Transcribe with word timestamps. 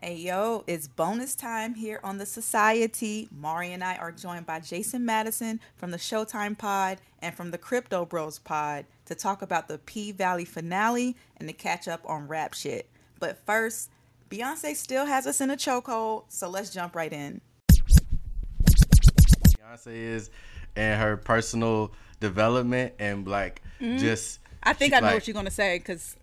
Hey 0.00 0.14
yo, 0.14 0.62
it's 0.68 0.86
bonus 0.86 1.34
time 1.34 1.74
here 1.74 1.98
on 2.04 2.18
the 2.18 2.24
Society. 2.24 3.28
Mari 3.32 3.72
and 3.72 3.82
I 3.82 3.96
are 3.96 4.12
joined 4.12 4.46
by 4.46 4.60
Jason 4.60 5.04
Madison 5.04 5.58
from 5.74 5.90
the 5.90 5.96
Showtime 5.96 6.56
Pod 6.56 6.98
and 7.20 7.34
from 7.34 7.50
the 7.50 7.58
Crypto 7.58 8.04
Bros 8.04 8.38
Pod 8.38 8.84
to 9.06 9.16
talk 9.16 9.42
about 9.42 9.66
the 9.66 9.78
P 9.78 10.12
Valley 10.12 10.44
finale 10.44 11.16
and 11.38 11.48
to 11.48 11.52
catch 11.52 11.88
up 11.88 12.00
on 12.08 12.28
rap 12.28 12.54
shit. 12.54 12.88
But 13.18 13.44
first, 13.44 13.90
Beyonce 14.30 14.76
still 14.76 15.04
has 15.04 15.26
us 15.26 15.40
in 15.40 15.50
a 15.50 15.56
chokehold, 15.56 16.26
so 16.28 16.48
let's 16.48 16.70
jump 16.70 16.94
right 16.94 17.12
in. 17.12 17.40
Beyonce 19.58 19.88
is 19.88 20.30
and 20.76 21.00
her 21.02 21.16
personal 21.16 21.90
development 22.20 22.94
and 23.00 23.26
like 23.26 23.62
mm-hmm. 23.80 23.98
just 23.98 24.38
I 24.62 24.74
think 24.74 24.92
she- 24.92 24.96
I 24.96 25.00
know 25.00 25.06
like, 25.06 25.14
what 25.14 25.26
you're 25.26 25.34
gonna 25.34 25.50
say 25.50 25.78
because 25.78 26.14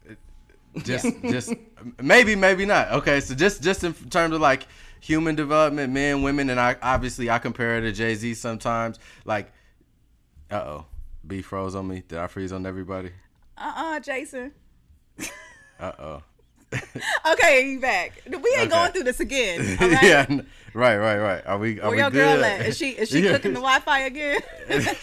just 0.84 1.08
just 1.24 1.54
maybe 2.02 2.36
maybe 2.36 2.66
not. 2.66 2.92
Okay 2.94 3.20
so 3.20 3.36
just 3.36 3.64
just 3.64 3.84
in 3.84 3.94
terms 3.94 4.34
of 4.34 4.42
like 4.42 4.68
human 5.00 5.36
development 5.36 5.94
men 5.94 6.24
women 6.24 6.50
and 6.50 6.60
i 6.60 6.76
obviously 6.82 7.30
i 7.30 7.38
compare 7.38 7.78
it 7.78 7.82
to 7.82 7.92
jay-z 7.92 8.34
sometimes. 8.36 9.00
Like 9.24 9.52
uh-oh 10.52 10.86
b 11.26 11.42
froze 11.42 11.76
on 11.76 11.88
me. 11.88 12.04
Did 12.08 12.20
i 12.20 12.28
freeze 12.28 12.52
on 12.52 12.66
everybody? 12.66 13.12
Uh-uh, 13.58 14.00
Jason. 14.00 14.52
uh-oh 15.80 16.24
Okay, 17.32 17.70
you 17.72 17.80
back. 17.80 18.22
We 18.26 18.34
ain't 18.34 18.44
Okay. 18.62 18.68
going 18.70 18.92
through 18.92 19.04
this 19.04 19.20
again. 19.20 19.78
Right? 19.82 20.04
yeah 20.04 20.26
right 20.74 20.98
right 20.98 21.18
right 21.18 21.46
are 21.46 21.58
we 21.58 21.80
are 21.80 21.84
Where 21.84 21.92
we 21.92 21.98
your 22.00 22.12
good 22.12 22.36
girl 22.36 22.44
at? 22.46 22.62
Is 22.68 22.78
she 22.78 22.90
is 22.92 23.10
she 23.14 23.24
Yeah. 23.24 23.32
cooking 23.34 23.54
the 23.54 23.62
Wi-Fi 23.62 24.00
again? 24.02 24.40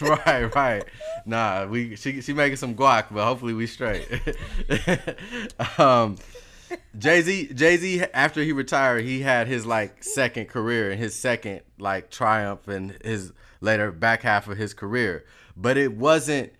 right, 0.01 0.55
right. 0.55 0.83
Nah, 1.25 1.65
we 1.65 1.95
she 1.95 2.21
she 2.21 2.33
making 2.33 2.57
some 2.57 2.75
guac, 2.75 3.05
but 3.11 3.25
hopefully 3.25 3.53
we 3.53 3.65
straight. 3.67 4.07
um, 5.77 6.17
Jay 6.97 7.21
Z 7.21 7.53
Jay 7.53 7.77
Z 7.77 8.03
after 8.13 8.41
he 8.43 8.51
retired, 8.51 9.03
he 9.03 9.21
had 9.21 9.47
his 9.47 9.65
like 9.65 10.03
second 10.03 10.47
career 10.47 10.91
and 10.91 10.99
his 10.99 11.15
second 11.15 11.61
like 11.79 12.09
triumph 12.09 12.67
and 12.67 12.97
his 13.03 13.31
later 13.61 13.91
back 13.91 14.21
half 14.21 14.47
of 14.47 14.57
his 14.57 14.73
career, 14.73 15.23
but 15.55 15.77
it 15.77 15.93
wasn't 15.93 16.51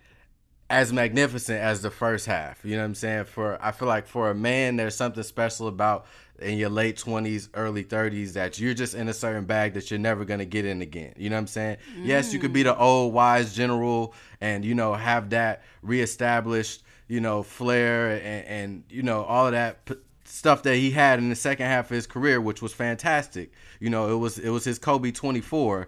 as 0.70 0.92
magnificent 0.92 1.60
as 1.60 1.82
the 1.82 1.90
first 1.90 2.26
half. 2.26 2.64
You 2.64 2.76
know 2.76 2.82
what 2.82 2.86
I'm 2.86 2.94
saying? 2.94 3.24
For 3.24 3.58
I 3.62 3.70
feel 3.72 3.88
like 3.88 4.06
for 4.06 4.30
a 4.30 4.34
man, 4.34 4.76
there's 4.76 4.96
something 4.96 5.22
special 5.22 5.68
about 5.68 6.06
in 6.40 6.58
your 6.58 6.68
late 6.68 6.96
20s, 6.96 7.48
early 7.54 7.84
30s 7.84 8.32
that 8.32 8.58
you're 8.58 8.74
just 8.74 8.94
in 8.94 9.08
a 9.08 9.14
certain 9.14 9.44
bag 9.44 9.74
that 9.74 9.90
you're 9.90 10.00
never 10.00 10.24
gonna 10.24 10.44
get 10.44 10.64
in 10.64 10.82
again. 10.82 11.14
You 11.16 11.30
know 11.30 11.36
what 11.36 11.40
I'm 11.40 11.46
saying? 11.46 11.76
Yes, 12.02 12.32
you 12.32 12.38
could 12.38 12.52
be 12.52 12.62
the 12.62 12.74
mm. 12.74 12.80
old 12.80 13.12
wise 13.12 13.54
general 13.54 14.14
and 14.40 14.64
you 14.64 14.74
know 14.74 14.94
have 14.94 15.30
that 15.30 15.62
reestablished, 15.82 16.82
you 17.08 17.20
know, 17.20 17.42
flair 17.42 18.12
and, 18.16 18.46
and 18.46 18.84
you 18.88 19.02
know 19.02 19.22
all 19.24 19.46
of 19.46 19.52
that. 19.52 19.84
P- 19.84 19.94
stuff 20.26 20.62
that 20.62 20.74
he 20.76 20.90
had 20.90 21.18
in 21.18 21.28
the 21.28 21.36
second 21.36 21.66
half 21.66 21.84
of 21.84 21.90
his 21.94 22.06
career 22.06 22.40
which 22.40 22.62
was 22.62 22.72
fantastic 22.72 23.52
you 23.78 23.90
know 23.90 24.10
it 24.10 24.16
was 24.16 24.38
it 24.38 24.48
was 24.48 24.64
his 24.64 24.78
kobe 24.78 25.12
24 25.12 25.86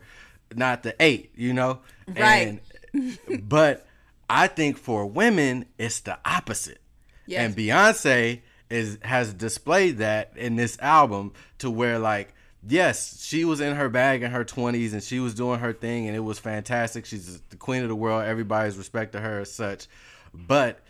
not 0.55 0.83
the 0.83 0.95
8 1.01 1.33
you 1.35 1.53
know 1.53 1.81
Right. 2.07 2.61
and 2.93 3.19
but 3.49 3.86
I 4.29 4.47
think 4.49 4.79
for 4.79 5.07
women, 5.07 5.67
it's 5.79 6.01
the 6.01 6.19
opposite. 6.25 6.81
Yes. 7.27 7.45
And 7.45 7.57
Beyonce 7.57 8.43
is 8.69 8.99
has 9.03 9.33
displayed 9.33 9.99
that 9.99 10.33
in 10.37 10.57
this 10.57 10.79
album 10.81 11.33
to 11.59 11.71
where 11.71 11.99
like 11.99 12.35
yes, 12.69 13.25
she 13.25 13.45
was 13.45 13.61
in 13.61 13.77
her 13.77 13.89
bag 13.89 14.23
in 14.23 14.31
her 14.33 14.45
20s 14.45 14.93
and 14.93 15.03
she 15.03 15.21
was 15.21 15.35
doing 15.35 15.61
her 15.61 15.73
thing 15.73 16.07
and 16.07 16.17
it 16.17 16.21
was 16.21 16.39
fantastic. 16.39 17.07
She's 17.07 17.41
the 17.49 17.57
queen 17.57 17.83
of 17.83 17.89
the 17.89 17.95
world. 17.95 18.25
Everybody's 18.25 18.77
respected 18.77 19.21
her 19.21 19.41
as 19.41 19.53
such. 19.53 19.87
But 20.35 20.81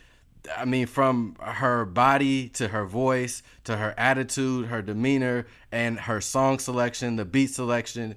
I 0.57 0.65
mean, 0.65 0.87
from 0.87 1.37
her 1.41 1.85
body 1.85 2.49
to 2.51 2.69
her 2.69 2.87
voice 2.87 3.43
to 3.65 3.77
her 3.77 3.95
attitude, 3.99 4.67
her 4.67 4.81
demeanor, 4.81 5.47
and 5.73 5.99
her 6.01 6.21
song 6.21 6.59
selection, 6.59 7.17
the 7.17 7.25
beat 7.25 7.51
selection, 7.51 8.15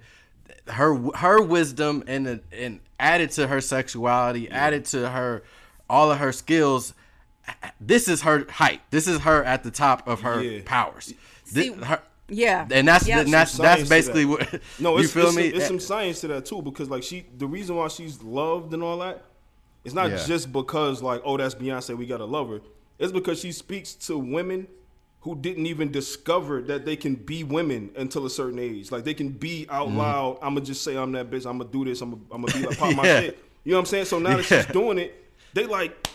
her 0.68 0.96
her 1.16 1.42
wisdom 1.42 2.04
and 2.08 2.42
and 2.52 2.80
added 3.00 3.32
to 3.32 3.48
her 3.48 3.62
sexuality, 3.62 4.50
added 4.50 4.86
to 4.86 5.10
her 5.10 5.44
all 5.90 6.12
of 6.12 6.20
her 6.20 6.32
skills. 6.32 6.94
This 7.82 8.08
is 8.08 8.22
her 8.22 8.46
height. 8.50 8.82
This 8.92 9.08
is 9.08 9.22
her 9.22 9.44
at 9.44 9.64
the 9.64 9.72
top 9.72 10.08
of 10.08 10.22
her 10.22 10.42
Yeah. 10.42 10.62
powers. 10.66 11.14
See, 11.46 11.72
her- 11.72 12.02
yeah. 12.28 12.68
and 12.70 12.88
that's 12.88 13.08
Yep. 13.08 13.26
and 13.26 13.34
that's 13.34 13.58
that's 13.58 13.90
basically 13.90 14.26
that. 14.26 14.30
what 14.54 14.62
No, 14.80 14.98
you 15.00 15.08
feel 15.08 15.28
it's 15.28 15.36
me. 15.36 15.50
Some, 15.50 15.58
it's 15.58 15.68
some 15.68 15.80
science 15.80 16.22
to 16.22 16.28
that 16.28 16.46
too, 16.46 16.62
because 16.62 16.90
like 16.90 17.02
she, 17.04 17.26
the 17.38 17.48
reason 17.48 17.76
why 17.76 17.88
she's 17.88 18.22
loved 18.22 18.74
and 18.74 18.84
all 18.84 19.00
that, 19.00 19.24
it's 19.84 19.96
not 19.96 20.12
Yeah. 20.12 20.24
just 20.24 20.52
because 20.52 21.02
like, 21.02 21.22
oh, 21.26 21.38
that's 21.38 21.56
Beyonce, 21.56 21.98
we 21.98 22.06
gotta 22.06 22.26
love 22.26 22.50
her. 22.50 22.62
It's 23.00 23.12
because 23.12 23.40
she 23.40 23.52
speaks 23.52 23.94
to 23.94 24.18
women 24.20 24.68
who 25.22 25.36
didn't 25.36 25.66
even 25.66 25.92
discover 25.92 26.62
that 26.62 26.86
they 26.86 26.96
can 26.96 27.16
be 27.16 27.44
women 27.44 27.90
until 27.98 28.26
a 28.26 28.30
certain 28.30 28.58
age. 28.60 28.92
Like 28.92 29.04
they 29.04 29.14
can 29.14 29.30
be 29.30 29.68
out 29.70 29.88
Mm-hmm. 29.90 29.98
loud. 29.98 30.38
I'm 30.42 30.54
gonna 30.56 30.66
just 30.66 30.84
say 30.84 30.96
I'm 30.98 31.12
that 31.14 31.30
bitch. 31.30 31.46
I'm 31.50 31.58
gonna 31.58 31.70
do 31.70 31.84
this. 31.86 32.02
I'm 32.02 32.12
gonna, 32.12 32.22
I'm 32.32 32.42
gonna 32.46 32.60
be 32.60 32.66
like 32.68 32.78
pop 32.78 32.96
my 32.96 33.04
shit. 33.04 33.40
You 33.66 33.72
know 33.72 33.78
what 33.78 33.82
I'm 33.82 33.86
saying? 33.88 34.06
So 34.06 34.20
now 34.20 34.38
that 34.38 34.44
she's 34.44 34.66
doing 34.68 34.98
it, 34.98 35.14
they 35.54 35.66
like 35.66 36.08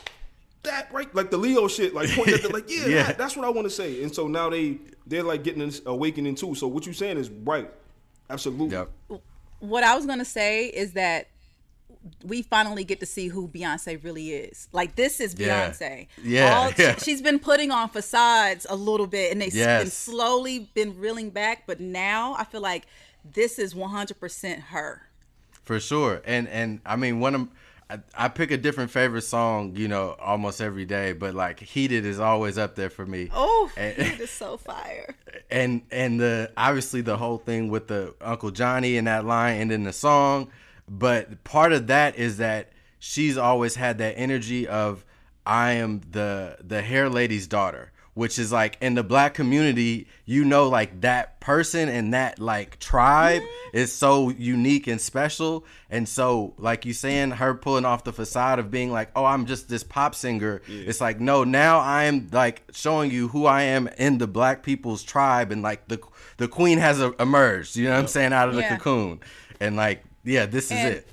that 0.63 0.91
right, 0.93 1.15
like 1.15 1.31
the 1.31 1.37
Leo 1.37 1.69
shit. 1.69 1.93
Like 1.95 2.09
point 2.11 2.29
at 2.31 2.43
the, 2.43 2.49
like 2.49 2.65
yeah, 2.71 2.87
Yeah. 2.87 3.03
that- 3.05 3.19
that's 3.19 3.37
what 3.37 3.45
I 3.45 3.51
want 3.51 3.67
to 3.67 3.71
say. 3.71 4.03
And 4.03 4.15
so 4.15 4.27
now 4.27 4.49
they 4.49 4.79
they're 5.07 5.23
like 5.23 5.45
getting 5.45 5.61
this 5.67 5.83
awakening 5.85 6.37
too. 6.37 6.55
So 6.55 6.67
what 6.67 6.87
you're 6.87 6.95
saying 6.95 7.19
is 7.19 7.29
right. 7.29 7.71
Absolutely. 8.31 8.71
Yep. 8.75 8.91
what 9.61 9.85
I 9.85 9.95
was 9.95 10.07
gonna 10.07 10.25
say 10.25 10.67
is 10.69 10.93
that 10.95 11.29
we 12.25 12.43
finally 12.43 12.85
get 12.85 13.01
to 13.01 13.07
see 13.07 13.29
who 13.29 13.49
Beyonce 13.49 14.03
really 14.05 14.33
is. 14.33 14.69
Like 14.73 14.95
this 14.97 15.21
is 15.21 15.35
Beyonce. 15.35 16.07
Yeah, 16.23 16.55
All- 16.59 16.73
yeah. 16.79 16.97
She's 16.97 17.23
been 17.23 17.39
putting 17.39 17.71
on 17.71 17.89
facades 17.89 18.67
a 18.69 18.77
little 18.77 19.07
bit, 19.07 19.33
and 19.33 19.41
they've 19.41 19.53
been 19.53 19.91
slowly 19.91 20.71
been 20.75 20.99
reeling 20.99 21.31
back. 21.31 21.65
But 21.67 21.81
now 21.81 22.35
I 22.39 22.45
feel 22.45 22.61
like 22.61 22.87
this 23.25 23.59
is 23.59 23.73
100% 23.75 24.61
her. 24.65 25.03
for 25.63 25.81
sure. 25.81 26.21
And 26.27 26.47
and 26.49 26.81
I 26.85 26.97
mean, 26.97 27.21
one 27.21 27.35
of 27.35 27.49
I, 27.91 27.99
I 28.15 28.29
pick 28.29 28.51
a 28.51 28.57
different 28.57 28.91
favorite 28.91 29.23
song, 29.23 29.77
you 29.77 29.89
know, 29.89 30.17
almost 30.19 30.61
every 30.61 30.85
day. 30.87 31.13
But 31.13 31.35
like, 31.35 31.61
"Heated" 31.61 32.05
is 32.07 32.19
always 32.21 32.57
up 32.59 32.75
there 32.77 32.91
for 32.91 33.05
me. 33.07 33.31
Oh, 33.33 33.71
And- 33.77 33.97
it 33.99 34.21
is 34.21 34.31
so 34.31 34.57
fire. 34.59 35.15
and 35.51 35.83
and 35.91 36.21
the 36.21 36.51
obviously 36.57 37.01
the 37.01 37.17
whole 37.17 37.39
thing 37.39 37.69
with 37.69 37.89
the 37.89 38.15
Uncle 38.21 38.51
Johnny 38.51 38.97
and 38.99 39.07
that 39.07 39.25
line 39.25 39.61
and 39.61 39.71
then 39.71 39.85
the 39.85 39.93
song, 39.93 40.51
but 40.89 41.43
part 41.45 41.73
of 41.73 41.87
that 41.89 42.17
is 42.17 42.37
that 42.39 42.71
she's 42.99 43.37
always 43.37 43.77
had 43.77 43.99
that 43.99 44.15
energy 44.17 44.67
of 44.67 45.05
I 45.47 45.73
am 45.73 46.01
the 46.11 46.57
the 46.63 46.81
hair 46.83 47.09
lady's 47.11 47.47
daughter, 47.47 47.93
which 48.15 48.39
is 48.39 48.51
like 48.53 48.79
in 48.81 48.95
the 48.95 49.03
black 49.03 49.35
community, 49.35 50.07
you 50.25 50.45
know, 50.45 50.69
like 50.69 51.03
that 51.03 51.39
person 51.41 51.89
and 51.91 52.15
that 52.15 52.39
like 52.39 52.79
tribe 52.79 53.43
is 53.75 53.93
so 53.93 54.31
unique 54.31 54.87
and 54.87 54.99
special, 55.01 55.67
and 55.91 56.09
so 56.09 56.55
like 56.57 56.87
you 56.87 56.95
saying 56.95 57.33
her 57.33 57.53
pulling 57.55 57.85
off 57.85 58.05
the 58.05 58.13
facade 58.13 58.59
of 58.59 58.71
being 58.71 58.91
like, 58.91 59.11
oh, 59.15 59.25
I'm 59.27 59.45
just 59.45 59.69
this 59.69 59.85
pop 59.85 60.15
singer. 60.15 60.63
It's 60.67 61.01
like 61.01 61.21
no, 61.21 61.45
now 61.45 61.81
I 61.81 62.05
am 62.05 62.29
like 62.33 62.63
showing 62.73 63.11
you 63.11 63.29
who 63.29 63.45
I 63.45 63.63
am 63.63 63.89
in 63.99 64.17
the 64.19 64.27
black 64.27 64.63
people's 64.63 65.03
tribe, 65.03 65.53
and 65.53 65.61
like 65.61 65.89
the 65.89 66.01
the 66.39 66.49
queen 66.49 66.79
has 66.79 67.01
a, 67.03 67.13
emerged. 67.21 67.77
You 67.77 67.85
know 67.85 67.93
what 67.95 67.99
I'm 68.01 68.07
saying 68.07 68.33
out 68.33 68.49
of 68.49 68.55
the 68.55 68.63
Yeah. 68.63 68.77
cocoon, 68.79 69.21
and 69.61 69.77
like 69.77 70.05
yeah, 70.25 70.47
this 70.47 70.71
is 70.71 70.85
it. 70.85 71.09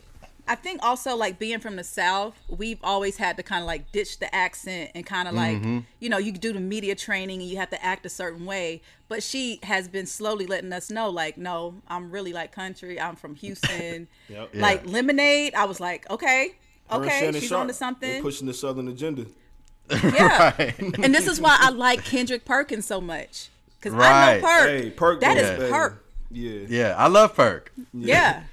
I 0.47 0.55
think 0.55 0.81
also 0.83 1.15
like 1.15 1.39
being 1.39 1.59
from 1.59 1.75
the 1.77 1.83
South, 1.83 2.35
we've 2.49 2.79
always 2.83 3.15
had 3.15 3.37
to 3.37 3.43
kind 3.43 3.61
of 3.61 3.67
like 3.67 3.91
ditch 3.91 4.19
the 4.19 4.33
accent 4.35 4.91
and 4.95 5.05
kind 5.05 5.27
of 5.27 5.33
like, 5.35 5.57
Mm-hmm. 5.57 5.79
you 5.99 6.09
know, 6.09 6.17
you 6.17 6.31
do 6.33 6.51
the 6.51 6.59
media 6.59 6.95
training 6.95 7.41
and 7.41 7.49
you 7.49 7.57
have 7.57 7.69
to 7.69 7.85
act 7.85 8.05
a 8.05 8.09
certain 8.09 8.45
way. 8.45 8.81
But 9.07 9.23
she 9.23 9.59
has 9.63 9.87
been 9.87 10.05
slowly 10.07 10.47
letting 10.47 10.73
us 10.73 10.89
know, 10.89 11.09
like, 11.09 11.37
no, 11.37 11.75
I'm 11.87 12.11
really 12.11 12.33
like 12.33 12.51
country. 12.51 12.99
I'm 12.99 13.15
from 13.15 13.35
Houston. 13.35 14.07
Yep. 14.29 14.49
Like 14.55 14.85
Lemonade, 14.87 15.53
I 15.55 15.65
was 15.65 15.79
like, 15.79 16.09
okay, 16.09 16.55
okay, 16.91 17.31
she's 17.33 17.43
Sharp, 17.47 17.61
onto 17.61 17.73
they 17.73 17.77
something. 17.77 18.21
pushing 18.21 18.47
the 18.47 18.53
Southern 18.53 18.87
agenda. 18.87 19.25
Yeah. 19.91 20.53
Right. 20.57 20.79
and 20.79 21.13
this 21.13 21.27
is 21.27 21.39
why 21.39 21.57
I 21.59 21.69
like 21.69 22.03
Kendrick 22.03 22.45
Perkins 22.45 22.85
so 22.85 22.99
much. 22.99 23.49
Because 23.79 23.93
I 23.99 24.35
know 24.35 24.41
Perk. 24.41 24.67
Hey, 24.69 24.89
Perk. 24.89 25.19
That 25.21 25.57
goes. 25.59 25.69
Perk. 25.69 26.05
Yeah. 26.31 26.65
Yeah, 26.67 26.95
I 26.97 27.07
love 27.07 27.35
Perk. 27.35 27.71
Yeah. 27.93 28.43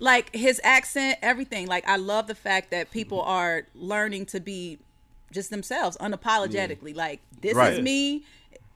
Like 0.00 0.34
his 0.34 0.60
accent, 0.64 1.18
everything. 1.22 1.66
Like 1.66 1.88
I 1.88 1.96
love 1.96 2.26
the 2.26 2.34
fact 2.34 2.70
that 2.70 2.90
people 2.90 3.18
mm-hmm. 3.18 3.30
are 3.30 3.62
learning 3.74 4.26
to 4.26 4.40
be 4.40 4.78
just 5.32 5.50
themselves 5.50 5.96
unapologetically. 5.98 6.94
Like 6.96 7.20
this 7.40 7.54
Right. 7.54 7.74
is 7.74 7.80
me. 7.80 8.24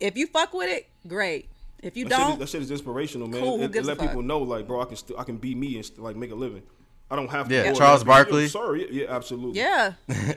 If 0.01 0.17
you 0.17 0.27
fuck 0.27 0.53
with 0.53 0.69
it, 0.69 0.89
great. 1.07 1.49
If 1.83 1.97
you 1.97 2.05
That 2.07 2.17
shit, 2.17 2.21
is, 2.23 2.29
don't, 2.29 2.39
that 2.41 2.49
shit 2.49 2.63
is 2.63 2.71
inspirational, 2.71 3.29
man. 3.29 3.41
Cool, 3.41 3.57
who 3.57 3.63
It, 3.63 3.67
it 3.67 3.73
gives 3.73 3.89
a 3.89 3.91
let 3.91 3.99
fuck? 3.99 4.09
people 4.09 4.23
know, 4.23 4.39
like, 4.39 4.67
bro, 4.69 4.81
I 4.81 4.85
can 4.85 4.97
still, 4.97 5.19
I 5.19 5.25
can 5.25 5.37
be 5.37 5.55
me 5.55 5.77
and 5.77 5.85
st- 5.85 5.99
like 6.01 6.15
make 6.17 6.31
a 6.31 6.35
living. 6.35 6.63
I 7.11 7.17
don't 7.17 7.29
have 7.31 7.49
to. 7.49 7.55
Yeah, 7.55 7.73
Charles 7.73 8.05
Barkley. 8.05 8.49
Sorry, 8.49 8.87
yeah, 8.91 9.03
yeah, 9.03 9.15
absolutely. 9.15 9.59
yeah. 9.61 9.93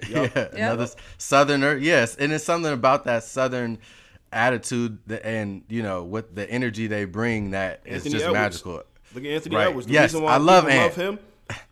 yeah, 0.09 0.47
another 0.53 0.83
s- 0.83 0.95
southerner. 1.17 1.77
Yes, 1.77 2.15
and 2.15 2.33
it's 2.33 2.43
something 2.43 2.73
about 2.73 3.05
that 3.05 3.23
southern 3.23 3.77
attitude 4.33 4.97
that, 5.07 5.25
and 5.25 5.63
you 5.69 5.81
know 5.81 6.03
what 6.03 6.35
the 6.35 6.49
energy 6.49 6.87
they 6.87 7.05
bring 7.05 7.51
that 7.51 7.81
is 7.85 7.97
Anthony 8.05 8.11
just 8.11 8.25
Edwards. 8.25 8.33
magical. 8.65 8.83
Look 9.15 9.23
at 9.23 9.29
Anthony 9.31 9.55
Right. 9.55 9.67
Edwards. 9.69 9.87
The 9.87 9.93
Yes, 9.93 10.11
reason 10.13 10.23
why 10.23 10.33
I 10.33 10.37
love 10.37 10.65
people 10.65 10.79
Ant. 10.79 10.97
love 10.97 11.07
him, 11.07 11.19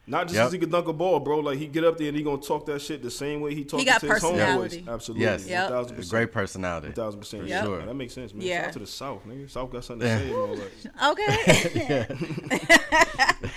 not 0.07 0.23
just 0.23 0.35
Yep. 0.35 0.41
because 0.43 0.53
he 0.53 0.59
could 0.59 0.71
dunk 0.71 0.87
a 0.87 0.93
ball, 0.93 1.19
bro. 1.19 1.39
Like 1.39 1.57
he 1.59 1.67
get 1.67 1.83
up 1.83 1.97
there 1.97 2.07
and 2.07 2.15
he 2.17 2.23
gonna 2.23 2.41
talk 2.41 2.65
that 2.67 2.81
shit 2.81 3.01
the 3.03 3.11
same 3.11 3.41
way 3.41 3.53
he 3.53 3.63
talks 3.65 3.83
got 3.83 3.99
to 4.01 4.07
his 4.07 4.13
personality. 4.21 4.81
homeboys. 4.81 4.93
Absolutely. 4.93 5.25
Yes, 5.25 5.47
Yep. 5.47 5.69
1000%. 5.71 6.09
great 6.09 6.31
personality. 6.31 6.87
1000%. 6.89 7.41
For 7.43 7.47
Yeah, 7.47 7.63
sure. 7.63 7.85
that 7.85 7.93
makes 7.93 8.13
sense, 8.13 8.33
man. 8.33 8.45
Yeah. 8.47 8.57
Shout 8.61 8.67
out 8.67 8.73
to 8.73 8.79
the 8.79 8.87
South, 8.87 9.25
nigga. 9.27 9.49
South 9.49 9.71
got 9.71 9.83
something 9.83 10.07
to 10.07 10.17
say 10.19 10.27
and 10.27 10.35
all 10.35 10.55
that. 10.55 10.71
Okay. 11.11 12.59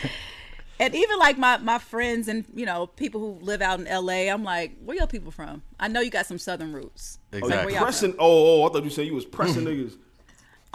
and 0.79 0.95
even 0.95 1.19
like 1.19 1.39
my 1.39 1.57
my 1.59 1.79
friends 1.79 2.29
and 2.29 2.45
you 2.55 2.67
know 2.67 2.87
people 2.87 3.21
who 3.21 3.45
live 3.45 3.63
out 3.63 3.81
in 3.81 3.87
L.A., 3.87 4.29
I'm 4.29 4.45
like, 4.45 4.77
where 4.85 4.97
y'all 4.97 5.07
people 5.07 5.31
from? 5.31 5.63
I 5.81 5.89
know 5.89 6.01
you 6.01 6.11
got 6.11 6.27
some 6.27 6.39
Southern 6.39 6.73
roots. 6.73 7.19
Like, 7.33 7.43
Exactly. 7.45 7.67
where 7.67 7.75
y'all 7.75 7.83
Pressing. 7.85 8.11
from? 8.13 8.21
Oh, 8.21 8.27
oh, 8.61 8.63
oh, 8.63 8.69
I 8.69 8.73
thought 8.73 8.85
you 8.85 8.91
said 8.91 9.07
you 9.07 9.15
was 9.15 9.25
pressing 9.25 9.65
mm-hmm. 9.65 9.87
niggas. 9.89 9.97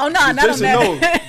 Oh 0.01 0.07
no, 0.07 0.11
not 0.11 0.29
on 0.29 0.35
Jason 0.47 0.61
that. 0.63 0.79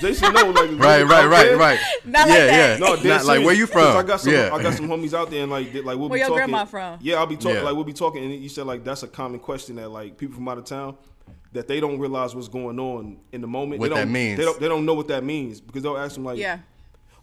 know. 0.01 0.07
Jason 0.09 0.33
know. 0.33 0.49
Like, 0.49 0.71
Right, 0.79 1.03
right, 1.03 1.25
right, 1.25 1.57
right. 1.57 1.79
Not 2.05 2.27
yeah, 2.27 2.33
like 2.33 2.47
that. 2.49 2.79
yeah. 2.79 2.85
No, 2.87 2.95
dead 2.95 3.05
Not 3.05 3.25
like 3.25 3.27
where 3.45 3.55
serious, 3.55 3.57
you 3.59 3.67
'cause 3.67 3.73
from? 3.93 3.97
I 3.97 4.03
got 4.03 4.19
some. 4.21 4.33
yeah. 4.33 4.49
I 4.53 4.61
got 4.63 4.73
some 4.73 4.87
homies 4.87 5.13
out 5.13 5.29
there, 5.29 5.41
and 5.43 5.51
like, 5.51 5.71
they- 5.71 5.81
like 5.81 5.97
we'll 5.97 6.09
Where 6.09 6.17
be 6.17 6.19
your 6.19 6.29
talking. 6.29 6.45
grandma 6.47 6.65
from? 6.65 6.99
Yeah, 7.01 7.15
I'll 7.17 7.25
be 7.27 7.35
talking. 7.37 7.57
Yeah. 7.57 7.61
Like 7.63 7.75
we'll 7.75 7.83
be 7.83 7.93
talking, 7.93 8.23
and 8.23 8.33
you 8.33 8.49
said 8.49 8.65
like 8.65 8.83
that's 8.83 9.03
a 9.03 9.07
common 9.07 9.39
question 9.39 9.75
that 9.77 9.89
like 9.89 10.17
people 10.17 10.35
from 10.35 10.47
out 10.47 10.57
of 10.57 10.65
town 10.65 10.97
that 11.53 11.67
they 11.67 11.79
don't 11.79 11.99
realize 11.99 12.33
what's 12.35 12.47
going 12.47 12.79
on 12.79 13.17
in 13.31 13.39
the 13.41 13.47
moment. 13.47 13.79
What 13.79 13.89
they 13.89 13.95
that 13.95 14.01
don't, 14.05 14.11
means. 14.11 14.37
They 14.39 14.43
don't. 14.45 14.59
They 14.59 14.67
don't 14.67 14.85
know 14.85 14.95
what 14.95 15.07
that 15.09 15.23
means 15.23 15.61
because 15.61 15.83
they'll 15.83 15.97
ask 15.97 16.15
them 16.15 16.23
like, 16.25 16.37
Yeah. 16.39 16.59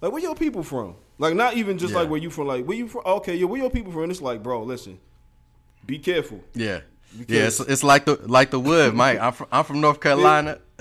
like 0.00 0.12
where 0.12 0.22
your 0.22 0.34
people 0.36 0.62
from? 0.62 0.94
Like 1.18 1.34
not 1.34 1.54
even 1.56 1.76
just 1.78 1.92
Yeah. 1.92 2.00
like 2.00 2.10
where 2.10 2.20
you 2.20 2.30
from. 2.30 2.46
Like 2.46 2.64
where 2.64 2.76
you 2.76 2.86
from? 2.88 3.02
Okay, 3.04 3.34
yeah, 3.34 3.44
where 3.46 3.60
your 3.60 3.70
people 3.70 3.92
from? 3.92 4.04
And 4.04 4.12
it's 4.12 4.22
like, 4.22 4.42
bro, 4.42 4.62
listen, 4.62 4.98
be 5.84 5.98
careful. 5.98 6.40
Yeah. 6.54 6.80
Because- 7.18 7.34
Yeah, 7.36 7.46
it's, 7.46 7.60
it's 7.60 7.82
like 7.82 8.04
the 8.04 8.16
like 8.26 8.50
the 8.50 8.60
wood, 8.60 8.94
Mike. 8.94 9.18
I'm 9.20 9.32
from 9.32 9.46
I'm 9.52 9.64
from 9.64 9.80
North 9.80 10.00
Carolina. 10.06 10.58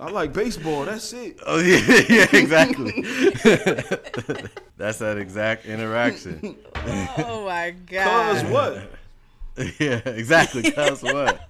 I 0.00 0.10
like 0.10 0.32
baseball. 0.32 0.84
That's 0.84 1.12
it. 1.12 1.38
oh 1.46 1.58
yeah, 1.58 2.02
yeah, 2.08 2.26
exactly. 2.32 2.92
That's 4.76 4.98
that 4.98 5.18
exact 5.18 5.66
interaction. 5.66 6.56
Oh 7.18 7.44
my 7.46 7.70
god. 7.86 8.04
Cause 8.04 8.42
god. 8.42 8.52
what? 8.52 9.74
yeah, 9.80 10.00
exactly. 10.06 10.70
Cause 10.70 11.02
what? 11.02 11.40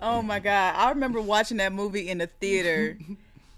Oh 0.00 0.22
my 0.22 0.38
god. 0.38 0.74
I 0.76 0.88
remember 0.90 1.20
watching 1.20 1.58
that 1.58 1.72
movie 1.72 2.08
in 2.08 2.18
the 2.18 2.26
theater 2.26 2.96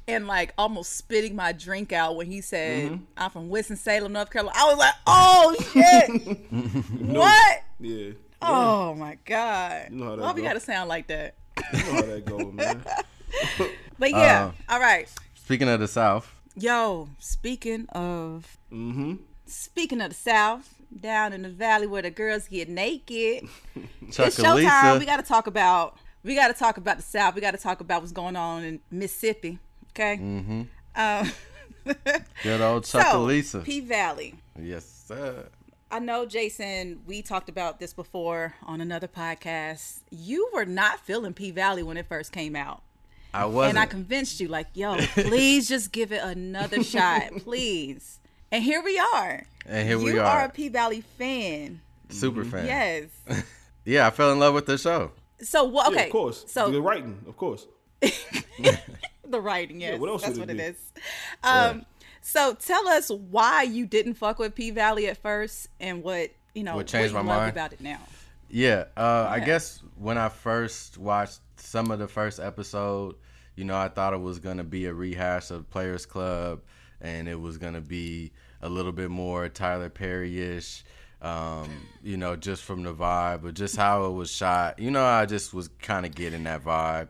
and 0.09 0.27
like 0.27 0.53
almost 0.59 0.97
spitting 0.97 1.37
my 1.37 1.53
drink 1.53 1.93
out 1.93 2.17
when 2.17 2.27
he 2.27 2.41
said, 2.41 2.93
Mm-hmm. 2.93 3.05
"I'm 3.17 3.31
from 3.31 3.49
Winston 3.49 3.77
Salem, 3.77 4.13
North 4.13 4.31
Carolina." 4.31 4.57
I 4.59 4.65
was 4.69 4.79
like, 4.79 4.95
"Oh 5.07 5.55
shit! 5.73 6.39
what? 7.01 7.63
Yeah. 7.81 8.13
Oh 8.41 8.95
my 8.95 9.17
god! 9.25 9.89
You 9.91 9.97
know 9.97 10.05
how 10.05 10.17
that 10.17 10.23
Why 10.23 10.33
we 10.33 10.43
gotta 10.43 10.61
sound 10.61 10.89
like 10.89 11.07
that?" 11.09 11.35
You 11.73 11.79
know 11.85 11.93
how 11.93 12.03
that 12.03 12.25
go, 12.25 12.39
man. 12.53 12.83
But 13.99 14.11
yeah, 14.11 14.51
Uh, 14.69 14.73
all 14.75 14.81
right. 14.81 15.09
Speaking 15.35 15.69
of 15.69 15.79
the 15.81 15.87
South, 15.89 16.35
Yo, 16.57 17.09
speaking 17.19 17.87
of 17.91 18.59
Mm-hmm. 18.73 19.15
speaking 19.47 20.01
of 20.01 20.09
the 20.11 20.15
South, 20.17 20.75
down 21.01 21.33
in 21.33 21.43
the 21.43 21.49
valley 21.49 21.87
where 21.87 22.03
the 22.03 22.11
girls 22.11 22.49
get 22.49 22.69
naked, 22.69 23.49
it's 24.01 24.19
showtime. 24.19 24.65
Chucalissa. 24.65 24.99
We 24.99 25.07
got 25.07 25.19
to 25.19 25.23
talk 25.23 25.47
about 25.47 25.99
we 26.25 26.35
got 26.35 26.49
to 26.49 26.55
talk 26.55 26.77
about 26.79 26.97
the 26.97 27.03
South. 27.03 27.35
We 27.35 27.41
got 27.41 27.53
to 27.53 27.59
talk 27.59 27.81
about 27.81 28.01
what's 28.03 28.13
going 28.13 28.35
on 28.37 28.65
in 28.65 28.81
Mississippi. 28.91 29.59
Okay. 29.95 30.17
Mm-hmm. 30.17 30.63
Um, 30.97 31.33
Good 32.43 32.61
old 32.61 32.87
so 32.87 32.99
Chucalissa. 33.01 33.65
P 33.65 33.81
Valley. 33.81 34.35
yes, 34.61 34.85
sir. 35.07 35.47
I 35.91 35.99
know, 35.99 36.25
Jason. 36.25 37.01
We 37.07 37.21
talked 37.21 37.49
about 37.51 37.79
this 37.79 37.93
before 37.93 38.55
on 38.63 38.81
another 38.81 39.09
podcast. 39.09 40.01
You 40.11 40.49
were 40.55 40.65
not 40.65 41.01
feeling 41.01 41.35
P 41.35 41.51
Valley 41.51 41.83
when 41.83 41.97
it 41.97 42.07
first 42.07 42.33
came 42.33 42.57
out. 42.57 42.83
I 43.35 43.45
wasn't. 43.47 43.71
And 43.71 43.79
I 43.79 43.87
convinced 43.87 44.41
you, 44.41 44.49
like, 44.49 44.69
yo, 44.75 44.97
please 45.15 45.69
just 45.69 45.93
give 45.93 46.13
it 46.13 46.23
another 46.23 46.83
shot, 46.85 47.31
please. 47.39 48.21
And 48.51 48.63
here 48.63 48.83
we 48.83 48.99
are. 48.99 49.45
And 49.67 49.89
here 49.89 49.99
we 49.99 50.13
are. 50.13 50.15
you 50.15 50.21
are. 50.21 50.27
are 50.41 50.45
a 50.47 50.49
P 50.51 50.69
Valley 50.69 51.03
fan. 51.19 51.81
Super 52.09 52.45
fan. 52.45 52.67
Yes. 52.67 53.45
Yeah, 53.85 54.07
I 54.07 54.11
fell 54.11 54.31
in 54.31 54.39
love 54.39 54.55
with 54.55 54.67
the 54.67 54.79
show. 54.79 55.11
So 55.41 55.65
what? 55.65 55.89
Okay. 55.89 55.97
Yeah, 55.97 56.05
of 56.05 56.13
course. 56.13 56.45
So 56.47 56.71
the 56.71 56.81
writing, 56.81 57.19
of 57.27 57.37
course. 57.37 57.67
The 59.33 59.41
writing, 59.41 59.81
yes. 59.81 59.99
what 59.99 60.09
else 60.09 60.23
That's 60.23 60.39
would 60.39 60.49
what 60.49 60.57
it 60.57 60.61
it 60.61 60.77
be? 60.77 61.01
is. 61.03 61.03
Um. 61.43 61.85
So 62.21 62.55
tell 62.55 62.87
us 62.89 63.11
why 63.11 63.63
you 63.65 63.85
didn't 63.85 64.15
fuck 64.15 64.39
with 64.39 64.55
P 64.55 64.71
Valley 64.71 65.09
at 65.09 65.17
first, 65.17 65.69
and 65.81 66.05
what 66.05 66.31
you 66.55 66.63
know 66.63 66.77
What 66.77 66.87
changed 66.87 67.11
you 67.13 67.15
my 67.23 67.27
love 67.29 67.41
mind? 67.43 67.51
about 67.53 67.73
it 67.73 67.81
now. 67.81 67.99
Yeah, 68.49 68.85
uh, 68.97 69.27
I 69.29 69.41
guess 69.41 69.83
when 69.97 70.19
I 70.19 70.29
first 70.29 70.99
watched 70.99 71.41
some 71.57 71.91
of 71.91 71.99
the 71.99 72.07
first 72.07 72.39
episode, 72.39 73.17
you 73.57 73.65
know, 73.65 73.77
I 73.77 73.89
thought 73.89 74.13
it 74.13 74.21
was 74.21 74.39
gonna 74.39 74.63
be 74.63 74.87
a 74.87 74.95
rehash 74.95 75.51
of 75.51 75.69
Players 75.71 76.07
Club, 76.07 76.61
and 77.01 77.29
it 77.29 77.41
was 77.41 77.59
gonna 77.59 77.81
be 77.81 78.31
a 78.61 78.69
little 78.69 78.93
bit 78.93 79.11
more 79.11 79.49
Tyler 79.49 79.89
Perry 79.89 80.41
ish, 80.41 80.85
um, 81.23 81.69
you 82.05 82.17
know, 82.17 82.37
just 82.37 82.63
from 82.63 82.83
the 82.85 82.95
vibe, 82.95 83.43
but 83.43 83.55
just 83.55 83.75
how 83.75 84.05
it 84.05 84.13
was 84.13 84.31
shot. 84.31 84.79
You 84.79 84.91
know, 84.93 85.05
I 85.05 85.27
just 85.27 85.53
was 85.53 85.67
kind 85.81 86.07
of 86.07 86.15
getting 86.15 86.45
that 86.45 86.63
vibe, 86.63 87.09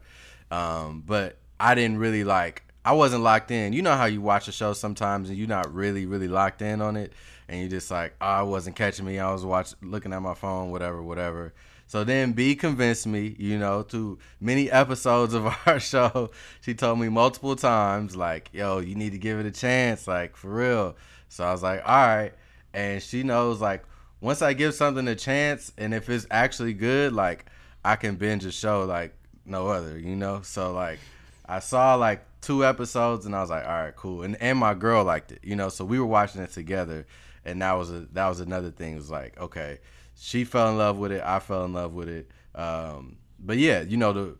um, 0.50 1.02
but 1.04 1.38
I 1.62 1.76
didn't 1.76 1.98
really 1.98 2.24
like. 2.24 2.64
I 2.84 2.90
wasn't 2.90 3.22
locked 3.22 3.52
in. 3.52 3.72
You 3.72 3.82
know 3.82 3.94
how 3.94 4.06
you 4.06 4.20
watch 4.20 4.48
a 4.48 4.52
show 4.52 4.72
sometimes 4.72 5.28
and 5.28 5.38
you're 5.38 5.46
not 5.46 5.72
really, 5.72 6.06
really 6.06 6.26
locked 6.26 6.60
in 6.60 6.82
on 6.82 6.96
it, 6.96 7.12
and 7.48 7.60
you 7.60 7.68
just 7.68 7.88
like, 7.88 8.16
oh, 8.20 8.26
I 8.26 8.42
wasn't 8.42 8.74
catching 8.74 9.06
me. 9.06 9.20
I 9.20 9.30
was 9.30 9.44
watching, 9.44 9.78
looking 9.80 10.12
at 10.12 10.20
my 10.22 10.34
phone, 10.34 10.72
whatever, 10.72 11.00
whatever. 11.00 11.54
So 11.86 12.02
then 12.02 12.32
B 12.32 12.56
convinced 12.56 13.06
me, 13.06 13.36
you 13.38 13.60
know, 13.60 13.82
through 13.82 14.18
many 14.40 14.72
episodes 14.72 15.34
of 15.34 15.46
our 15.66 15.78
show. 15.78 16.32
She 16.62 16.74
told 16.74 16.98
me 16.98 17.08
multiple 17.08 17.54
times, 17.54 18.16
like, 18.16 18.48
yo, 18.52 18.80
you 18.80 18.96
need 18.96 19.12
to 19.12 19.18
give 19.18 19.38
it 19.38 19.46
a 19.46 19.52
chance, 19.52 20.08
like, 20.08 20.36
for 20.36 20.52
real. 20.52 20.96
So 21.28 21.44
I 21.44 21.52
was 21.52 21.62
like, 21.62 21.82
all 21.86 21.94
right. 21.94 22.32
And 22.74 23.00
she 23.00 23.22
knows, 23.22 23.60
like, 23.60 23.84
once 24.20 24.42
I 24.42 24.52
give 24.52 24.74
something 24.74 25.06
a 25.06 25.14
chance, 25.14 25.70
and 25.78 25.94
if 25.94 26.10
it's 26.10 26.26
actually 26.28 26.72
good, 26.72 27.12
like, 27.12 27.46
I 27.84 27.94
can 27.94 28.16
binge 28.16 28.44
a 28.44 28.50
show 28.50 28.84
like 28.84 29.14
no 29.44 29.68
other, 29.68 29.96
you 29.96 30.16
know? 30.16 30.40
So, 30.42 30.72
like, 30.72 30.98
I 31.46 31.58
saw, 31.60 31.94
like, 31.96 32.24
two 32.40 32.64
episodes, 32.64 33.26
and 33.26 33.34
I 33.34 33.40
was 33.40 33.50
like, 33.50 33.64
all 33.64 33.70
right, 33.70 33.94
cool. 33.96 34.22
And, 34.22 34.36
and 34.40 34.58
my 34.58 34.74
girl 34.74 35.04
liked 35.04 35.32
it, 35.32 35.40
you 35.42 35.56
know? 35.56 35.68
So 35.68 35.84
we 35.84 35.98
were 35.98 36.06
watching 36.06 36.42
it 36.42 36.50
together, 36.52 37.06
and 37.44 37.60
that 37.62 37.72
was 37.72 37.90
a, 37.90 38.00
that 38.12 38.28
was 38.28 38.40
another 38.40 38.70
thing. 38.70 38.94
It 38.94 38.98
was 38.98 39.10
like, 39.10 39.38
okay, 39.40 39.78
she 40.14 40.44
fell 40.44 40.68
in 40.70 40.78
love 40.78 40.98
with 40.98 41.12
it. 41.12 41.22
I 41.24 41.38
fell 41.40 41.64
in 41.64 41.72
love 41.72 41.94
with 41.94 42.08
it. 42.08 42.30
Um, 42.54 43.16
but 43.38 43.58
yeah, 43.58 43.80
you 43.82 43.96
know, 43.96 44.12
the 44.12 44.36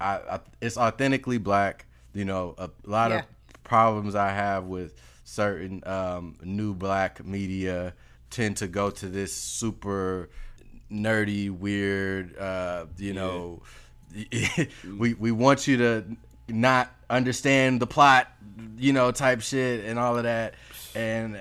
I, 0.00 0.18
I 0.30 0.40
it's 0.60 0.76
authentically 0.76 1.38
black. 1.38 1.86
You 2.12 2.24
know, 2.24 2.54
a 2.58 2.70
lot 2.84 3.10
Yeah. 3.10 3.18
of 3.20 3.24
problems 3.64 4.14
I 4.14 4.30
have 4.30 4.64
with 4.66 4.94
certain 5.24 5.82
um, 5.86 6.36
new 6.42 6.74
black 6.74 7.24
media 7.24 7.94
tend 8.30 8.56
to 8.58 8.68
go 8.68 8.90
to 8.90 9.08
this 9.08 9.32
super 9.32 10.28
nerdy, 10.90 11.50
weird. 11.50 12.36
Uh, 12.38 12.86
you 12.98 13.12
know, 13.14 13.62
we 14.98 15.14
we 15.14 15.32
want 15.32 15.66
you 15.66 15.76
to 15.78 16.04
not 16.48 16.90
understand 17.10 17.80
the 17.80 17.86
plot, 17.86 18.28
you 18.76 18.92
know, 18.92 19.10
type 19.12 19.40
shit 19.40 19.84
and 19.84 19.98
all 19.98 20.16
of 20.16 20.24
that, 20.24 20.54
and 20.94 21.38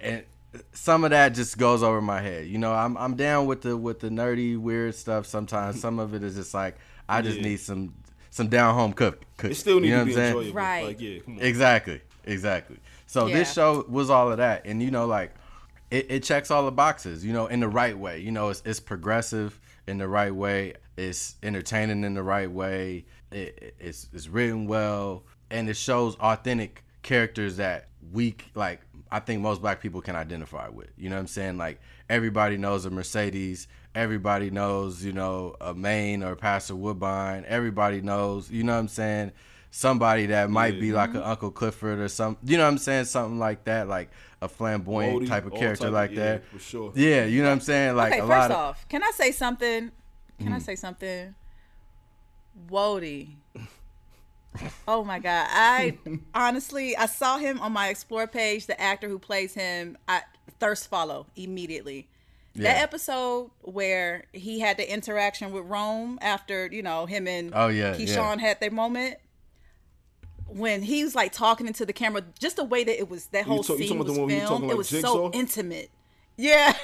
and 0.00 0.24
some 0.72 1.04
of 1.04 1.10
that 1.10 1.30
just 1.34 1.58
goes 1.58 1.82
over 1.82 2.00
my 2.00 2.20
head. 2.20 2.46
You 2.46 2.58
know, 2.58 2.72
I'm 2.72 2.96
I'm 2.96 3.16
down 3.16 3.46
with 3.46 3.62
the 3.62 3.76
with 3.76 4.00
the 4.00 4.08
nerdy 4.08 4.56
weird 4.58 4.94
stuff 4.94 5.26
sometimes. 5.26 5.80
Some 5.80 5.98
of 5.98 6.14
it 6.14 6.22
is 6.22 6.34
just 6.36 6.54
like 6.54 6.76
I 7.08 7.22
just 7.22 7.38
Yeah. 7.38 7.44
need 7.44 7.60
some 7.60 7.94
some 8.30 8.48
down 8.48 8.74
home 8.74 8.92
cook. 8.92 9.22
cook 9.36 9.50
It 9.50 9.54
still 9.56 9.80
need 9.80 9.88
you 9.88 9.94
know 9.96 10.00
to 10.00 10.06
be 10.06 10.12
what 10.12 10.18
I'm 10.20 10.24
saying? 10.24 10.36
enjoyable. 10.38 10.56
Right. 10.56 10.84
Like, 10.84 11.00
yeah, 11.00 11.18
come 11.20 11.38
on. 11.38 11.42
Exactly, 11.42 12.00
exactly. 12.24 12.76
So 13.06 13.28
this 13.28 13.52
show 13.52 13.84
was 13.88 14.10
all 14.10 14.30
of 14.30 14.38
that, 14.38 14.62
and 14.64 14.82
you 14.82 14.90
know, 14.90 15.06
like 15.06 15.34
it, 15.90 16.06
it 16.10 16.22
checks 16.22 16.50
all 16.50 16.64
the 16.64 16.72
boxes. 16.72 17.24
You 17.24 17.32
know, 17.32 17.46
in 17.46 17.60
the 17.60 17.68
right 17.68 17.96
way. 17.98 18.20
You 18.20 18.30
know, 18.32 18.48
it's 18.50 18.62
it's 18.64 18.80
progressive 18.80 19.60
in 19.86 19.98
the 19.98 20.08
right 20.08 20.34
way. 20.34 20.74
It's 20.96 21.34
entertaining 21.42 22.04
in 22.04 22.14
the 22.14 22.22
right 22.22 22.50
way. 22.50 23.04
It, 23.34 23.58
it- 23.60 23.76
it's 23.80 24.08
it's 24.12 24.28
written 24.28 24.66
well, 24.66 25.24
and 25.50 25.68
it 25.68 25.76
shows 25.76 26.16
authentic 26.16 26.84
characters 27.02 27.56
that 27.58 27.88
we 28.12 28.36
like. 28.54 28.80
I 29.10 29.20
think 29.20 29.42
most 29.42 29.60
black 29.60 29.80
people 29.80 30.00
can 30.00 30.16
identify 30.16 30.68
with. 30.68 30.88
You 30.96 31.08
know 31.08 31.16
what 31.16 31.20
I'm 31.20 31.26
saying? 31.28 31.56
Like 31.58 31.80
everybody 32.08 32.56
knows 32.56 32.84
a 32.84 32.90
Mercedes. 32.90 33.68
Everybody 33.94 34.50
knows, 34.50 35.04
you 35.04 35.12
know, 35.12 35.54
a 35.60 35.72
Maine 35.72 36.24
or 36.24 36.34
Pastor 36.34 36.74
Woodbine. 36.74 37.44
Everybody 37.46 38.00
knows, 38.00 38.50
you 38.50 38.64
know 38.64 38.72
what 38.72 38.80
I'm 38.80 38.88
saying? 38.88 39.30
Somebody 39.70 40.26
that 40.26 40.50
might 40.50 40.80
be 40.80 40.92
like 40.92 41.10
an 41.10 41.22
Uncle 41.22 41.50
Clifford 41.52 42.00
or 42.00 42.08
some, 42.08 42.36
you 42.44 42.56
know 42.56 42.64
what 42.64 42.70
I'm 42.70 42.78
saying? 42.78 43.04
Something 43.04 43.38
like 43.38 43.64
that, 43.64 43.86
like 43.88 44.10
a 44.42 44.48
flamboyant 44.48 45.12
Moldy, 45.12 45.26
type 45.28 45.46
of 45.46 45.54
character 45.54 45.82
type 45.84 45.88
of- 45.88 45.94
like 45.94 46.10
yeah, 46.10 46.24
that. 46.24 46.44
for 46.46 46.58
sure. 46.58 46.92
Yeah, 46.96 47.24
you 47.26 47.40
know 47.42 47.48
what 47.48 47.54
I'm 47.54 47.60
saying? 47.60 47.94
Like 47.96 48.12
okay, 48.14 48.20
a 48.20 48.26
first 48.26 48.30
lot 48.30 48.50
of. 48.50 48.56
off, 48.56 48.88
can 48.88 49.02
I 49.04 49.10
say 49.12 49.30
something? 49.30 49.92
Can 50.40 50.48
Mm. 50.48 50.54
I 50.54 50.58
say 50.58 50.74
something? 50.74 51.34
Wody. 52.68 53.36
Oh 54.86 55.02
my 55.02 55.18
god! 55.18 55.48
I 55.50 55.98
honestly, 56.34 56.96
I 56.96 57.06
saw 57.06 57.38
him 57.38 57.60
on 57.60 57.72
my 57.72 57.88
explore 57.88 58.26
page. 58.26 58.66
The 58.66 58.80
actor 58.80 59.08
who 59.08 59.18
plays 59.18 59.54
him, 59.54 59.98
I 60.06 60.22
thirst 60.60 60.88
follow 60.88 61.26
immediately. 61.36 62.08
That 62.56 62.80
episode 62.80 63.50
where 63.62 64.26
he 64.32 64.60
had 64.60 64.76
the 64.76 64.92
interaction 64.92 65.50
with 65.50 65.64
Rome 65.64 66.20
after 66.22 66.68
you 66.70 66.82
know 66.82 67.04
him 67.06 67.26
and 67.26 67.52
Oh, 67.52 67.66
yeah, 67.66 67.94
Keyshawn 67.94 68.38
had 68.38 68.60
their 68.60 68.70
moment. 68.70 69.16
When 70.46 70.82
he 70.82 71.02
was 71.02 71.16
like 71.16 71.32
talking 71.32 71.66
into 71.66 71.84
the 71.84 71.92
camera, 71.92 72.22
just 72.38 72.54
the 72.54 72.64
way 72.64 72.84
that 72.84 72.96
it 72.96 73.10
was, 73.10 73.26
that 73.28 73.44
whole 73.44 73.64
talk- 73.64 73.80
you 73.80 73.88
scene 73.88 73.98
talking 73.98 74.00
about 74.02 74.06
was 74.06 74.14
the 74.14 74.20
one 74.20 74.28
where 74.28 74.34
he 74.36 74.40
filmed, 74.46 74.48
talking 74.56 74.70
it 74.70 74.76
was 74.76 74.88
Jigsaw? 74.90 75.12
so 75.12 75.30
intimate. 75.32 75.90
Yeah. 76.36 76.74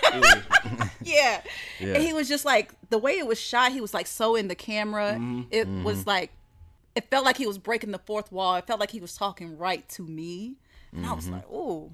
yeah. 1.03 1.43
Yeah. 1.81 1.95
And 1.95 2.03
he 2.03 2.13
was 2.13 2.29
just 2.29 2.45
like 2.45 2.73
the 2.91 2.99
way 2.99 3.13
it 3.19 3.27
was 3.27 3.41
shot, 3.41 3.73
he 3.73 3.81
was 3.81 3.95
like 3.95 4.07
so 4.07 4.37
in 4.37 4.49
the 4.49 4.55
camera. 4.55 5.15
Mm-hmm. 5.15 5.43
It 5.51 5.67
was 5.83 6.07
like 6.07 6.31
it 6.95 7.09
felt 7.11 7.25
like 7.25 7.37
he 7.39 7.47
was 7.47 7.57
breaking 7.59 7.91
the 7.93 7.99
fourth 7.99 8.31
wall. 8.31 8.57
It 8.57 8.67
felt 8.67 8.79
like 8.81 8.91
he 8.91 9.01
was 9.01 9.17
talking 9.17 9.57
right 9.57 9.89
to 9.91 10.03
me. 10.03 10.57
And 10.93 11.07
I 11.07 11.13
was 11.13 11.25
Mm-hmm. 11.25 11.35
like, 11.35 11.51
ooh. 11.51 11.91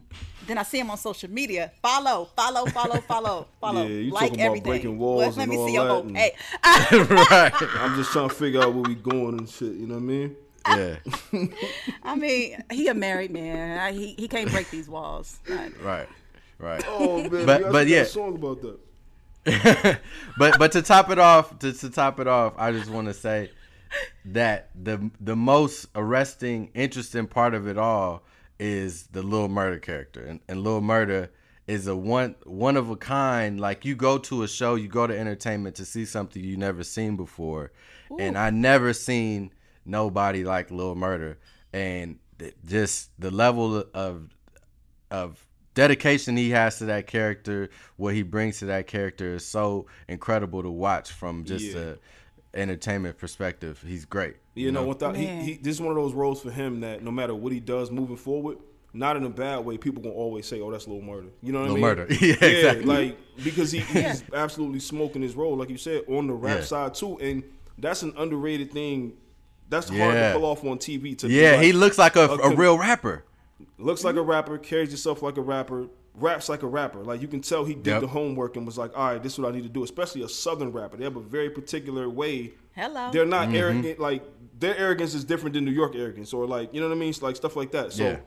Then 0.46 0.58
I 0.58 0.62
see 0.64 0.78
him 0.80 0.90
on 0.90 0.96
social 0.96 1.30
media. 1.30 1.70
Follow, 1.82 2.28
follow, 2.36 2.66
follow, 2.66 2.96
follow, 3.02 3.46
follow. 3.60 3.82
Yeah, 3.82 3.88
you 3.88 4.10
like 4.10 4.30
talking 4.30 4.34
about 4.40 4.46
everything. 4.46 4.70
breaking 4.70 4.98
walls 4.98 5.36
let 5.36 5.44
and 5.44 5.50
me 5.52 5.56
all 5.58 5.66
see 5.68 5.74
your 5.74 5.86
whole 5.86 6.08
hey. 6.08 6.32
right. 6.64 7.52
I'm 7.78 7.94
just 7.96 8.10
trying 8.12 8.28
to 8.28 8.34
figure 8.34 8.62
out 8.62 8.72
where 8.74 8.82
we 8.82 8.94
going 8.96 9.38
and 9.38 9.48
shit. 9.48 9.72
You 9.74 9.86
know 9.86 9.94
what 9.94 10.00
I 10.00 10.04
mean? 10.04 10.36
Yeah. 10.68 10.96
I 12.02 12.14
mean, 12.16 12.64
he 12.72 12.88
a 12.88 12.94
married 12.94 13.30
man. 13.30 13.78
I, 13.78 13.92
he 13.92 14.14
he 14.18 14.26
can't 14.28 14.50
break 14.50 14.68
these 14.70 14.88
walls. 14.88 15.38
I- 15.48 15.70
Right. 15.82 16.08
Right. 16.58 16.82
Oh 16.86 17.28
man, 17.28 17.46
But- 17.46 17.72
but 17.72 17.86
yeah. 17.86 18.04
song 18.04 18.34
about 18.36 18.62
that. 18.62 18.78
but 20.38 20.58
but 20.58 20.72
to 20.72 20.82
top 20.82 21.10
it 21.10 21.18
off, 21.18 21.58
to, 21.60 21.72
to 21.72 21.90
top 21.90 22.18
it 22.18 22.26
off, 22.26 22.54
I 22.58 22.72
just 22.72 22.90
want 22.90 23.06
to 23.08 23.14
say 23.14 23.50
that 24.24 24.70
the 24.74 25.10
the 25.20 25.36
most 25.36 25.86
arresting, 25.94 26.70
interesting 26.74 27.26
part 27.28 27.54
of 27.54 27.68
it 27.68 27.78
all 27.78 28.24
is 28.58 29.06
the 29.12 29.22
Lil 29.22 29.48
Murda 29.48 29.80
character, 29.80 30.24
and, 30.24 30.40
and 30.48 30.62
Lil 30.64 30.80
Murda 30.80 31.28
is 31.68 31.86
a 31.86 31.94
one 31.94 32.34
one 32.44 32.76
of 32.76 32.90
a 32.90 32.96
kind. 32.96 33.60
Like 33.60 33.84
you 33.84 33.94
go 33.94 34.18
to 34.18 34.42
a 34.42 34.48
show, 34.48 34.74
you 34.74 34.88
go 34.88 35.06
to 35.06 35.16
entertainment 35.16 35.76
to 35.76 35.84
see 35.84 36.04
something 36.04 36.42
you 36.42 36.56
never 36.56 36.82
seen 36.82 37.16
before, 37.16 37.70
and 38.18 38.36
I 38.36 38.50
never 38.50 38.92
seen 38.92 39.52
nobody 39.84 40.42
like 40.42 40.72
Lil 40.72 40.96
Murda, 40.96 41.36
and 41.72 42.18
th- 42.40 42.54
just 42.64 43.10
the 43.20 43.30
level 43.30 43.84
of 43.94 44.30
of 45.08 45.45
dedication 45.76 46.36
he 46.36 46.50
has 46.50 46.78
to 46.78 46.86
that 46.86 47.06
character, 47.06 47.70
what 47.96 48.14
he 48.14 48.24
brings 48.24 48.58
to 48.58 48.64
that 48.66 48.88
character 48.88 49.34
is 49.34 49.44
so 49.46 49.86
incredible 50.08 50.62
to 50.64 50.70
watch 50.70 51.12
from 51.12 51.44
just 51.44 51.64
Yeah. 51.66 51.80
a 51.80 51.94
entertainment 52.58 53.18
perspective. 53.18 53.84
He's 53.86 54.04
great. 54.06 54.36
You 54.54 54.72
know, 54.72 54.84
without 54.86 55.14
he, 55.14 55.26
he, 55.26 55.54
this 55.58 55.76
is 55.76 55.80
one 55.80 55.90
of 55.90 56.02
those 56.02 56.14
roles 56.14 56.40
for 56.42 56.50
him 56.50 56.80
that 56.80 57.02
no 57.04 57.10
matter 57.10 57.34
what 57.34 57.52
he 57.52 57.60
does 57.60 57.90
moving 57.90 58.16
forward, 58.16 58.56
not 58.94 59.16
in 59.18 59.24
a 59.24 59.28
bad 59.28 59.58
way, 59.66 59.76
people 59.76 60.02
gonna 60.02 60.14
always 60.14 60.46
say, 60.46 60.60
"Oh, 60.62 60.70
that's 60.72 60.88
Lil 60.88 61.02
Murda." 61.02 61.28
You 61.42 61.52
know 61.52 61.60
what 61.60 61.70
Lil 61.70 61.72
I 61.72 61.74
mean? 61.74 61.82
Murder. 61.82 62.06
Yeah, 62.20 62.34
exactly. 62.42 62.84
like 62.86 63.18
because 63.44 63.70
he, 63.70 63.80
he's 63.80 64.24
absolutely 64.32 64.80
smoking 64.80 65.20
his 65.20 65.34
role, 65.36 65.54
like 65.56 65.68
you 65.68 65.76
said, 65.76 66.02
on 66.08 66.26
the 66.26 66.32
rap 66.32 66.60
Yeah. 66.60 66.64
side 66.64 66.94
too, 66.94 67.18
and 67.20 67.42
that's 67.76 68.02
an 68.02 68.14
underrated 68.16 68.72
thing. 68.72 69.12
That's 69.68 69.90
hard 69.90 70.14
to 70.14 70.32
pull 70.32 70.46
off 70.46 70.64
on 70.64 70.78
TV. 70.78 71.18
To 71.18 71.28
Yeah, 71.28 71.52
like 71.56 71.60
he 71.66 71.72
looks 71.74 71.98
like 71.98 72.16
a, 72.16 72.26
a 72.26 72.36
a 72.52 72.56
real 72.56 72.78
rapper. 72.78 73.24
Looks 73.78 74.04
like 74.04 74.16
a 74.16 74.22
rapper, 74.22 74.58
carries 74.58 74.88
himself 74.90 75.22
like 75.22 75.36
a 75.36 75.40
rapper, 75.42 75.88
raps 76.14 76.48
like 76.48 76.62
a 76.62 76.66
rapper. 76.66 77.00
Like 77.02 77.20
you 77.20 77.28
can 77.28 77.40
tell 77.40 77.64
he 77.64 77.74
did 77.74 77.86
Yep. 77.86 78.00
the 78.02 78.06
homework 78.08 78.56
and 78.56 78.64
was 78.66 78.78
like, 78.78 78.96
all 78.96 79.12
right, 79.12 79.22
this 79.22 79.34
is 79.34 79.38
what 79.38 79.52
I 79.52 79.56
need 79.56 79.64
to 79.64 79.68
do. 79.68 79.84
Especially 79.84 80.22
a 80.22 80.28
southern 80.28 80.72
rapper, 80.72 80.96
they 80.96 81.04
have 81.04 81.16
a 81.16 81.20
very 81.20 81.50
particular 81.50 82.08
way. 82.08 82.52
Hello. 82.74 83.10
They're 83.12 83.22
Mm-hmm. 83.22 83.30
not 83.30 83.54
arrogant. 83.54 83.98
Like 84.00 84.22
their 84.58 84.76
arrogance 84.76 85.14
is 85.14 85.24
different 85.24 85.54
than 85.54 85.64
New 85.64 85.70
York 85.72 85.94
arrogance, 85.94 86.32
or 86.32 86.46
like 86.46 86.72
you 86.72 86.80
know 86.80 86.88
what 86.88 86.94
I 86.94 86.98
mean, 86.98 87.10
It's 87.10 87.22
like 87.22 87.36
stuff 87.36 87.56
like 87.56 87.70
that. 87.72 87.92
So 87.92 88.04
Yeah. 88.04 88.18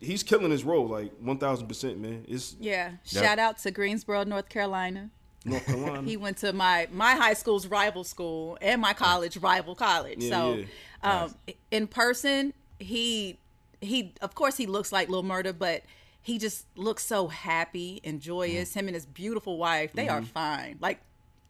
he's 0.00 0.22
killing 0.22 0.50
his 0.50 0.64
role, 0.64 0.86
like 0.86 1.12
one 1.20 1.38
thousand 1.38 1.66
percent, 1.66 1.98
man. 1.98 2.24
It's 2.28 2.56
Yeah. 2.60 2.92
Shout 3.04 3.38
out 3.38 3.58
to 3.58 3.70
Greensboro, 3.70 4.24
North 4.24 4.48
Carolina. 4.48 5.10
North 5.44 5.66
Carolina. 5.66 6.02
He 6.08 6.16
went 6.16 6.36
to 6.38 6.52
my 6.52 6.86
my 6.92 7.14
high 7.16 7.34
school's 7.34 7.66
rival 7.66 8.04
school 8.04 8.56
and 8.62 8.80
my 8.80 8.92
college 8.92 9.36
rival 9.38 9.74
college. 9.74 10.22
Yeah, 10.22 10.30
so, 10.30 10.54
yeah. 11.02 11.22
um, 11.24 11.34
in 11.70 11.86
person, 11.88 12.54
he 12.78 13.38
he 13.84 14.14
of 14.20 14.34
course 14.34 14.56
he 14.56 14.66
looks 14.66 14.92
like 14.92 15.08
Lil 15.08 15.22
Murda, 15.22 15.56
but 15.58 15.82
he 16.20 16.38
just 16.38 16.66
looks 16.76 17.04
so 17.04 17.28
happy 17.28 18.00
and 18.04 18.20
joyous. 18.20 18.70
Mm-hmm. 18.70 18.78
Him 18.80 18.88
and 18.88 18.94
his 18.94 19.06
beautiful 19.06 19.58
wife, 19.58 19.92
they 19.92 20.08
are 20.08 20.22
fine. 20.22 20.78
Like 20.80 21.00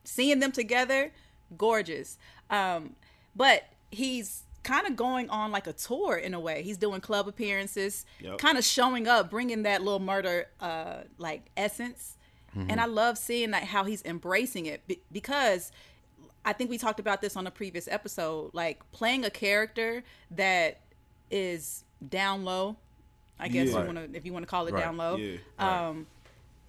seeing 0.04 0.40
them 0.40 0.52
together, 0.52 1.12
gorgeous. 1.56 2.18
Um, 2.50 2.96
but 3.36 3.64
he's 3.90 4.42
kind 4.64 4.86
of 4.86 4.96
going 4.96 5.28
on 5.30 5.52
like 5.52 5.66
a 5.66 5.72
tour 5.72 6.16
in 6.16 6.34
a 6.34 6.40
way. 6.40 6.62
He's 6.62 6.78
doing 6.78 7.00
club 7.00 7.28
appearances, 7.28 8.04
Yep. 8.20 8.38
kind 8.38 8.56
of 8.58 8.64
showing 8.64 9.06
up, 9.06 9.30
bringing 9.30 9.62
that 9.64 9.82
little 9.82 10.00
murder 10.00 10.46
uh, 10.60 11.02
like 11.18 11.42
essence. 11.56 12.16
And 12.56 12.80
I 12.80 12.84
love 12.86 13.18
seeing 13.18 13.50
like 13.50 13.64
how 13.64 13.82
he's 13.82 14.00
embracing 14.04 14.66
it 14.66 14.86
be- 14.86 15.00
because 15.10 15.72
I 16.44 16.52
think 16.52 16.70
we 16.70 16.78
talked 16.78 17.00
about 17.00 17.20
this 17.20 17.36
on 17.36 17.48
a 17.48 17.50
previous 17.50 17.88
episode. 17.88 18.50
Like 18.54 18.80
playing 18.92 19.24
a 19.24 19.30
character 19.30 20.04
that 20.30 20.80
is 21.32 21.82
down 22.10 22.44
low. 22.44 22.76
I 23.38 23.48
guess 23.48 23.68
Yeah. 23.68 23.80
you 23.80 23.86
want 23.86 24.12
to, 24.12 24.16
if 24.16 24.24
you 24.24 24.32
want 24.32 24.44
to 24.44 24.48
call 24.48 24.66
it 24.66 24.72
Right. 24.74 24.82
down 24.84 24.96
low. 24.96 25.16
Yeah. 25.16 25.36
Um, 25.58 26.06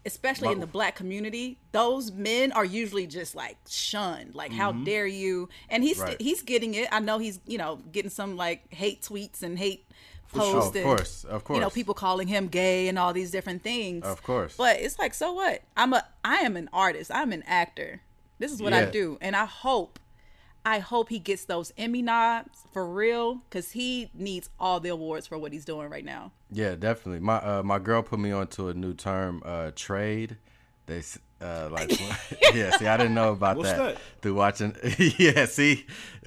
especially 0.05 0.51
in 0.51 0.59
the 0.59 0.67
black 0.67 0.95
community, 0.95 1.57
those 1.71 2.11
men 2.11 2.51
are 2.51 2.65
usually 2.65 3.07
just 3.07 3.35
like 3.35 3.57
shunned. 3.67 4.35
Like, 4.35 4.51
how 4.51 4.71
dare 4.71 5.07
you? 5.07 5.49
And 5.69 5.83
he's 5.83 5.99
Right. 5.99 6.19
he's 6.21 6.41
getting 6.41 6.73
it. 6.75 6.87
I 6.91 6.99
know 6.99 7.17
he's 7.19 7.39
you 7.45 7.57
know 7.57 7.77
getting 7.91 8.11
some 8.11 8.35
like 8.35 8.71
hate 8.73 9.01
tweets 9.01 9.41
and 9.43 9.57
hate 9.57 9.85
sure. 10.33 10.41
posts. 10.41 10.75
Of 10.75 10.83
course, 10.83 11.23
of 11.25 11.43
course. 11.43 11.57
You 11.57 11.61
know, 11.61 11.69
people 11.69 11.93
calling 11.93 12.27
him 12.27 12.47
gay 12.47 12.87
and 12.87 12.99
all 12.99 13.13
these 13.13 13.31
different 13.31 13.63
things. 13.63 14.03
Of 14.05 14.21
course. 14.23 14.55
But 14.57 14.79
it's 14.79 14.99
like, 14.99 15.13
so 15.13 15.33
what? 15.33 15.61
I'm 15.77 15.93
a 15.93 16.05
I 16.23 16.37
am 16.37 16.55
an 16.57 16.69
artist. 16.73 17.11
I'm 17.13 17.31
an 17.31 17.43
actor. 17.47 18.01
This 18.37 18.51
is 18.51 18.61
what 18.61 18.73
I 18.73 18.85
do, 18.85 19.17
and 19.21 19.35
I 19.35 19.45
hope. 19.45 19.99
I 20.65 20.79
hope 20.79 21.09
he 21.09 21.19
gets 21.19 21.45
those 21.45 21.71
Emmy 21.77 22.01
nods 22.01 22.63
for 22.73 22.85
real 22.89 23.35
because 23.49 23.71
he 23.71 24.09
needs 24.15 24.49
all 24.59 24.79
the 24.79 24.89
awards 24.89 25.27
for 25.27 25.37
what 25.37 25.53
he's 25.53 25.63
doing 25.65 25.89
right 25.89 26.03
now. 26.05 26.31
Yeah, 26.51 26.75
definitely. 26.75 27.19
My 27.19 27.35
uh, 27.37 27.61
my 27.63 27.77
girl 27.79 28.01
put 28.01 28.19
me 28.19 28.31
onto 28.31 28.67
a 28.69 28.73
new 28.73 28.93
term, 28.95 29.43
uh, 29.45 29.71
trade. 29.75 30.37
They 30.87 30.99
s- 30.99 31.19
uh, 31.41 31.69
like 31.71 31.91
yeah. 32.53 32.71
See, 32.77 32.87
I 32.87 32.97
didn't 32.97 33.13
know 33.13 33.31
about 33.31 33.61
that, 33.61 33.77
that? 33.77 33.97
through 34.21 34.33
watching. 34.35 34.75
yeah, 35.19 35.45
see, 35.45 35.85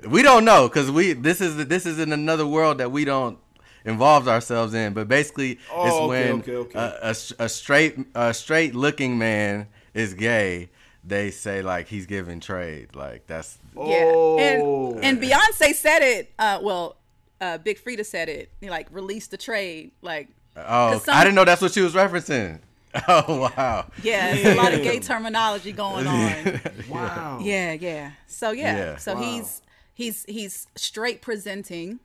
we 0.09 0.23
don't 0.23 0.45
know 0.45 0.69
because 0.69 0.91
we 0.91 1.15
this 1.15 1.41
is 1.41 1.57
this 1.67 1.85
is 1.85 1.99
in 1.99 2.13
another 2.13 2.47
world 2.47 2.79
that 2.79 2.93
we 2.93 3.05
don't 3.05 3.39
involve 3.85 4.29
ourselves 4.29 4.73
in. 4.75 4.93
But 4.95 5.09
basically, 5.09 5.53
it's 5.53 5.61
Oh, 5.73 6.07
okay, 6.11 6.31
when 6.31 6.41
okay, 6.41 6.55
okay. 6.57 6.79
A, 6.79 6.99
a 7.03 7.11
s- 7.11 7.33
a 7.41 7.49
straight 7.49 7.97
a 8.15 8.33
straight 8.33 8.75
looking 8.77 9.19
man 9.19 9.67
is 9.95 10.15
gay. 10.15 10.71
They 11.09 11.31
say 11.31 11.63
like 11.63 11.89
he's 11.89 12.05
giving 12.07 12.39
trade. 12.41 12.95
Like 12.95 13.27
that's 13.27 13.59
Yeah, 13.75 14.13
Oh. 14.15 14.39
and 14.39 15.05
and 15.05 15.23
Beyonce 15.23 15.73
said 15.75 16.03
it. 16.03 16.33
Uh, 16.39 16.59
well, 16.63 16.97
uh, 17.41 17.57
Big 17.59 17.83
Freedia 17.83 18.05
said 18.05 18.29
it. 18.29 18.51
He, 18.61 18.69
like 18.69 18.89
release 18.91 19.27
the 19.27 19.39
trade. 19.39 19.93
Like, 20.03 20.29
oh, 20.57 20.61
'Cause 20.63 21.05
some- 21.05 21.15
I 21.17 21.25
didn't 21.25 21.37
know 21.37 21.45
that's 21.47 21.63
what 21.63 21.73
she 21.73 21.81
was 21.81 21.95
referencing. 21.95 22.61
Oh 23.07 23.51
wow. 23.57 23.87
yeah, 24.03 24.35
it's 24.35 24.47
a 24.49 24.55
lot 24.55 24.73
of 24.75 24.83
gay 24.83 24.99
terminology 24.99 25.73
going 25.73 26.07
on. 26.07 26.61
wow. 26.89 27.39
Yeah, 27.41 27.73
yeah. 27.73 28.13
So 28.27 28.51
yeah, 28.51 28.77
Yeah. 28.77 28.97
so 28.97 29.15
Wow. 29.15 29.21
he's 29.23 29.63
he's 29.95 30.25
he's 30.27 30.67
straight 30.75 31.21
presenting, 31.23 32.01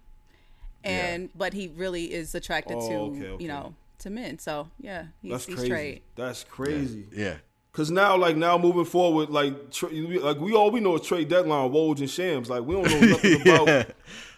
and 0.84 1.30
but 1.36 1.54
he 1.54 1.70
really 1.76 2.14
is 2.14 2.36
attracted 2.36 2.78
Oh, 2.80 2.90
to 2.90 2.96
okay, 3.18 3.28
okay. 3.30 3.44
you 3.44 3.48
know 3.50 3.74
to 4.00 4.10
men. 4.10 4.40
So 4.40 4.68
yeah, 4.80 5.06
he's, 5.22 5.32
That's 5.32 5.46
he's 5.46 5.56
crazy. 5.56 5.68
straight. 5.70 6.02
That's 6.16 6.44
crazy. 6.44 7.06
Yeah. 7.14 7.36
Cause 7.74 7.90
now, 7.90 8.16
like 8.16 8.38
now, 8.38 8.56
moving 8.60 8.86
forward, 8.86 9.30
like 9.32 9.72
tra- 9.72 9.90
like 9.90 10.40
we 10.40 10.54
all 10.54 10.70
we 10.70 10.80
know 10.80 10.96
is 10.96 11.02
trade 11.02 11.28
deadline, 11.28 11.72
Woj 11.72 12.00
and 12.02 12.10
Shams. 12.10 12.48
Like 12.48 12.62
we 12.64 12.76
don't 12.76 12.86
know 12.90 13.00
nothing 13.10 13.42
about 13.42 13.88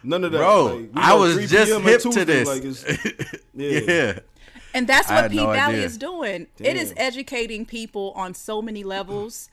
none 0.03 0.23
of 0.23 0.31
that. 0.31 0.37
Bro, 0.37 0.65
Like, 0.65 0.89
I 0.95 1.13
was 1.15 1.49
just 1.51 1.69
p.m. 1.69 1.81
on 1.81 1.87
hip 1.87 2.01
to 2.01 2.23
this. 2.25 2.47
Like 2.47 2.63
it's, 2.63 2.85
yeah. 3.53 3.79
yeah. 4.13 4.19
And 4.73 4.87
that's 4.87 5.09
what 5.09 5.23
had 5.23 5.31
P 5.31 5.37
no 5.37 5.51
Valley 5.51 5.75
idea. 5.75 5.85
is 5.85 5.97
doing. 5.97 6.47
It 6.59 6.77
is 6.77 6.93
educating 6.95 7.65
people 7.65 8.13
on 8.15 8.33
so 8.33 8.61
many 8.61 8.85
levels, 8.85 9.49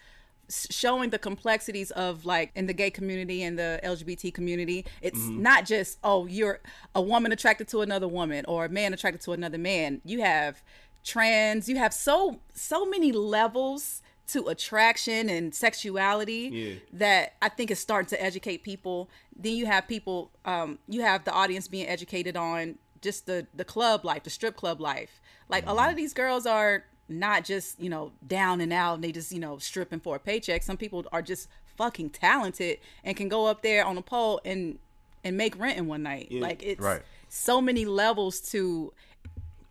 showing 0.71 1.11
the 1.11 1.19
complexities 1.19 1.91
of 1.93 2.25
like 2.25 2.53
in 2.55 2.67
the 2.67 2.73
gay 2.75 2.91
community 2.91 3.43
and 3.43 3.59
the 3.59 3.81
LGBT 3.83 4.33
community. 4.33 4.85
It's 5.01 5.19
Mm-hmm. 5.19 5.43
not 5.43 5.67
just 5.67 5.99
oh 6.05 6.27
you're 6.27 6.61
a 6.95 7.03
woman 7.03 7.33
attracted 7.33 7.67
to 7.69 7.81
another 7.81 8.07
woman 8.07 8.45
or 8.47 8.65
a 8.65 8.69
man 8.69 8.93
attracted 8.95 9.23
to 9.23 9.33
another 9.33 9.59
man. 9.59 10.01
You 10.05 10.21
have 10.23 10.62
trans. 11.04 11.68
You 11.68 11.76
have 11.76 11.92
so 11.94 12.40
so 12.54 12.85
many 12.87 13.12
levels 13.12 14.02
to 14.28 14.47
attraction 14.49 15.28
and 15.28 15.54
sexuality 15.54 16.49
Yeah. 16.52 16.75
that 16.92 17.35
I 17.42 17.49
think 17.49 17.71
is 17.71 17.78
starting 17.80 18.09
to 18.11 18.23
educate 18.23 18.62
people. 18.62 19.11
Then 19.37 19.54
you 19.54 19.66
have 19.66 19.88
people, 19.88 20.30
um, 20.44 20.78
you 20.88 21.02
have 21.02 21.25
the 21.25 21.32
audience 21.32 21.66
being 21.68 21.87
educated 21.88 22.37
on 22.37 22.78
just 23.00 23.26
the 23.26 23.47
the 23.54 23.64
club 23.64 24.04
life, 24.04 24.23
the 24.23 24.30
strip 24.30 24.56
club 24.56 24.80
life. 24.80 25.21
Like 25.49 25.66
a 25.66 25.73
lot 25.75 25.90
of 25.90 25.97
these 25.97 26.14
girls 26.14 26.47
are 26.47 26.85
not 27.09 27.44
just 27.44 27.78
you 27.80 27.90
know 27.90 28.12
down 28.26 28.61
and 28.61 28.73
out 28.73 28.94
and 28.94 29.04
they 29.04 29.12
just 29.12 29.32
you 29.32 29.40
know 29.40 29.59
stripping 29.59 30.00
for 30.00 30.16
a 30.16 30.21
paycheck. 30.21 30.62
Some 30.62 30.76
people 30.76 31.04
are 31.12 31.21
just 31.23 31.49
fucking 31.76 32.11
talented 32.11 32.78
and 33.02 33.16
can 33.16 33.28
go 33.28 33.47
up 33.47 33.62
there 33.62 33.85
on 33.85 33.99
a 33.99 34.02
pole 34.02 34.40
and 34.44 34.78
and 35.25 35.37
make 35.37 35.59
rent 35.59 35.78
in 35.78 35.87
one 35.88 36.02
night. 36.04 36.28
Like 36.32 36.62
it's 36.62 36.80
Right. 36.80 37.02
so 37.28 37.61
many 37.61 37.85
levels 37.85 38.40
to 38.52 38.92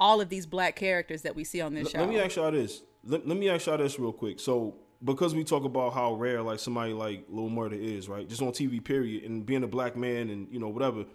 all 0.01 0.19
of 0.19 0.29
these 0.29 0.47
black 0.47 0.75
characters 0.75 1.21
that 1.21 1.35
we 1.35 1.43
see 1.43 1.61
on 1.61 1.75
this 1.75 1.91
show. 1.91 1.99
Let 1.99 2.09
me 2.09 2.19
ask 2.19 2.35
y'all 2.35 2.51
this. 2.51 2.81
Let, 3.05 3.25
let 3.27 3.37
me 3.37 3.49
ask 3.49 3.67
y'all 3.67 3.77
this 3.77 3.99
real 3.99 4.11
quick. 4.11 4.39
So, 4.39 4.75
because 5.03 5.35
we 5.35 5.43
talk 5.43 5.63
about 5.63 5.93
how 5.93 6.15
rare 6.15 6.41
like 6.41 6.59
somebody 6.59 6.91
like 6.91 7.25
Lil 7.29 7.49
Murda 7.49 7.79
is, 7.79 8.09
right? 8.09 8.27
Just 8.27 8.41
on 8.41 8.49
TV, 8.49 8.83
period, 8.83 9.23
and 9.23 9.45
being 9.45 9.63
a 9.63 9.67
black 9.67 9.95
man 9.95 10.31
and 10.31 10.47
you 10.51 10.59
know 10.59 10.69
whatever. 10.69 11.05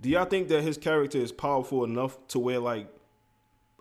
Do 0.00 0.08
y'all 0.08 0.24
think 0.24 0.48
that 0.48 0.62
his 0.62 0.78
character 0.78 1.18
is 1.18 1.30
powerful 1.30 1.84
enough 1.84 2.18
to 2.28 2.38
where 2.38 2.58
like, 2.58 2.88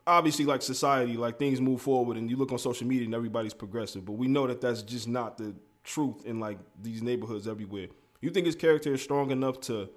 obviously 0.06 0.46
like 0.46 0.62
society, 0.62 1.16
like 1.16 1.40
things 1.40 1.62
move 1.62 1.82
forward, 1.82 2.18
and 2.18 2.30
you 2.30 2.36
look 2.36 2.52
on 2.52 2.60
social 2.60 2.86
media 2.86 3.06
and 3.06 3.16
everybody's 3.16 3.54
progressive, 3.54 4.06
but 4.06 4.14
we 4.14 4.28
know 4.28 4.46
that 4.48 4.60
that's 4.60 4.84
just 4.84 5.08
not 5.08 5.38
the 5.38 5.56
truth 5.84 6.26
in 6.26 6.40
like 6.42 6.60
these 6.80 7.02
neighborhoods 7.02 7.48
everywhere. 7.48 7.88
You 8.20 8.30
think 8.30 8.46
his 8.46 8.56
character 8.56 8.94
is 8.94 9.02
strong 9.02 9.32
enough 9.32 9.62
to 9.62 9.90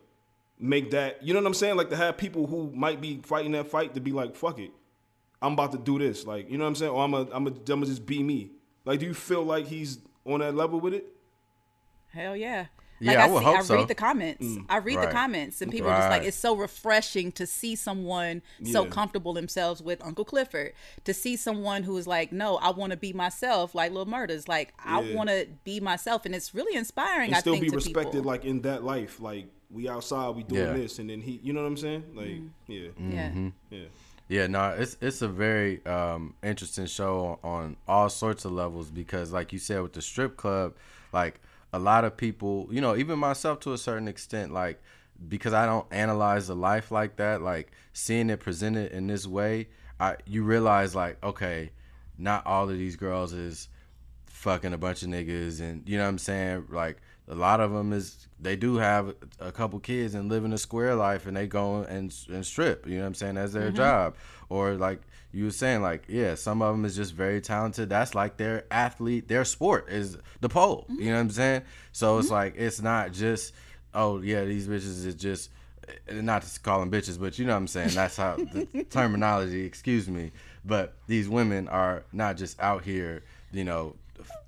make 0.58 0.90
that? 0.92 1.22
You 1.22 1.34
know 1.34 1.40
what 1.40 1.46
I'm 1.46 1.54
saying? 1.54 1.76
Like 1.76 1.90
to 1.90 1.96
have 1.96 2.16
people 2.16 2.46
who 2.46 2.70
might 2.74 3.00
be 3.00 3.20
fighting 3.22 3.52
that 3.52 3.70
fight 3.70 3.94
to 3.94 4.00
be 4.00 4.12
like, 4.12 4.34
fuck 4.36 4.58
it. 4.58 4.70
I'm 5.42 5.52
about 5.52 5.72
to 5.72 5.78
do 5.78 5.98
this. 5.98 6.26
Like, 6.26 6.50
you 6.50 6.56
know 6.56 6.64
what 6.64 6.68
I'm 6.68 6.74
saying? 6.76 6.90
Or 6.92 7.04
I'm 7.04 7.12
a, 7.14 7.20
I'm 7.32 7.46
a, 7.46 7.50
I'm 7.50 7.54
gonna 7.66 7.86
just 7.86 8.06
be 8.06 8.22
me. 8.22 8.50
Like, 8.84 9.00
do 9.00 9.06
you 9.06 9.14
feel 9.14 9.42
like 9.44 9.66
he's 9.66 9.98
on 10.24 10.40
that 10.40 10.54
level 10.54 10.80
with 10.80 10.94
it? 10.94 11.06
Hell 12.12 12.36
yeah. 12.36 12.66
Yeah, 13.00 13.10
Like 13.12 13.18
I 13.18 13.24
I, 13.24 13.30
would 13.30 13.38
see, 13.40 13.44
hope 13.44 13.56
I 13.56 13.62
so. 13.62 13.74
Mm. 13.74 13.78
read 13.78 13.88
the 13.88 13.94
comments. 13.96 14.46
I 14.68 14.76
read 14.78 14.96
Right. 14.96 15.08
the 15.08 15.12
comments, 15.12 15.60
and 15.60 15.70
people 15.70 15.90
are 15.90 15.98
just 15.98 16.10
like, 16.10 16.22
it's 16.22 16.36
so 16.36 16.56
refreshing 16.56 17.32
to 17.32 17.44
see 17.46 17.74
someone 17.74 18.40
so 18.64 18.86
comfortable 18.86 19.32
themselves 19.32 19.82
with 19.82 20.02
Uncle 20.02 20.24
Clifford. 20.24 20.72
To 21.04 21.12
see 21.12 21.34
someone 21.36 21.82
who 21.82 21.96
is 21.98 22.06
like, 22.06 22.30
no, 22.32 22.56
I 22.58 22.70
want 22.70 22.92
to 22.92 22.96
be 22.96 23.12
myself, 23.12 23.74
like 23.74 23.92
Lil 23.92 24.06
Murdas. 24.06 24.48
Like, 24.48 24.72
I 24.82 25.12
want 25.12 25.28
to 25.28 25.48
be 25.64 25.80
myself, 25.80 26.24
and 26.24 26.34
it's 26.36 26.54
really 26.54 26.76
inspiring. 26.78 27.26
And 27.30 27.36
I 27.36 27.40
still 27.40 27.54
think 27.54 27.64
be 27.64 27.70
to 27.70 27.76
respected 27.76 28.12
people. 28.12 28.26
like 28.30 28.44
in 28.44 28.62
that 28.62 28.84
life. 28.84 29.20
Like 29.20 29.48
we 29.74 29.88
outside, 29.88 30.30
we 30.36 30.42
doing 30.44 30.62
Yeah. 30.66 30.72
this, 30.72 30.98
and 31.00 31.10
then 31.10 31.20
he, 31.20 31.40
you 31.42 31.52
know 31.52 31.60
what 31.62 31.66
I'm 31.68 31.76
saying? 31.76 32.04
Like, 32.14 32.26
Mm-hmm. 32.26 32.72
yeah, 32.72 32.80
yeah. 32.80 33.28
Mm-hmm. 33.28 33.48
yeah. 33.70 33.84
Yeah, 34.26 34.46
no, 34.46 34.70
it's 34.70 34.96
it's 35.02 35.20
a 35.20 35.28
very 35.28 35.84
um, 35.84 36.34
interesting 36.42 36.86
show 36.86 37.38
on 37.44 37.76
all 37.86 38.08
sorts 38.08 38.46
of 38.46 38.52
levels 38.52 38.90
because, 38.90 39.32
like 39.32 39.52
you 39.52 39.58
said, 39.58 39.82
with 39.82 39.92
the 39.92 40.00
strip 40.00 40.38
club, 40.38 40.74
like 41.12 41.40
a 41.74 41.78
lot 41.78 42.04
of 42.06 42.16
people, 42.16 42.66
you 42.70 42.80
know, 42.80 42.96
even 42.96 43.18
myself 43.18 43.60
to 43.60 43.74
a 43.74 43.78
certain 43.78 44.08
extent, 44.08 44.50
like 44.52 44.80
because 45.28 45.52
I 45.52 45.66
don't 45.66 45.86
analyze 45.92 46.46
the 46.46 46.56
life 46.56 46.90
like 46.90 47.16
that, 47.16 47.42
like 47.42 47.72
seeing 47.92 48.30
it 48.30 48.40
presented 48.40 48.92
in 48.92 49.08
this 49.08 49.26
way, 49.26 49.68
I 50.00 50.16
you 50.24 50.42
realize 50.42 50.94
like, 50.94 51.22
okay, 51.22 51.70
not 52.16 52.46
all 52.46 52.70
of 52.70 52.78
these 52.78 52.96
girls 52.96 53.32
is 53.34 53.68
fucking 54.26 54.72
a 54.72 54.78
bunch 54.78 55.02
of 55.02 55.08
niggas 55.08 55.60
and 55.60 55.86
you 55.88 55.96
know 55.96 56.02
what 56.04 56.08
I'm 56.10 56.18
saying 56.18 56.66
like 56.70 57.00
a 57.28 57.34
lot 57.34 57.60
of 57.60 57.72
them 57.72 57.92
is 57.92 58.28
they 58.40 58.56
do 58.56 58.76
have 58.76 59.14
a 59.40 59.50
couple 59.50 59.78
kids 59.78 60.14
and 60.14 60.28
living 60.28 60.52
a 60.52 60.58
square 60.58 60.94
life 60.94 61.26
and 61.26 61.36
they 61.36 61.46
go 61.46 61.82
and 61.82 62.14
and 62.30 62.44
strip 62.44 62.86
you 62.86 62.96
know 62.96 63.02
what 63.02 63.08
I'm 63.08 63.14
saying? 63.14 63.36
As 63.36 63.52
their 63.52 63.68
mm-hmm. 63.68 63.76
job. 63.76 64.16
Or 64.48 64.74
like 64.74 65.00
you 65.32 65.44
were 65.44 65.50
saying 65.50 65.82
like 65.82 66.04
yeah 66.08 66.34
some 66.34 66.62
of 66.62 66.74
them 66.74 66.84
is 66.84 66.94
just 66.94 67.14
very 67.14 67.40
talented. 67.40 67.88
That's 67.88 68.14
like 68.14 68.36
their 68.36 68.64
athlete 68.70 69.28
their 69.28 69.44
sport 69.44 69.88
is 69.88 70.18
the 70.40 70.48
pole 70.48 70.84
you 70.88 70.96
mm-hmm. 70.96 71.06
know 71.06 71.14
what 71.14 71.20
I'm 71.20 71.30
saying? 71.30 71.62
So 71.92 72.18
it's 72.18 72.26
mm-hmm. 72.26 72.34
like 72.34 72.54
it's 72.56 72.82
not 72.82 73.12
just 73.12 73.54
oh 73.94 74.20
yeah 74.20 74.44
these 74.44 74.68
bitches 74.68 75.06
is 75.06 75.14
just 75.14 75.50
eh, 75.88 76.20
not 76.20 76.42
to 76.42 76.60
call 76.60 76.80
them 76.80 76.90
bitches, 76.90 77.18
but 77.18 77.38
you 77.38 77.46
know 77.46 77.52
what 77.52 77.58
I'm 77.58 77.68
saying. 77.68 77.90
That's 77.90 78.16
how 78.16 78.36
the 78.36 78.84
terminology. 78.90 79.64
Excuse 79.64 80.08
me, 80.08 80.32
but 80.64 80.94
these 81.06 81.28
women 81.28 81.68
are 81.68 82.04
not 82.12 82.36
just 82.36 82.60
out 82.60 82.84
here, 82.84 83.22
you 83.50 83.64
know, 83.64 83.96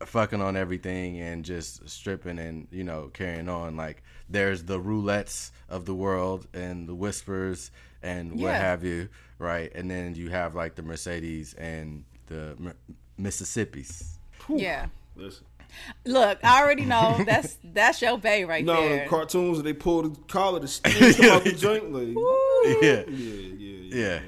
f- 0.01 0.09
fucking 0.09 0.41
on 0.41 0.57
everything 0.57 1.21
and 1.21 1.45
just 1.45 1.89
stripping 1.89 2.39
and 2.39 2.67
you 2.71 2.85
know 2.85 3.11
carrying 3.13 3.49
on. 3.49 3.77
Like 3.77 4.03
there's 4.29 4.65
the 4.65 4.79
roulettes 4.81 5.51
of 5.69 5.85
the 5.85 5.95
world 5.95 6.47
and 6.55 6.89
the 6.89 6.95
whispers 6.95 7.71
and 8.03 8.33
what 8.33 8.41
Yeah. 8.51 8.59
have 8.59 8.85
you, 8.85 9.09
right? 9.39 9.71
And 9.75 9.91
then 9.91 10.15
you 10.15 10.31
have 10.31 10.55
like 10.55 10.75
the 10.75 10.83
Mercedes 10.83 11.55
and 11.55 12.05
the 12.27 12.57
M- 12.61 12.75
Mississippi's. 13.19 14.19
Yeah. 14.49 14.87
Listen. 15.17 15.45
Look, 16.05 16.39
I 16.45 16.63
already 16.63 16.85
know 16.85 17.23
that's 17.27 17.59
that's 17.65 18.01
your 18.01 18.17
bay 18.19 18.45
right 18.45 18.65
No, 18.65 18.81
there. 18.89 19.05
the 19.05 19.11
cartoons 19.11 19.63
they 19.63 19.73
pull 19.73 20.03
the 20.03 20.17
collar, 20.29 20.61
the 20.61 20.69
steam 20.77 21.31
out 21.31 21.45
the 21.45 21.53
joint. 21.53 21.93
Like, 21.93 22.09
Yeah. 22.83 22.83
yeah, 22.83 23.05
yeah, 23.09 23.53
yeah. 23.59 23.97
Yeah. 23.97 24.21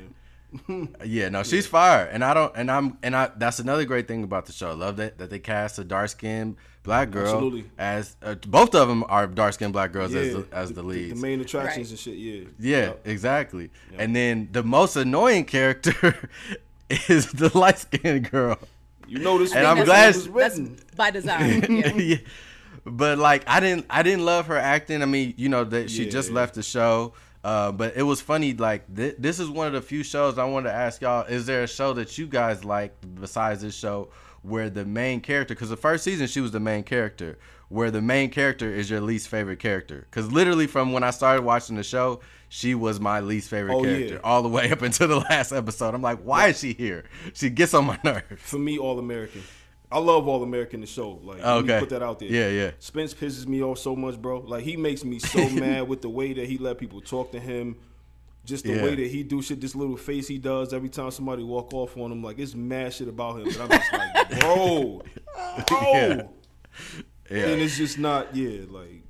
yeah, 1.04 1.28
no, 1.28 1.42
she's 1.42 1.66
fire, 1.66 2.04
and 2.06 2.24
I 2.24 2.32
don't, 2.34 2.52
and 2.56 2.70
I'm, 2.70 2.96
and 3.02 3.14
I. 3.14 3.30
That's 3.36 3.58
another 3.58 3.84
great 3.84 4.08
thing 4.08 4.24
about 4.24 4.46
the 4.46 4.52
show. 4.52 4.70
I 4.70 4.74
love 4.74 4.96
that 4.96 5.18
that 5.18 5.28
they 5.30 5.38
cast 5.38 5.78
a 5.78 5.84
dark 5.84 6.08
skinned 6.08 6.56
black 6.84 7.10
girl 7.10 7.24
Absolutely. 7.34 7.64
as 7.76 8.16
uh, 8.22 8.34
both 8.46 8.74
of 8.74 8.88
them 8.88 9.04
are 9.08 9.26
dark 9.26 9.52
skinned 9.52 9.74
black 9.74 9.92
girls 9.92 10.14
as 10.14 10.32
the, 10.32 10.46
as 10.50 10.72
the 10.72 10.82
leads. 10.82 11.20
The 11.20 11.26
main 11.26 11.40
attractions 11.42 11.88
Right. 11.90 11.90
and 11.90 11.98
shit. 11.98 12.48
Yeah. 12.58 12.78
yeah, 12.86 12.92
exactly. 13.04 13.70
And 13.98 14.16
then 14.16 14.48
the 14.52 14.62
most 14.62 14.96
annoying 14.96 15.44
character 15.44 16.30
is 16.88 17.30
the 17.32 17.56
light 17.58 17.78
skinned 17.78 18.30
girl. 18.30 18.58
You 19.06 19.18
know 19.18 19.36
this. 19.38 19.54
And 19.54 19.66
I'm 19.66 19.76
this 19.78 19.86
glad- 19.86 20.06
was 20.14 20.24
That's 20.24 20.58
written. 20.58 20.78
by 20.96 21.10
design. 21.10 21.62
Yeah. 21.76 21.92
yeah. 21.96 22.16
But 22.86 23.18
like 23.18 23.44
I 23.46 23.60
didn't 23.60 23.84
I 23.90 24.02
didn't 24.02 24.24
love 24.24 24.46
her 24.46 24.56
acting. 24.56 25.02
I 25.02 25.06
mean, 25.06 25.34
you 25.36 25.50
know 25.50 25.64
that 25.64 25.90
she 25.90 26.04
Yeah. 26.04 26.10
just 26.10 26.30
left 26.30 26.54
the 26.54 26.62
show. 26.62 27.12
Uh, 27.48 27.72
but 27.72 27.96
it 27.96 28.02
was 28.02 28.20
funny. 28.20 28.52
Like 28.52 28.94
th- 28.94 29.16
this 29.18 29.38
is 29.38 29.48
one 29.48 29.66
of 29.66 29.72
the 29.72 29.80
few 29.80 30.02
shows 30.02 30.36
I 30.38 30.44
wanted 30.44 30.68
to 30.70 30.74
ask 30.74 31.00
y'all: 31.00 31.24
Is 31.26 31.46
there 31.46 31.62
a 31.62 31.66
show 31.68 31.92
that 31.94 32.18
you 32.18 32.26
guys 32.26 32.64
like 32.64 32.92
besides 33.20 33.62
this 33.62 33.74
show 33.74 34.10
where 34.42 34.68
the 34.68 34.84
main 34.84 35.20
character? 35.20 35.54
Because 35.54 35.70
the 35.70 35.76
first 35.76 36.04
season 36.04 36.26
she 36.26 36.40
was 36.40 36.52
the 36.52 36.60
main 36.60 36.82
character. 36.82 37.38
Where 37.70 37.90
the 37.90 38.00
main 38.00 38.30
character 38.30 38.70
is 38.74 38.88
your 38.88 39.02
least 39.02 39.28
favorite 39.28 39.58
character? 39.58 40.06
Because 40.10 40.32
literally 40.32 40.66
from 40.66 40.92
when 40.92 41.02
I 41.02 41.10
started 41.10 41.42
watching 41.42 41.76
the 41.76 41.82
show, 41.82 42.20
she 42.48 42.74
was 42.74 42.98
my 42.98 43.20
least 43.20 43.50
favorite 43.50 43.74
Oh, 43.74 43.82
character 43.82 44.14
yeah. 44.14 44.20
all 44.24 44.42
the 44.42 44.48
way 44.48 44.70
up 44.72 44.80
until 44.80 45.06
the 45.08 45.18
last 45.30 45.52
episode. 45.52 45.94
I'm 45.94 46.00
like, 46.00 46.20
why 46.20 46.48
is 46.48 46.58
she 46.60 46.72
here? 46.72 47.04
She 47.34 47.50
gets 47.50 47.74
on 47.74 47.84
my 47.84 47.98
nerves. 48.04 48.24
For 48.40 48.58
me, 48.58 48.78
All 48.78 48.98
American. 48.98 49.42
I 49.90 49.98
love 49.98 50.28
All 50.28 50.42
American 50.42 50.80
the 50.82 50.86
show. 50.86 51.18
Like, 51.22 51.38
let 51.38 51.46
Okay. 51.46 51.74
me 51.74 51.80
put 51.80 51.88
that 51.90 52.02
out 52.02 52.18
there. 52.18 52.28
Yeah, 52.28 52.48
yeah. 52.50 52.70
Spence 52.78 53.14
pisses 53.14 53.46
me 53.46 53.62
off 53.62 53.78
so 53.78 53.96
much, 53.96 54.20
bro. 54.20 54.40
Like, 54.40 54.62
he 54.64 54.76
makes 54.76 55.02
me 55.04 55.18
so 55.18 55.48
mad 55.50 55.88
with 55.88 56.02
the 56.02 56.10
way 56.10 56.32
that 56.34 56.46
he 56.46 56.58
let 56.58 56.76
people 56.78 57.00
talk 57.00 57.32
to 57.32 57.40
him. 57.40 57.76
Just 58.44 58.64
the 58.64 58.74
Yeah. 58.74 58.82
way 58.82 58.94
that 58.94 59.06
he 59.08 59.22
do 59.22 59.40
shit, 59.42 59.60
this 59.60 59.74
little 59.74 59.96
face 59.96 60.28
he 60.28 60.38
does 60.38 60.72
every 60.72 60.88
time 60.88 61.10
somebody 61.10 61.42
walk 61.42 61.72
off 61.74 61.96
on 61.96 62.12
him. 62.12 62.22
Like, 62.22 62.38
it's 62.38 62.54
mad 62.54 62.92
shit 62.92 63.08
about 63.08 63.40
him. 63.40 63.44
But 63.44 63.60
I'm 63.60 63.68
just 63.70 63.92
like, 63.92 64.40
bro, 64.40 65.02
bro. 65.66 65.78
Yeah. 65.92 66.22
Yeah. 67.30 67.46
And 67.48 67.60
it's 67.60 67.76
just 67.76 67.98
not, 67.98 68.34
yeah, 68.34 68.62
like, 68.70 69.02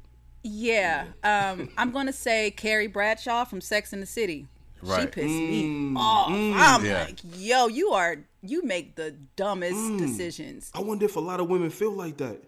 Yeah, 0.42 1.06
um, 1.22 1.68
I'm 1.76 1.90
gonna 1.92 2.12
say 2.12 2.50
Carrie 2.52 2.86
Bradshaw 2.88 3.44
from 3.44 3.60
Sex 3.60 3.92
in 3.92 4.00
the 4.00 4.06
City. 4.06 4.46
She 4.82 4.88
Right. 4.90 5.10
pissed 5.10 5.26
me 5.26 5.92
off. 5.96 6.28
I'm 6.30 6.84
Yeah. 6.84 7.04
like, 7.04 7.18
yo, 7.36 7.66
you 7.68 7.90
are 7.90 8.16
you 8.40 8.62
make 8.62 8.94
the 8.94 9.10
dumbest 9.36 9.74
Mm. 9.74 9.98
decisions. 9.98 10.70
I 10.74 10.80
wonder 10.80 11.04
if 11.06 11.16
a 11.16 11.20
lot 11.20 11.40
of 11.40 11.48
women 11.48 11.70
feel 11.70 11.90
like 11.90 12.18
that. 12.18 12.42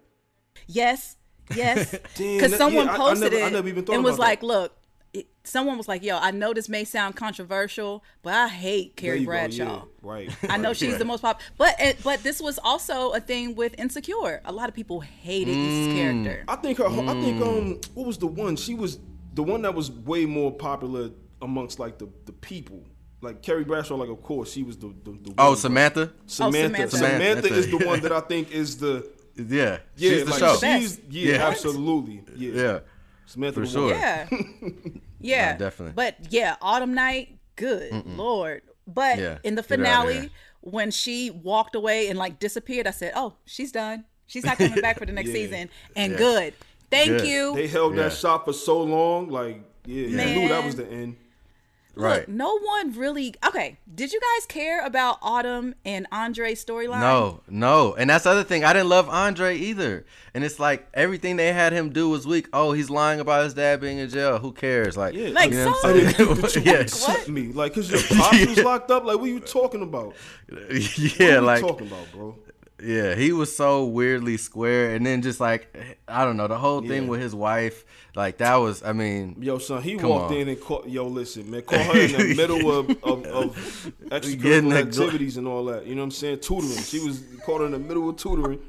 Yes, 0.67 1.17
yes. 1.53 1.91
Because 2.17 2.55
someone 2.55 2.85
yeah, 2.85 2.91
I- 2.91 2.95
I 2.95 2.97
posted 2.97 3.31
never- 3.33 3.43
I 3.43 3.47
it 3.47 3.53
never 3.53 3.67
even 3.67 3.85
and 3.93 4.03
was 4.03 4.15
about 4.15 4.23
that. 4.23 4.29
like, 4.29 4.43
look. 4.43 4.77
It, 5.13 5.27
someone 5.43 5.77
was 5.77 5.89
like, 5.89 6.03
"Yo, 6.03 6.17
I 6.17 6.31
know 6.31 6.53
this 6.53 6.69
may 6.69 6.85
sound 6.85 7.17
controversial, 7.17 8.01
but 8.23 8.33
I 8.33 8.47
hate 8.47 8.95
Carrie 8.95 9.19
you 9.19 9.25
go, 9.25 9.31
Bradshaw. 9.31 9.57
yeah, 9.75 9.81
right. 10.01 10.29
I 10.49 10.55
know 10.55 10.71
she's 10.71 10.97
the 10.97 11.03
most 11.03 11.19
pop, 11.19 11.41
but 11.57 11.75
it, 11.79 11.97
but 12.01 12.23
this 12.23 12.39
was 12.41 12.57
also 12.63 13.11
a 13.11 13.19
thing 13.19 13.55
with 13.55 13.77
Insecure. 13.77 14.39
A 14.45 14.53
lot 14.53 14.69
of 14.69 14.75
people 14.75 15.01
hated 15.01 15.53
Mm. 15.53 15.67
this 15.85 15.93
character. 15.97 16.43
I 16.47 16.55
think 16.55 16.77
her. 16.77 16.87
I 16.87 17.21
think 17.21 17.41
um, 17.41 17.81
what 17.93 18.07
was 18.07 18.17
the 18.19 18.27
one? 18.27 18.55
She 18.55 18.73
was 18.73 18.99
the 19.33 19.43
one 19.43 19.63
that 19.63 19.75
was 19.75 19.91
way 19.91 20.25
more 20.25 20.49
popular 20.53 21.09
amongst 21.41 21.79
like 21.79 21.97
the 21.97 22.07
the 22.25 22.33
people. 22.33 22.83
like 23.21 23.41
Carrie 23.43 23.63
Bradshaw, 23.63 23.95
like 23.95 24.09
of 24.09 24.21
course 24.23 24.51
she 24.51 24.63
was 24.63 24.77
the 24.77 24.87
the, 25.03 25.11
the 25.11 25.33
Oh, 25.37 25.49
one, 25.49 25.57
Samantha. 25.57 26.05
but 26.07 26.31
Samantha. 26.31 26.57
Oh, 26.59 26.87
Samantha. 26.89 26.97
Samantha, 26.97 27.41
Samantha. 27.41 27.53
is 27.59 27.67
the 27.71 27.77
one 27.85 27.99
that 28.01 28.11
I 28.11 28.19
think 28.21 28.51
is 28.51 28.77
the 28.77 29.07
Yeah, 29.35 29.77
yeah, 29.95 30.09
she's 30.09 30.23
the 30.25 30.31
like 30.31 30.39
show. 30.39 30.55
she's 30.57 30.99
yeah, 31.09 31.33
Yeah. 31.35 31.47
absolutely 31.47 32.23
yeah. 32.35 32.61
Yeah, 32.63 32.79
Samantha 33.25 33.59
For 33.61 33.67
the 33.67 33.79
one. 33.81 33.89
sure. 33.89 33.97
Yeah. 33.97 34.27
yeah. 35.19 35.51
No, 35.53 35.57
definitely. 35.59 35.93
But 35.95 36.15
yeah, 36.29 36.55
Autumn 36.61 36.93
Night, 36.93 37.37
good 37.55 37.91
lord. 38.05 38.61
But 38.87 39.19
Yeah, 39.19 39.37
in 39.43 39.55
the 39.55 39.61
get 39.61 39.79
her 39.79 39.85
out 39.85 40.07
of 40.07 40.13
finale, 40.13 40.29
when 40.61 40.91
she 40.91 41.29
walked 41.31 41.75
away 41.75 42.07
and 42.09 42.17
like 42.19 42.39
disappeared, 42.39 42.87
I 42.87 42.91
said, 42.91 43.13
"Oh, 43.15 43.35
she's 43.45 43.71
done. 43.71 44.05
She's 44.27 44.43
not 44.45 44.57
coming 44.57 44.81
back 44.81 44.97
for 44.99 45.05
the 45.05 45.11
next 45.19 45.29
Yeah. 45.29 45.33
season." 45.35 45.69
And 45.95 46.17
good. 46.17 46.53
Thank 46.89 47.07
Good. 47.09 47.27
you. 47.27 47.53
They 47.55 47.67
held 47.67 47.95
Yeah. 47.95 48.03
that 48.09 48.13
shot 48.13 48.43
for 48.45 48.51
so 48.53 48.81
long, 48.81 49.29
like 49.29 49.63
yeah, 49.85 50.07
you 50.07 50.17
knew 50.41 50.47
that 50.49 50.65
was 50.65 50.75
the 50.75 50.87
end. 50.87 51.15
Right. 51.95 52.19
Look, 52.19 52.29
no 52.29 52.57
one 52.59 52.93
really. 52.97 53.33
Okay, 53.45 53.77
did 53.93 54.11
you 54.13 54.19
guys 54.19 54.45
care 54.45 54.85
about 54.85 55.17
Autumn 55.21 55.75
and 55.85 56.07
Andre's 56.11 56.63
storyline? 56.63 56.99
No, 57.01 57.41
no, 57.49 57.93
and 57.95 58.09
that's 58.09 58.23
the 58.25 58.29
other 58.31 58.43
thing. 58.43 58.63
I 58.63 58.73
didn't 58.73 58.89
love 58.89 59.09
Andre 59.09 59.57
either, 59.57 60.05
and 60.33 60.43
it's 60.43 60.59
like 60.59 60.87
everything 60.93 61.35
they 61.37 61.51
had 61.53 61.73
him 61.73 61.91
do 61.91 62.09
was 62.09 62.25
weak. 62.27 62.47
Oh, 62.53 62.71
he's 62.71 62.89
lying 62.89 63.19
about 63.19 63.43
his 63.43 63.53
dad 63.53 63.81
being 63.81 63.97
in 63.97 64.09
jail. 64.09 64.37
Who 64.39 64.51
cares? 64.51 64.95
Like, 64.97 65.13
Yeah, 65.13 65.29
Like, 65.29 65.51
you 65.51 65.57
know 65.57 65.65
so- 65.65 65.71
what 65.71 65.85
I'm 66.05 66.13
saying? 66.13 66.41
But 66.41 66.55
you 66.55 66.61
yeah, 66.63 66.71
accept 66.79 67.27
me, 67.29 67.47
like, 67.51 67.73
cause 67.73 67.89
your 67.89 68.01
pops 68.19 68.45
was 68.45 68.57
locked 68.63 68.91
up. 68.91 69.03
Like, 69.05 69.17
what 69.17 69.25
are 69.25 69.27
you 69.33 69.39
talking 69.39 69.81
about? 69.81 70.15
yeah, 70.49 70.57
what 70.59 71.21
are 71.21 71.25
you 71.33 71.41
like 71.41 71.61
talking 71.61 71.87
about, 71.87 72.11
bro? 72.11 72.37
Yeah, 72.83 73.13
he 73.15 73.31
was 73.31 73.55
so 73.55 73.85
weirdly 73.85 74.37
square, 74.37 74.95
and 74.95 75.05
then 75.05 75.21
just 75.21 75.39
like 75.39 75.75
I 76.07 76.25
don't 76.25 76.35
know 76.37 76.47
the 76.47 76.57
whole 76.57 76.81
thing 76.81 77.03
Yeah. 77.03 77.09
with 77.09 77.21
his 77.21 77.35
wife, 77.35 77.85
like 78.15 78.37
that 78.39 78.55
was. 78.55 78.81
I 78.83 78.91
mean, 78.93 79.35
Yo, 79.39 79.59
son, 79.59 79.83
he 79.83 79.95
walked 79.97 80.31
on. 80.31 80.37
in 80.37 80.47
and 80.49 80.59
caught. 80.59 80.87
Yo, 80.87 81.05
listen, 81.07 81.49
man, 81.51 81.61
caught 81.61 81.79
her 81.95 81.99
in 82.01 82.11
the 82.29 82.35
middle 82.37 82.71
of 82.71 82.89
of, 83.03 83.25
of 83.25 83.55
extracurricular 84.09 84.87
activities 84.87 85.37
and 85.37 85.47
all 85.47 85.65
that. 85.65 85.85
You 85.85 85.95
know 85.95 86.01
what 86.01 86.05
I'm 86.05 86.11
saying? 86.11 86.39
Tutoring. 86.39 86.81
She 86.83 86.99
was 86.99 87.23
caught 87.45 87.61
in 87.61 87.71
the 87.71 87.79
middle 87.79 88.09
of 88.09 88.17
tutoring, 88.17 88.59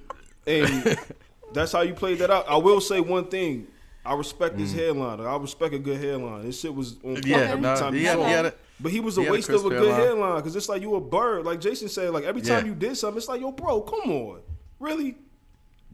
and 0.47 0.97
that's 1.55 1.73
how 1.73 1.81
you 1.81 1.95
played 1.95 2.19
that 2.19 2.31
out. 2.31 2.47
I 2.49 2.57
will 2.57 2.81
say 2.81 3.01
one 3.01 3.27
thing. 3.27 3.67
I 4.05 4.15
respect 4.15 4.59
his 4.59 4.73
hairline. 4.73 5.21
I 5.21 5.37
respect 5.37 5.73
a 5.75 5.79
good 5.79 6.01
hairline. 6.01 6.43
This 6.43 6.61
shit 6.61 6.75
was 6.75 6.97
on 7.05 7.17
Mm. 7.17 7.25
Yeah, 7.27 7.37
every 7.37 7.61
no, 7.61 7.77
time 7.77 7.95
he 7.95 8.01
you 8.01 8.07
had- 8.09 8.17
saw 8.19 8.25
he 8.27 8.33
it. 8.33 8.37
had 8.37 8.47
a- 8.47 8.55
But 8.83 8.93
he 8.93 9.01
was 9.01 9.17
a 9.17 9.21
he 9.21 9.25
had 9.27 9.31
a 9.31 9.35
waste 9.35 9.49
of 9.51 9.65
a 9.65 9.69
good 9.69 9.83
hairline. 9.83 10.01
hairline 10.01 10.37
because 10.37 10.57
it's 10.57 10.69
like 10.69 10.83
you 10.83 10.95
a 10.97 11.01
bird. 11.01 11.45
Like 11.45 11.61
Jason 11.61 11.89
said, 11.89 12.11
like 12.11 12.25
every 12.25 12.43
time 12.43 12.65
Yeah. 12.67 12.73
you 12.73 12.75
did 12.75 12.97
something, 12.97 13.17
it's 13.19 13.29
like, 13.29 13.41
yo, 13.41 13.53
bro, 13.53 13.81
come 13.83 14.11
on, 14.11 14.41
really? 14.81 15.17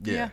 yeah, 0.02 0.14
Yeah. 0.14 0.28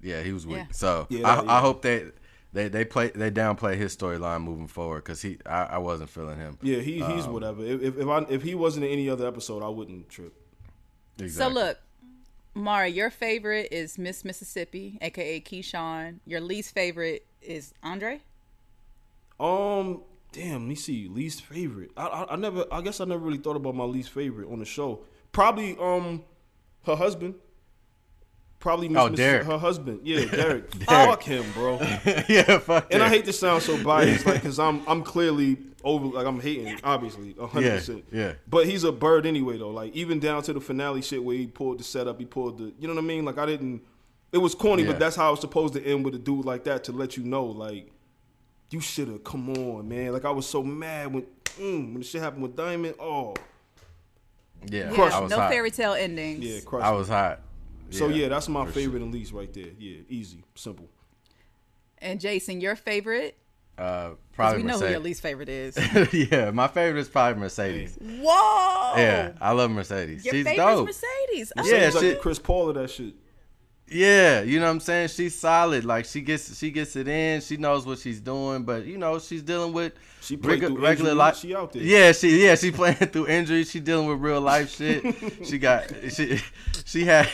yeah, 0.00 0.22
he 0.22 0.32
was 0.32 0.46
weak. 0.46 0.56
Yeah. 0.58 0.66
So 0.70 1.06
Yeah, 1.10 1.28
I, 1.28 1.42
yeah. 1.42 1.52
I 1.52 1.60
hope 1.60 1.82
they 1.82 2.06
they 2.52 2.68
they 2.68 2.84
play 2.84 3.08
they 3.08 3.30
downplay 3.30 3.76
his 3.76 3.96
storyline 3.96 4.42
moving 4.42 4.68
forward 4.68 5.02
because 5.04 5.20
he 5.20 5.38
I, 5.44 5.64
I 5.64 5.78
wasn't 5.78 6.10
feeling 6.10 6.38
him. 6.38 6.58
Yeah, 6.62 6.78
he 6.78 7.02
he's 7.02 7.26
whatever. 7.26 7.64
If 7.64 7.82
if 7.82 7.98
if, 7.98 8.06
I, 8.08 8.18
if 8.30 8.42
he 8.42 8.54
wasn't 8.54 8.84
in 8.86 8.92
any 8.92 9.10
other 9.10 9.26
episode, 9.26 9.62
I 9.62 9.68
wouldn't 9.68 10.08
trip. 10.08 10.32
Exactly. 11.18 11.54
So 11.54 11.66
look, 11.66 11.78
Mara, 12.54 12.86
your 12.88 13.10
favorite 13.10 13.68
is 13.72 13.98
Miss 13.98 14.24
Mississippi, 14.24 14.98
aka 15.00 15.40
Keyshawn. 15.40 16.20
Your 16.24 16.40
least 16.40 16.72
favorite 16.74 17.26
is 17.42 17.74
Andre. 17.82 18.20
Um, 19.40 20.02
damn, 20.34 20.62
let 20.62 20.68
me 20.68 20.74
see. 20.74 21.08
Least 21.08 21.42
favorite. 21.42 21.90
I, 21.96 22.06
I 22.06 22.32
I 22.34 22.36
never. 22.36 22.64
I 22.70 22.80
guess 22.82 23.00
I 23.00 23.04
never 23.06 23.24
really 23.24 23.38
thought 23.38 23.56
about 23.56 23.74
my 23.74 23.84
least 23.84 24.10
favorite 24.10 24.50
on 24.52 24.58
the 24.58 24.64
show. 24.66 25.00
Probably 25.32 25.76
um, 25.80 26.22
her 26.84 26.96
husband. 26.96 27.34
Probably 28.60 28.88
Miss 28.88 29.02
Oh, 29.02 29.08
Miss- 29.10 29.18
Derek. 29.18 29.46
her 29.46 29.58
husband. 29.58 30.00
Yeah, 30.04 30.24
Derek. 30.30 30.72
Fuck 30.84 31.22
him, 31.22 31.44
bro. 31.52 31.78
yeah, 32.28 32.58
fuck 32.58 32.86
And 32.92 33.02
I 33.02 33.08
hate 33.10 33.26
to 33.26 33.32
sound 33.32 33.62
so 33.62 33.82
biased, 33.82 34.24
like, 34.26 34.42
cause 34.42 34.58
I'm 34.58 34.82
I'm 34.86 35.02
clearly 35.02 35.58
over, 35.82 36.06
like 36.06 36.26
I'm 36.26 36.40
hating, 36.40 36.78
obviously, 36.82 37.34
hundred 37.38 37.66
Yeah, 37.66 37.74
percent. 37.76 38.04
yeah. 38.10 38.32
But 38.48 38.64
he's 38.66 38.84
a 38.84 38.92
bird 38.92 39.26
anyway, 39.26 39.58
though. 39.58 39.68
Like 39.70 39.92
even 39.94 40.18
down 40.18 40.42
to 40.44 40.54
the 40.54 40.60
finale 40.60 41.02
shit 41.02 41.22
where 41.22 41.36
he 41.36 41.46
pulled 41.46 41.78
the 41.78 41.84
setup, 41.84 42.18
he 42.18 42.24
pulled 42.24 42.56
the, 42.58 42.72
you 42.78 42.88
know 42.88 42.94
what 42.94 43.04
I 43.04 43.06
mean? 43.06 43.24
Like 43.26 43.36
I 43.38 43.44
didn't. 43.46 43.82
It 44.32 44.38
was 44.38 44.54
corny, 44.54 44.82
Yeah. 44.82 44.92
but 44.92 44.98
that's 44.98 45.14
how 45.16 45.32
it's 45.32 45.42
supposed 45.42 45.74
to 45.74 45.84
end 45.84 46.04
with 46.04 46.14
a 46.14 46.18
dude 46.18 46.44
like 46.46 46.64
that 46.64 46.84
to 46.84 46.92
let 46.92 47.16
you 47.18 47.22
know, 47.22 47.44
like, 47.44 47.90
you 48.74 48.80
should 48.80 49.06
have 49.08 49.22
come 49.24 49.48
on, 49.50 49.88
man. 49.88 50.12
Like 50.12 50.24
I 50.24 50.30
was 50.30 50.46
so 50.48 50.62
mad 50.62 51.12
when 51.12 51.22
mm, 51.58 51.92
when 51.92 51.94
the 51.94 52.04
shit 52.04 52.20
happened 52.20 52.42
with 52.42 52.56
Diamond. 52.56 52.96
Oh, 52.98 53.34
yeah, 54.66 54.92
Yeah, 54.92 55.02
I 55.02 55.20
was 55.20 55.30
no 55.30 55.38
hot. 55.38 55.50
fairy 55.52 55.70
tale 55.70 55.92
endings. 55.94 56.40
yeah, 56.44 56.60
crush. 56.60 56.82
I 56.84 56.90
was 56.90 57.08
hot. 57.08 57.40
so 57.90 58.08
yeah, 58.08 58.28
that's 58.28 58.48
my 58.48 58.64
for 58.66 58.72
favorite 58.72 59.02
and 59.02 59.12
least 59.12 59.32
right 59.32 59.52
there. 59.52 59.68
Yeah, 59.78 59.98
easy, 60.08 60.42
simple. 60.54 60.88
And 61.98 62.20
Jason, 62.20 62.60
your 62.60 62.76
favorite? 62.76 63.36
Uh, 63.78 64.10
'Cause 64.10 64.16
probably 64.32 64.62
we 64.62 64.68
know 64.68 64.78
who 64.78 64.88
your 64.88 64.98
least 65.00 65.20
favorite 65.20 65.48
is. 65.48 65.76
yeah, 66.12 66.50
my 66.52 66.68
favorite 66.68 67.00
is 67.00 67.08
probably 67.08 67.40
Mercedes. 67.40 67.96
Whoa! 68.00 68.92
Yeah, 68.96 69.32
I 69.40 69.52
love 69.52 69.70
Mercedes. 69.70 70.24
Your 70.24 70.34
She's 70.34 70.44
favorite's 70.44 70.76
dope. 70.76 70.86
Mercedes. 70.86 71.52
Oh, 71.56 71.64
Yeah, 71.66 71.84
He's 71.86 71.94
like 71.94 72.20
Chris 72.20 72.38
Paul 72.38 72.68
of 72.70 72.74
that 72.76 72.90
shit. 72.90 73.14
Yeah, 73.86 74.40
you 74.42 74.58
know 74.60 74.66
what 74.66 74.72
I'm 74.72 74.80
saying? 74.80 75.08
She's 75.08 75.34
solid. 75.38 75.84
Like 75.84 76.06
she 76.06 76.22
gets 76.22 76.56
she 76.58 76.70
gets 76.70 76.96
it 76.96 77.06
in. 77.06 77.40
She 77.42 77.56
knows 77.58 77.84
what 77.84 77.98
she's 77.98 78.18
doing, 78.20 78.62
but 78.64 78.86
you 78.86 78.96
know, 78.96 79.18
she's 79.18 79.42
dealing 79.42 79.72
with 79.74 79.92
She 80.22 80.36
played 80.38 80.62
regu- 80.62 80.68
through 80.68 80.78
regular 80.82 81.10
injury. 81.10 81.14
life. 81.18 81.36
She 81.36 81.54
out 81.54 81.72
there. 81.72 81.82
Yeah, 81.82 82.12
she 82.12 82.44
yeah, 82.44 82.54
she 82.54 82.70
playing 82.80 82.96
through 82.96 83.26
injuries. 83.28 83.70
She 83.70 83.80
dealing 83.80 84.06
with 84.08 84.20
real 84.20 84.40
life 84.40 84.74
shit. 84.74 85.04
she 85.44 85.58
got 85.58 85.84
she 86.10 86.40
she 86.86 87.04
had 87.04 87.28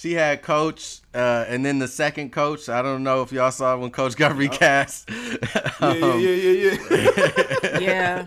she 0.00 0.14
had 0.14 0.40
coach 0.40 1.00
uh, 1.14 1.44
and 1.46 1.62
then 1.62 1.78
the 1.78 1.86
second 1.88 2.32
coach. 2.32 2.70
I 2.70 2.80
don't 2.80 3.02
know 3.02 3.20
if 3.20 3.32
y'all 3.32 3.50
saw 3.50 3.76
when 3.76 3.90
coach 3.90 4.16
got 4.16 4.34
recast. 4.44 5.10
Yeah, 5.10 5.94
yeah, 5.94 6.14
yeah, 6.14 6.16
yeah, 6.20 6.78
yeah. 6.90 7.78
yeah. 7.80 8.24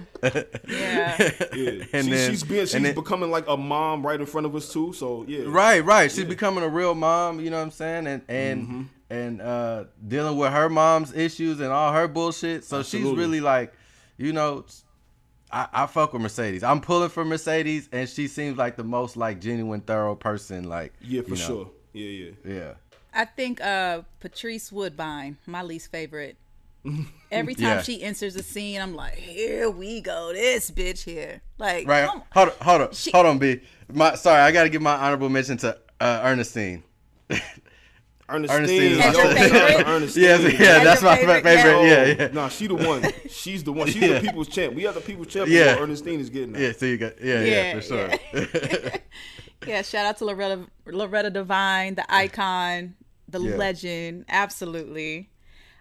Yeah. 0.67 1.31
Yeah. 1.53 1.83
And 1.93 2.05
she, 2.05 2.12
then- 2.12 2.29
she's 2.31 2.43
being 2.43 2.62
she's 2.65 2.75
and 2.75 2.86
then- 2.86 2.93
becoming 2.93 3.31
like 3.31 3.47
a 3.47 3.57
mom 3.57 4.05
right 4.05 4.19
in 4.19 4.25
front 4.27 4.45
of 4.45 4.55
us 4.55 4.71
too. 4.71 4.93
So 4.93 5.25
yeah. 5.27 5.45
Right, 5.47 5.83
right. 5.83 6.12
She's 6.12 6.25
becoming 6.25 6.63
a 6.63 6.69
real 6.69 6.93
mom, 6.93 7.39
you 7.39 7.49
know 7.49 7.57
what 7.57 7.63
I'm 7.63 7.71
saying? 7.71 8.05
And 8.07 8.21
and 8.27 8.62
Mm-hmm. 8.67 8.81
and 9.09 9.41
uh 9.41 9.83
dealing 10.07 10.38
with 10.38 10.51
her 10.51 10.69
mom's 10.69 11.12
issues 11.13 11.59
and 11.59 11.71
all 11.71 11.91
her 11.91 12.07
bullshit. 12.07 12.63
So 12.65 12.83
she's 12.83 13.03
really 13.03 13.41
like, 13.41 13.73
you 14.17 14.31
know, 14.31 14.65
I, 15.53 15.67
I 15.71 15.85
fuck 15.85 16.11
with 16.13 16.21
Mercedes. 16.21 16.63
I'm 16.63 16.81
pulling 16.81 17.09
for 17.09 17.23
Mercedes 17.23 17.87
and 17.91 18.09
she 18.09 18.27
seems 18.27 18.57
like 18.57 18.75
the 18.75 18.83
most 18.83 19.15
like 19.15 19.39
genuine, 19.39 19.81
thorough 19.81 20.15
person. 20.15 20.63
Like 20.67 20.93
Yeah, 21.01 21.21
for 21.21 21.29
you 21.29 21.35
know, 21.35 21.41
sure. 21.47 21.69
Yeah, 21.93 22.07
yeah. 22.09 22.31
Yeah. 22.55 22.73
I 23.13 23.25
think 23.25 23.61
uh 23.61 24.01
Patrice 24.19 24.71
Woodbine, 24.71 25.37
my 25.45 25.61
least 25.61 25.91
favorite. 25.91 26.37
Every 27.31 27.53
time 27.55 27.63
Yeah. 27.77 27.81
she 27.83 28.01
enters 28.03 28.33
the 28.33 28.43
scene, 28.43 28.81
I'm 28.81 28.95
like, 28.95 29.13
here 29.15 29.69
we 29.69 30.01
go, 30.01 30.33
this 30.33 30.69
bitch 30.71 31.03
here. 31.03 31.41
Like, 31.57 31.87
Right. 31.87 32.07
come- 32.09 32.23
Hold 32.33 32.49
on, 32.49 32.55
hold 32.61 32.81
on, 32.81 32.91
She- 32.93 33.11
hold 33.11 33.25
on, 33.27 33.37
B. 33.37 33.61
My 33.93 34.15
sorry, 34.15 34.41
I 34.41 34.51
gotta 34.51 34.69
give 34.69 34.81
my 34.81 34.95
honorable 34.95 35.29
mention 35.29 35.57
to 35.57 35.77
uh, 36.01 36.21
Ernestine. 36.23 36.83
Ernestine, 38.29 38.57
Ernestine 38.59 38.81
is 38.93 38.99
As 38.99 39.15
your 39.15 39.25
yo, 39.25 39.33
favorite? 39.36 39.88
Ernestine. 39.88 40.23
Yes, 40.23 40.41
yeah, 40.41 40.49
As 40.49 40.83
that's 40.83 41.01
your 41.01 41.12
my 41.12 41.17
favorite? 41.17 41.43
favorite. 41.43 41.83
Yeah. 41.88 42.05
Yeah, 42.05 42.15
yeah. 42.19 42.27
Nah, 42.33 42.49
she 42.49 42.67
the 42.67 42.75
one. 42.75 43.03
She's 43.29 43.63
the 43.63 43.73
one. 43.73 43.88
She's 43.88 44.01
Yeah. 44.01 44.19
the 44.19 44.21
people's 44.21 44.47
champ. 44.47 44.73
We 44.75 44.83
have 44.83 44.95
the 44.95 45.01
people's 45.01 45.27
champ. 45.27 45.49
Yeah. 45.49 45.65
Yeah. 45.75 45.79
Ernestine 45.79 46.19
is 46.19 46.29
getting 46.29 46.53
that. 46.53 46.62
Yeah, 46.62 46.71
so 46.71 46.86
you 46.86 46.97
got 46.97 47.21
yeah, 47.21 47.41
yeah, 47.41 47.73
Yeah, 47.73 47.73
for 47.75 47.81
sure. 47.81 48.09
yeah, 49.67 49.81
shout 49.81 50.05
out 50.05 50.17
to 50.17 50.25
Loretta 50.25 50.65
Loretta 50.86 51.29
Devine, 51.29 51.95
the 51.95 52.05
icon, 52.13 52.95
the 53.27 53.39
Yeah. 53.41 53.55
legend, 53.55 54.25
absolutely. 54.29 55.29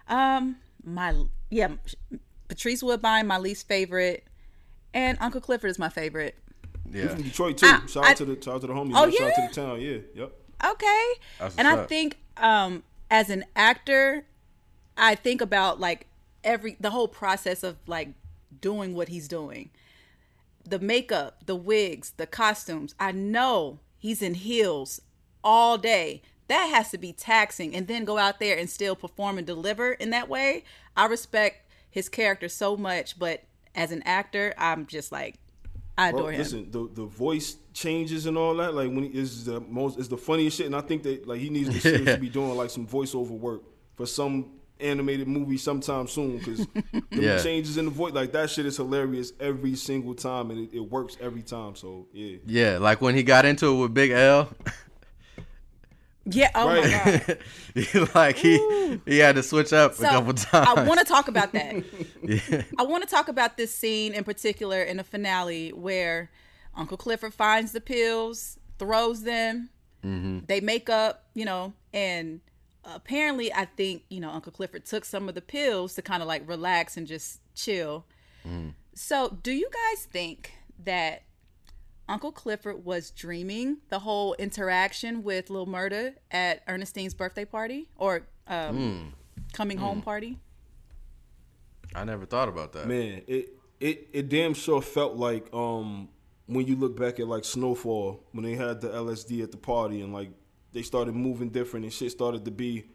Um, 0.07 0.57
my 0.83 1.13
yeah, 1.49 1.69
Patrice 2.49 2.83
Woodbine, 2.83 3.25
my 3.27 3.37
least 3.37 3.67
favorite, 3.67 4.25
and 4.93 5.17
Uncle 5.21 5.41
Clifford 5.41 5.69
is 5.69 5.79
my 5.79 5.89
favorite. 5.89 6.35
He's 6.91 7.03
yeah. 7.03 7.07
from 7.07 7.21
Detroit 7.23 7.57
too. 7.57 7.67
Ah, 7.69 7.83
shout 7.87 8.03
out 8.03 8.11
I- 8.11 8.13
to 8.15 8.25
the 8.25 8.35
shout 8.43 8.55
out 8.55 8.61
to 8.61 8.67
the 8.67 8.73
homies. 8.73 8.91
Oh, 8.95 9.05
man. 9.05 9.11
Shout 9.13 9.29
out 9.29 9.35
to 9.35 9.47
the 9.55 9.61
town. 9.67 9.81
Yeah. 9.81 9.97
Yep. 10.15 10.33
Okay. 10.65 11.05
That's 11.39 11.55
and 11.57 11.67
what's 11.67 11.81
I 11.81 11.85
think 11.85 12.17
um 12.37 12.83
as 13.09 13.29
an 13.29 13.45
actor, 13.55 14.25
I 14.97 15.15
think 15.15 15.41
about 15.41 15.79
like 15.79 16.07
every 16.43 16.77
the 16.79 16.91
whole 16.91 17.07
process 17.07 17.63
of 17.63 17.77
like 17.87 18.09
doing 18.61 18.95
what 18.95 19.09
he's 19.09 19.27
doing. 19.27 19.69
The 20.67 20.79
makeup, 20.79 21.43
the 21.45 21.55
wigs, 21.55 22.13
the 22.17 22.27
costumes. 22.27 22.95
I 22.99 23.11
know 23.11 23.79
he's 23.97 24.21
in 24.21 24.35
heels 24.35 25.01
all 25.43 25.77
day. 25.77 26.21
That 26.47 26.65
has 26.67 26.91
to 26.91 26.97
be 26.97 27.13
taxing 27.13 27.75
and 27.75 27.87
then 27.87 28.05
go 28.05 28.17
out 28.17 28.39
there 28.39 28.57
and 28.57 28.69
still 28.69 28.95
perform 28.95 29.37
and 29.37 29.47
deliver 29.47 29.93
in 29.93 30.09
that 30.11 30.29
way. 30.29 30.63
I 30.95 31.05
respect 31.05 31.69
his 31.89 32.09
character 32.09 32.49
so 32.49 32.75
much, 32.75 33.17
but 33.19 33.43
as 33.75 33.91
an 33.91 34.03
actor, 34.03 34.53
I'm 34.57 34.85
just 34.85 35.11
like 35.11 35.35
I 35.97 36.11
Bro, 36.11 36.19
adore 36.21 36.31
him. 36.31 36.39
listen, 36.39 36.71
the 36.71 36.89
the 36.93 37.05
voice 37.05 37.57
changes 37.73 38.25
and 38.25 38.37
all 38.37 38.55
that. 38.55 38.73
Like 38.73 38.89
when 38.89 39.03
he 39.03 39.17
is 39.19 39.45
the 39.45 39.59
most 39.59 39.99
is 39.99 40.07
the 40.09 40.17
funniest 40.17 40.57
shit, 40.57 40.65
and 40.65 40.75
I 40.75 40.81
think 40.81 41.03
that 41.03 41.27
like 41.27 41.39
he 41.39 41.49
needs 41.49 41.69
to 41.69 41.79
seriously 41.89 42.17
be 42.17 42.29
doing 42.29 42.55
like 42.55 42.69
some 42.71 42.87
voiceover 42.87 43.29
work 43.31 43.61
for 43.95 44.05
some 44.07 44.53
animated 44.79 45.27
movie 45.27 45.57
sometime 45.57 46.07
soon 46.07 46.39
because 46.39 46.67
the 47.11 47.21
Yeah. 47.21 47.41
changes 47.41 47.77
in 47.77 47.85
the 47.85 47.91
voice 47.91 48.11
like 48.13 48.31
that 48.33 48.49
shit 48.49 48.65
is 48.65 48.75
hilarious 48.77 49.31
every 49.39 49.75
single 49.75 50.13
time 50.15 50.49
and 50.51 50.59
it, 50.67 50.75
it 50.75 50.79
works 50.81 51.15
every 51.21 51.43
time. 51.43 51.75
So 51.75 52.07
yeah, 52.11 52.37
Yeah, 52.45 52.77
like 52.79 52.99
when 52.99 53.15
he 53.15 53.21
got 53.23 53.45
into 53.45 53.67
it 53.67 53.81
with 53.81 53.93
Big 53.93 54.11
L. 54.11 54.49
Yeah. 56.25 56.49
Oh 56.55 56.67
my 56.67 56.89
god. 56.89 58.09
like 58.15 58.37
he 58.37 58.99
he 59.05 59.17
had 59.19 59.35
to 59.35 59.43
switch 59.43 59.73
up 59.73 59.95
So 59.95 60.05
a 60.05 60.09
couple 60.09 60.33
times. 60.33 60.67
I 60.69 60.83
want 60.83 60.99
to 60.99 61.05
talk 61.05 61.27
about 61.27 61.51
that. 61.53 61.83
Yeah. 62.23 62.63
I 62.79 62.83
want 62.83 63.03
to 63.03 63.09
talk 63.09 63.27
about 63.27 63.57
this 63.57 63.75
scene 63.75 64.13
in 64.13 64.23
particular 64.23 64.81
in 64.81 64.95
the 64.95 65.03
finale 65.03 65.71
where 65.71 66.31
Uncle 66.73 66.95
Clifford 66.95 67.33
finds 67.33 67.73
the 67.73 67.81
pills, 67.81 68.57
throws 68.79 69.23
them, 69.23 69.69
mm-hmm. 70.03 70.39
they 70.47 70.61
make 70.61 70.89
up, 70.89 71.25
you 71.33 71.43
know, 71.43 71.73
and 71.93 72.39
apparently 72.85 73.53
I 73.53 73.65
think, 73.65 74.03
you 74.09 74.21
know, 74.21 74.29
Uncle 74.29 74.53
Clifford 74.53 74.85
took 74.85 75.03
some 75.03 75.27
of 75.27 75.35
the 75.35 75.41
pills 75.41 75.95
to 75.95 76.01
kind 76.01 76.21
of 76.21 76.27
like 76.27 76.47
relax 76.47 76.95
and 76.95 77.05
just 77.05 77.41
chill. 77.55 78.05
Mm. 78.47 78.73
So, 78.95 79.37
do 79.41 79.51
you 79.51 79.69
guys 79.69 80.05
think 80.05 80.53
that 80.85 81.23
Uncle 82.09 82.31
Clifford 82.31 82.83
was 82.83 83.11
dreaming 83.11 83.77
the 83.89 83.99
whole 83.99 84.33
interaction 84.35 85.23
with 85.23 85.49
Lil 85.49 85.65
Murda 85.65 86.15
at 86.31 86.63
Ernestine's 86.67 87.13
birthday 87.13 87.45
party 87.45 87.89
or 87.95 88.27
um, 88.47 89.13
coming 89.53 89.77
home 89.77 90.01
party? 90.01 90.39
I 91.95 92.03
never 92.03 92.25
thought 92.25 92.49
about 92.49 92.73
that. 92.73 92.87
Man, 92.87 93.21
it 93.27 93.49
it 93.79 94.07
it 94.13 94.29
damn 94.29 94.53
sure 94.53 94.81
felt 94.81 95.15
like 95.15 95.53
um 95.53 96.09
when 96.47 96.65
you 96.67 96.75
look 96.75 96.97
back 96.97 97.19
at 97.19 97.27
like 97.27 97.45
Snowfall 97.45 98.23
when 98.31 98.43
they 98.43 98.55
had 98.55 98.81
the 98.81 98.89
LSD 98.89 99.43
at 99.43 99.51
the 99.51 99.57
party 99.57 100.01
and 100.01 100.11
like 100.11 100.31
they 100.73 100.81
started 100.81 101.15
moving 101.15 101.49
different 101.49 101.85
and 101.85 101.93
shit 101.93 102.11
started 102.11 102.43
to 102.45 102.51
be, 102.51 102.85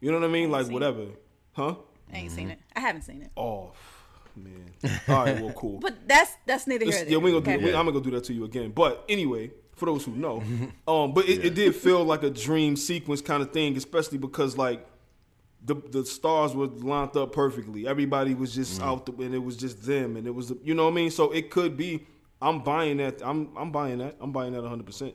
you 0.00 0.10
know 0.10 0.18
what 0.18 0.28
I 0.28 0.32
mean? 0.32 0.50
Like 0.50 0.66
seen 0.66 0.74
whatever, 0.74 1.06
huh? 1.52 1.74
I 2.12 2.18
ain't 2.18 2.30
seen 2.30 2.50
it. 2.50 2.60
I 2.74 2.80
haven't 2.80 3.02
seen 3.02 3.22
it. 3.22 3.30
Oh 3.36 3.72
man. 4.36 5.00
All 5.08 5.24
right, 5.24 5.40
well, 5.40 5.52
cool. 5.52 5.78
But 5.80 6.08
that's 6.08 6.32
that's 6.46 6.66
neither 6.66 6.84
here 6.84 7.04
yeah, 7.08 7.18
we 7.18 7.32
ain't 7.32 7.44
gonna 7.44 7.58
do. 7.58 7.64
okay? 7.64 7.72
We, 7.72 7.74
I'm 7.74 7.86
gonna 7.86 7.92
go 7.92 8.00
do 8.00 8.10
that 8.12 8.24
to 8.24 8.34
you 8.34 8.44
again. 8.44 8.70
But 8.70 9.04
anyway, 9.08 9.50
for 9.74 9.86
those 9.86 10.04
who 10.04 10.12
know, 10.12 10.42
um, 10.88 11.12
but 11.14 11.28
it, 11.28 11.44
it 11.44 11.54
did 11.54 11.74
feel 11.74 12.04
like 12.04 12.22
a 12.22 12.30
dream 12.30 12.76
sequence 12.76 13.20
kind 13.20 13.42
of 13.42 13.52
thing, 13.52 13.76
especially 13.76 14.18
because 14.18 14.56
like 14.56 14.86
the 15.64 15.74
the 15.74 16.04
stars 16.04 16.54
were 16.54 16.66
lined 16.66 17.16
up 17.16 17.32
perfectly. 17.32 17.86
Everybody 17.86 18.34
was 18.34 18.54
just 18.54 18.80
out, 18.82 19.06
the, 19.06 19.12
and 19.24 19.34
it 19.34 19.42
was 19.42 19.56
just 19.56 19.84
them, 19.84 20.16
and 20.16 20.26
it 20.26 20.34
was 20.34 20.52
you 20.62 20.74
know 20.74 20.84
what 20.84 20.92
I 20.92 20.94
mean. 20.94 21.10
So 21.10 21.30
it 21.32 21.50
could 21.50 21.76
be. 21.76 22.06
I'm 22.40 22.60
buying 22.60 22.98
that. 22.98 23.22
I'm 23.24 23.48
I'm 23.56 23.72
buying 23.72 23.98
that. 23.98 24.16
I'm 24.20 24.30
buying 24.30 24.52
that 24.52 24.60
100. 24.60 24.84
percent 24.84 25.14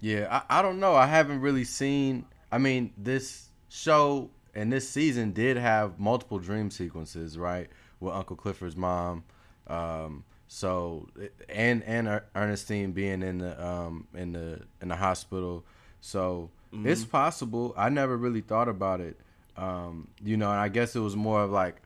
Yeah, 0.00 0.42
I, 0.48 0.58
I 0.58 0.62
don't 0.62 0.80
know. 0.80 0.94
I 0.94 1.06
haven't 1.06 1.40
really 1.40 1.64
seen. 1.64 2.24
I 2.50 2.58
mean, 2.58 2.92
this 2.98 3.48
show 3.68 4.30
and 4.54 4.72
this 4.72 4.88
season 4.88 5.32
did 5.32 5.56
have 5.56 5.98
multiple 5.98 6.38
dream 6.38 6.70
sequences, 6.70 7.38
right? 7.38 7.68
With 8.02 8.14
Uncle 8.14 8.36
Clifford's 8.36 8.76
mom. 8.76 9.24
Um, 9.68 10.24
so 10.48 11.08
and 11.48 11.82
and 11.84 12.08
Er- 12.08 12.24
Ernestine 12.34 12.92
being 12.92 13.22
in 13.22 13.38
the 13.38 13.64
um 13.66 14.06
in 14.14 14.32
the 14.32 14.60
in 14.82 14.88
the 14.88 14.96
hospital. 14.96 15.64
So 16.00 16.50
it's 16.72 17.04
possible. 17.04 17.74
I 17.76 17.88
never 17.90 18.16
really 18.16 18.40
thought 18.40 18.68
about 18.68 19.00
it. 19.00 19.18
Um, 19.56 20.08
you 20.22 20.36
know, 20.36 20.50
and 20.50 20.58
I 20.58 20.68
guess 20.68 20.96
it 20.96 21.00
was 21.00 21.16
more 21.16 21.42
of 21.42 21.50
like. 21.50 21.76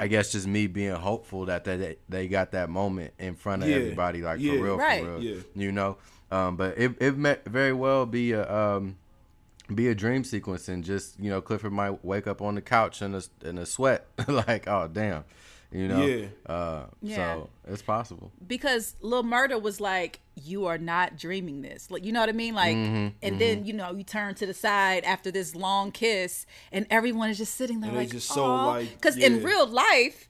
I 0.00 0.08
guess 0.08 0.32
just 0.32 0.48
me 0.48 0.66
being 0.66 0.94
hopeful 0.96 1.46
that 1.46 1.62
they 1.64 1.96
they 2.08 2.26
got 2.26 2.52
that 2.52 2.68
moment 2.68 3.12
in 3.20 3.36
front 3.36 3.62
of 3.62 3.68
Yeah, 3.68 3.76
everybody, 3.76 4.20
like 4.20 4.40
yeah. 4.40 4.54
for 4.54 4.62
real, 4.64 4.76
Right. 4.76 5.04
for 5.04 5.10
real. 5.18 5.22
Yeah. 5.22 5.40
You 5.54 5.70
know, 5.70 5.96
um, 6.32 6.56
but 6.56 6.76
it 6.76 6.96
it 7.00 7.16
may 7.16 7.36
very 7.46 7.72
well 7.72 8.04
be 8.04 8.32
a 8.32 8.52
um, 8.52 8.96
be 9.74 9.88
a 9.88 9.94
dream 9.94 10.24
sequence, 10.24 10.68
and 10.68 10.82
just 10.84 11.18
you 11.20 11.30
know, 11.30 11.40
Clifford 11.40 11.72
might 11.72 12.04
wake 12.04 12.26
up 12.26 12.40
on 12.42 12.54
the 12.54 12.62
couch 12.62 13.02
in 13.02 13.14
a 13.14 13.22
in 13.44 13.58
a 13.58 13.66
sweat, 13.66 14.06
like 14.28 14.66
oh 14.68 14.88
damn, 14.92 15.24
you 15.70 15.88
know. 15.88 16.04
Yeah. 16.06 16.26
Uh, 16.46 16.86
Yeah. 17.00 17.16
So 17.34 17.50
it's 17.68 17.82
possible. 17.82 18.32
because 18.46 18.94
Lil 19.00 19.22
Murda 19.24 19.60
was 19.60 19.80
like, 19.80 20.20
"You 20.34 20.66
are 20.66 20.78
not 20.78 21.16
dreaming 21.16 21.62
this." 21.62 21.90
Like, 21.90 22.04
you 22.04 22.12
know 22.12 22.20
what 22.20 22.28
I 22.28 22.32
mean? 22.32 22.54
Like, 22.54 22.76
Mm-hmm, 22.76 23.08
and 23.22 23.40
then 23.40 23.64
you 23.64 23.72
know 23.72 23.92
you 23.92 24.04
turn 24.04 24.34
to 24.36 24.46
the 24.46 24.54
side 24.54 25.04
after 25.04 25.30
this 25.30 25.54
long 25.54 25.92
kiss, 25.92 26.46
and 26.72 26.86
everyone 26.90 27.30
is 27.30 27.38
just 27.38 27.54
sitting 27.54 27.80
there 27.80 27.90
And 27.90 27.98
like, 27.98 28.10
just 28.10 28.28
so, 28.28 28.44
"Aw." 28.44 28.66
like, 28.66 28.92
because 28.92 29.16
in 29.16 29.42
real 29.42 29.66
life, 29.66 30.28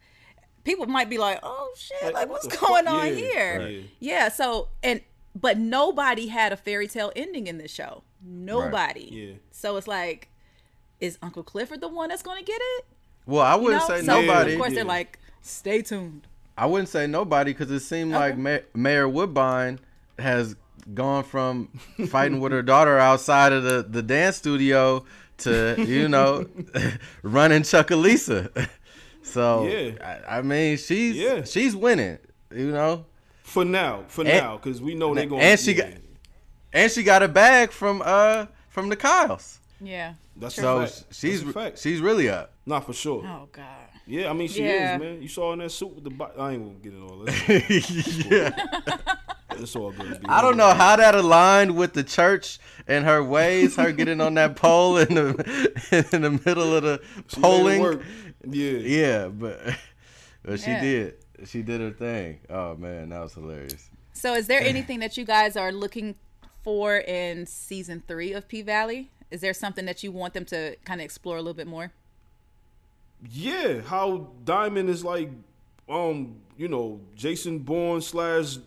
people 0.64 0.86
might 0.86 1.08
be 1.10 1.18
like, 1.18 1.38
"Oh 1.42 1.72
shit, 1.76 2.02
Like, 2.04 2.14
like 2.14 2.28
what's 2.30 2.46
going 2.48 2.84
fuck? 2.84 2.94
on 2.94 3.08
Yeah, 3.08 3.14
here?" 3.14 3.58
right. 3.60 3.84
Yeah. 3.98 4.28
So 4.28 4.68
and 4.82 5.00
but 5.34 5.56
nobody 5.58 6.26
had 6.26 6.52
a 6.52 6.56
fairy 6.58 6.86
tale 6.86 7.10
ending 7.16 7.46
in 7.46 7.56
this 7.56 7.70
show. 7.70 8.02
Nobody. 8.24 9.08
Yeah. 9.10 9.32
So 9.50 9.76
it's 9.76 9.88
like, 9.88 10.28
is 11.00 11.18
Uncle 11.22 11.42
Clifford 11.42 11.80
the 11.80 11.88
one 11.88 12.08
that's 12.08 12.22
going 12.22 12.38
to 12.38 12.44
get 12.44 12.60
it? 12.78 12.84
Well, 13.26 13.42
I 13.42 13.54
wouldn't 13.54 13.82
know? 13.82 13.88
say 13.88 14.04
so 14.04 14.20
nobody. 14.20 14.52
Of 14.52 14.58
course, 14.58 14.70
Yeah. 14.70 14.76
they're 14.76 14.84
like, 14.84 15.18
"Stay 15.42 15.82
tuned." 15.82 16.26
I 16.58 16.66
wouldn't 16.66 16.88
say 16.88 17.06
nobody 17.06 17.52
because 17.52 17.70
it 17.70 17.80
seemed 17.80 18.12
like 18.12 18.36
Ma- 18.36 18.58
Mayor 18.74 19.08
Woodbine 19.08 19.78
has 20.18 20.54
gone 20.94 21.24
from 21.24 21.68
fighting 22.08 22.40
with 22.40 22.52
her 22.52 22.62
daughter 22.62 22.98
outside 22.98 23.52
of 23.52 23.62
the, 23.62 23.86
the 23.88 24.02
dance 24.02 24.36
studio 24.36 25.04
to 25.38 25.76
you 25.86 26.08
know 26.08 26.46
running 27.22 27.62
Chucalissa. 27.62 28.68
So 29.24 29.68
Yeah. 29.68 30.20
I, 30.28 30.38
I 30.38 30.42
mean 30.42 30.76
she's 30.76 31.14
Yeah. 31.14 31.44
she's 31.44 31.76
winning, 31.76 32.18
you 32.52 32.72
know, 32.72 33.06
For 33.44 33.64
now, 33.64 34.02
for 34.08 34.22
And- 34.22 34.30
now, 34.30 34.56
because 34.56 34.82
we 34.82 34.96
know 34.96 35.14
they're 35.14 35.26
going. 35.26 35.40
and 35.42 35.60
she 35.60 35.74
yeah. 35.74 35.90
got 35.90 36.00
and 36.72 36.90
she 36.90 37.02
got 37.02 37.22
a 37.22 37.28
bag 37.28 37.70
from 37.70 38.02
uh 38.04 38.46
from 38.68 38.88
the 38.88 38.96
Kyles. 38.96 39.58
Yeah. 39.80 40.14
That's 40.36 40.54
So 40.54 40.78
a 40.80 40.86
fact. 40.86 41.04
she's 41.14 41.42
That's 41.42 41.54
fact. 41.54 41.78
she's 41.78 42.00
really 42.00 42.28
up. 42.28 42.52
Not 42.66 42.86
for 42.86 42.92
sure. 42.92 43.22
Oh 43.26 43.48
God. 43.52 43.64
Yeah, 44.06 44.30
I 44.30 44.32
mean 44.32 44.48
she 44.48 44.62
Yeah. 44.64 44.94
is, 44.96 45.00
man. 45.00 45.22
You 45.22 45.28
saw 45.28 45.48
her 45.48 45.52
in 45.54 45.58
that 45.60 45.70
suit 45.70 45.94
with 45.94 46.04
the. 46.04 46.10
Bo- 46.10 46.32
I 46.38 46.52
ain't 46.52 46.64
gonna 46.64 46.78
get 46.82 46.94
it 46.94 47.00
all. 47.02 47.24
It's, 47.26 48.24
yeah. 48.30 48.50
it's 49.50 49.76
all 49.76 49.92
good. 49.92 50.20
I 50.28 50.40
don't 50.42 50.56
know 50.56 50.70
how 50.74 50.96
that 50.96 51.14
aligned 51.14 51.76
with 51.76 51.92
the 51.92 52.02
church 52.02 52.58
and 52.88 53.04
her 53.04 53.22
ways. 53.22 53.76
Her 53.76 53.92
getting 53.92 54.20
on 54.20 54.34
that 54.34 54.56
pole 54.56 54.96
in 54.96 55.14
the 55.14 56.08
in 56.12 56.22
the 56.22 56.30
middle 56.44 56.74
of 56.74 56.82
the 56.82 57.00
polling. 57.40 58.02
Yeah. 58.48 58.72
Yeah, 58.78 59.28
but 59.28 59.60
but 60.42 60.58
she 60.60 60.70
Yeah. 60.70 60.80
did. 60.80 61.14
She 61.46 61.62
did 61.62 61.80
her 61.80 61.90
thing. 61.90 62.40
Oh 62.50 62.74
man, 62.76 63.10
that 63.10 63.20
was 63.20 63.34
hilarious. 63.34 63.88
So, 64.14 64.34
is 64.34 64.46
there 64.46 64.60
anything 64.60 65.00
that 65.00 65.16
you 65.16 65.24
guys 65.24 65.56
are 65.56 65.72
looking 65.72 66.14
for 66.62 66.98
in 66.98 67.46
season 67.46 68.02
three 68.06 68.32
of 68.32 68.48
P 68.48 68.62
Valley? 68.62 69.10
Is 69.30 69.40
there 69.40 69.54
something 69.54 69.86
that 69.86 70.02
you 70.02 70.12
want 70.12 70.34
them 70.34 70.44
to 70.46 70.76
kind 70.84 71.00
of 71.00 71.04
explore 71.04 71.36
a 71.36 71.40
little 71.40 71.54
bit 71.54 71.66
more? 71.66 71.92
Yeah, 73.30 73.80
how 73.80 74.30
Diamond 74.44 74.90
is 74.90 75.04
like, 75.04 75.30
um, 75.88 76.36
you 76.56 76.68
know, 76.68 77.00
Jason 77.14 77.60
Bourne 77.60 78.00
slash 78.00 78.58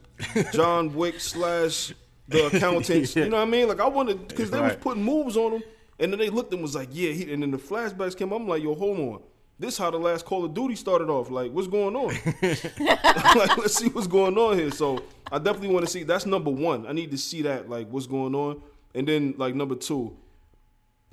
John 0.53 0.93
Wick 0.93 1.19
slash 1.19 1.93
the 2.27 2.47
accountants. 2.53 3.15
You 3.15 3.29
know 3.29 3.37
what 3.37 3.47
I 3.47 3.51
mean? 3.51 3.67
Like 3.67 3.79
I 3.79 3.87
wanted 3.87 4.27
because 4.27 4.49
they 4.49 4.59
was 4.61 4.75
putting 4.77 5.03
moves 5.03 5.37
on 5.37 5.53
him, 5.53 5.63
and 5.99 6.11
then 6.11 6.19
they 6.19 6.29
looked 6.29 6.53
and 6.53 6.61
was 6.61 6.75
like, 6.75 6.89
yeah. 6.91 7.11
He, 7.11 7.31
and 7.31 7.43
then 7.43 7.51
the 7.51 7.57
flashbacks 7.57 8.17
came. 8.17 8.31
I'm 8.31 8.47
like, 8.47 8.63
yo, 8.63 8.75
hold 8.75 8.99
on. 8.99 9.21
This 9.57 9.77
how 9.77 9.89
the 9.89 9.97
last 9.97 10.25
Call 10.25 10.43
of 10.43 10.53
Duty 10.53 10.75
started 10.75 11.09
off. 11.09 11.29
Like, 11.29 11.51
what's 11.51 11.67
going 11.67 11.95
on? 11.95 12.07
like, 13.39 13.57
let's 13.57 13.75
see 13.75 13.87
what's 13.87 14.07
going 14.07 14.37
on 14.37 14.57
here. 14.57 14.71
So 14.71 15.01
I 15.31 15.37
definitely 15.37 15.69
want 15.69 15.85
to 15.85 15.91
see. 15.91 16.03
That's 16.03 16.25
number 16.25 16.51
one. 16.51 16.85
I 16.85 16.91
need 16.91 17.11
to 17.11 17.17
see 17.17 17.41
that. 17.43 17.69
Like, 17.69 17.87
what's 17.89 18.07
going 18.07 18.35
on, 18.35 18.61
and 18.93 19.07
then 19.07 19.33
like 19.37 19.55
number 19.55 19.75
two, 19.75 20.15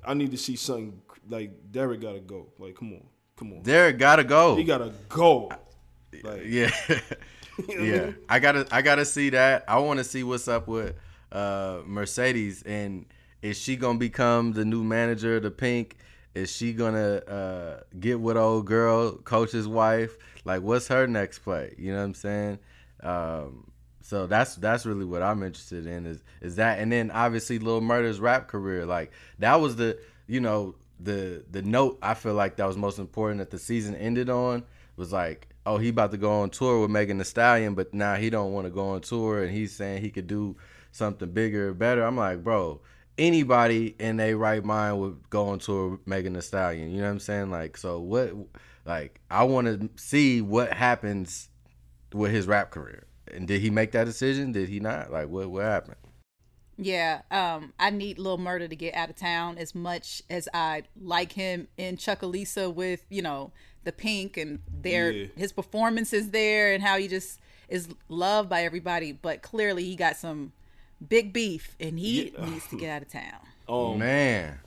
I 0.04 0.14
need 0.14 0.32
to 0.32 0.36
see 0.36 0.56
something 0.56 1.00
like 1.28 1.52
Derek 1.70 2.00
got 2.00 2.12
to 2.14 2.20
go. 2.20 2.48
Like, 2.58 2.74
come 2.74 2.92
on, 2.94 3.04
come 3.36 3.52
on. 3.52 3.62
Derek 3.62 3.98
gotta 3.98 4.24
go. 4.24 4.56
He 4.56 4.64
gotta 4.64 4.92
go. 5.08 5.50
Like, 6.22 6.42
yeah, 6.46 6.70
yeah. 7.68 8.10
I 8.28 8.40
gotta 8.40 8.66
I 8.72 8.82
gotta 8.82 9.04
see 9.04 9.30
that. 9.30 9.64
I 9.68 9.78
want 9.78 9.98
to 9.98 10.04
see 10.04 10.24
what's 10.24 10.48
up 10.48 10.66
with 10.66 10.96
uh 11.30 11.78
Mercedes 11.86 12.62
and 12.64 13.06
is 13.40 13.58
she 13.58 13.76
gonna 13.76 13.98
become 13.98 14.52
the 14.52 14.64
new 14.64 14.84
manager 14.84 15.36
of 15.36 15.42
the 15.42 15.50
Pynk? 15.50 15.92
Is 16.34 16.50
she 16.50 16.72
gonna 16.72 17.16
uh 17.16 17.80
get 17.98 18.20
with 18.20 18.36
old 18.36 18.66
girl 18.66 19.12
coach's 19.18 19.68
wife? 19.68 20.16
Like, 20.44 20.62
what's 20.62 20.88
her 20.88 21.06
next 21.06 21.40
play? 21.40 21.74
You 21.78 21.92
know 21.92 21.98
what 21.98 22.04
I'm 22.04 22.14
saying? 22.14 22.58
Um, 23.02 23.70
so 24.00 24.26
that's 24.26 24.56
that's 24.56 24.84
really 24.84 25.04
what 25.04 25.22
I'm 25.22 25.42
interested 25.42 25.86
in 25.86 26.06
is 26.06 26.22
is 26.40 26.56
that, 26.56 26.78
and 26.78 26.90
then 26.90 27.10
obviously 27.10 27.58
Lil 27.58 27.80
Murda's 27.80 28.20
rap 28.20 28.48
career. 28.48 28.86
Like 28.86 29.12
that 29.38 29.60
was 29.60 29.76
the 29.76 29.98
you 30.26 30.40
know 30.40 30.74
the 31.00 31.44
the 31.50 31.62
note 31.62 31.98
I 32.02 32.14
feel 32.14 32.34
like 32.34 32.56
that 32.56 32.66
was 32.66 32.76
most 32.76 32.98
important 32.98 33.38
that 33.38 33.50
the 33.50 33.58
season 33.58 33.94
ended 33.94 34.30
on 34.30 34.64
was 34.96 35.12
like, 35.12 35.48
oh, 35.66 35.78
he 35.78 35.88
about 35.88 36.10
to 36.12 36.16
go 36.16 36.42
on 36.42 36.50
tour 36.50 36.80
with 36.80 36.90
Megan 36.90 37.18
Thee 37.18 37.24
Stallion, 37.24 37.74
but 37.74 37.94
now 37.94 38.14
he 38.14 38.30
don't 38.30 38.52
want 38.52 38.66
to 38.66 38.70
go 38.70 38.90
on 38.90 39.00
tour, 39.00 39.42
and 39.42 39.52
he's 39.52 39.74
saying 39.74 40.02
he 40.02 40.10
could 40.10 40.26
do 40.26 40.56
something 40.90 41.30
bigger, 41.30 41.72
better. 41.72 42.04
I'm 42.04 42.16
like, 42.16 42.42
bro, 42.44 42.80
anybody 43.18 43.94
in 43.98 44.16
their 44.16 44.36
right 44.36 44.64
mind 44.64 45.00
would 45.00 45.30
go 45.30 45.48
on 45.48 45.58
tour 45.58 45.98
Megan 46.06 46.32
Thee 46.34 46.40
Stallion. 46.40 46.90
You 46.90 46.98
know 46.98 47.04
what 47.04 47.12
I'm 47.12 47.18
saying? 47.20 47.50
Like, 47.50 47.76
so 47.76 48.00
what? 48.00 48.32
Like, 48.84 49.20
I 49.30 49.44
want 49.44 49.66
to 49.66 49.90
see 50.02 50.40
what 50.40 50.72
happens 50.72 51.48
with 52.12 52.32
his 52.32 52.46
rap 52.46 52.70
career. 52.70 53.06
And 53.32 53.46
did 53.46 53.60
he 53.60 53.70
make 53.70 53.92
that 53.92 54.04
decision? 54.04 54.52
Did 54.52 54.68
he 54.68 54.80
not? 54.80 55.12
Like, 55.12 55.28
what 55.28 55.50
what 55.50 55.64
happened? 55.64 55.96
Yeah, 56.78 57.20
um, 57.30 57.74
I 57.78 57.90
need 57.90 58.18
Lil 58.18 58.38
Murda 58.38 58.68
to 58.68 58.74
get 58.74 58.94
out 58.94 59.10
of 59.10 59.16
town 59.16 59.58
as 59.58 59.74
much 59.74 60.22
as 60.30 60.48
I 60.52 60.84
like 61.00 61.32
him 61.32 61.68
in 61.76 61.96
Chucalissa 61.96 62.74
with 62.74 63.04
you 63.08 63.22
know 63.22 63.52
the 63.84 63.92
Pynk 63.92 64.36
and 64.36 64.60
their 64.68 65.10
Yeah. 65.12 65.26
his 65.36 65.52
performances 65.52 66.30
there 66.30 66.72
and 66.72 66.82
how 66.82 66.98
he 66.98 67.08
just 67.08 67.40
is 67.68 67.88
loved 68.08 68.48
by 68.48 68.64
everybody. 68.64 69.12
But 69.12 69.42
clearly 69.42 69.84
he 69.84 69.96
got 69.96 70.16
some 70.16 70.52
big 71.08 71.32
beef 71.32 71.76
and 71.80 71.98
he 71.98 72.30
Yeah. 72.30 72.44
needs 72.46 72.66
to 72.68 72.76
get 72.76 72.90
out 72.90 73.02
of 73.02 73.08
town. 73.10 73.40
Um, 73.68 73.98
Man. 73.98 74.58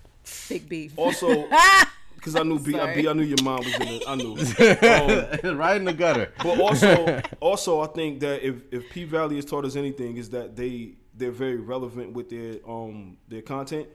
Big 0.49 0.67
beef. 0.69 0.93
Also, 0.97 1.47
because 2.15 2.35
I 2.35 2.43
knew 2.43 2.57
B, 2.57 2.71
Sorry. 2.71 3.01
B, 3.01 3.07
I 3.07 3.13
knew 3.13 3.23
your 3.23 3.37
mom 3.37 3.65
was 3.65 3.77
in 3.77 3.91
it. 3.91 4.03
I 4.07 4.15
knew. 4.15 4.35
Um, 5.45 5.57
right 5.57 5.75
in 5.77 5.83
the 5.85 5.93
gutter. 5.93 6.31
but 6.41 6.57
also, 6.59 7.21
also, 7.41 7.81
I 7.81 7.87
think 7.87 8.21
that 8.21 8.41
if 8.41 8.63
if 8.71 8.89
P 8.89 9.03
Valley 9.03 9.35
has 9.35 9.45
taught 9.45 9.65
us 9.65 9.75
anything, 9.75 10.17
is 10.17 10.29
that 10.31 10.55
they 10.55 10.93
they're 11.13 11.31
very 11.31 11.57
relevant 11.57 12.13
with 12.13 12.29
their 12.29 12.55
um 12.67 13.17
their 13.27 13.41
content. 13.41 13.87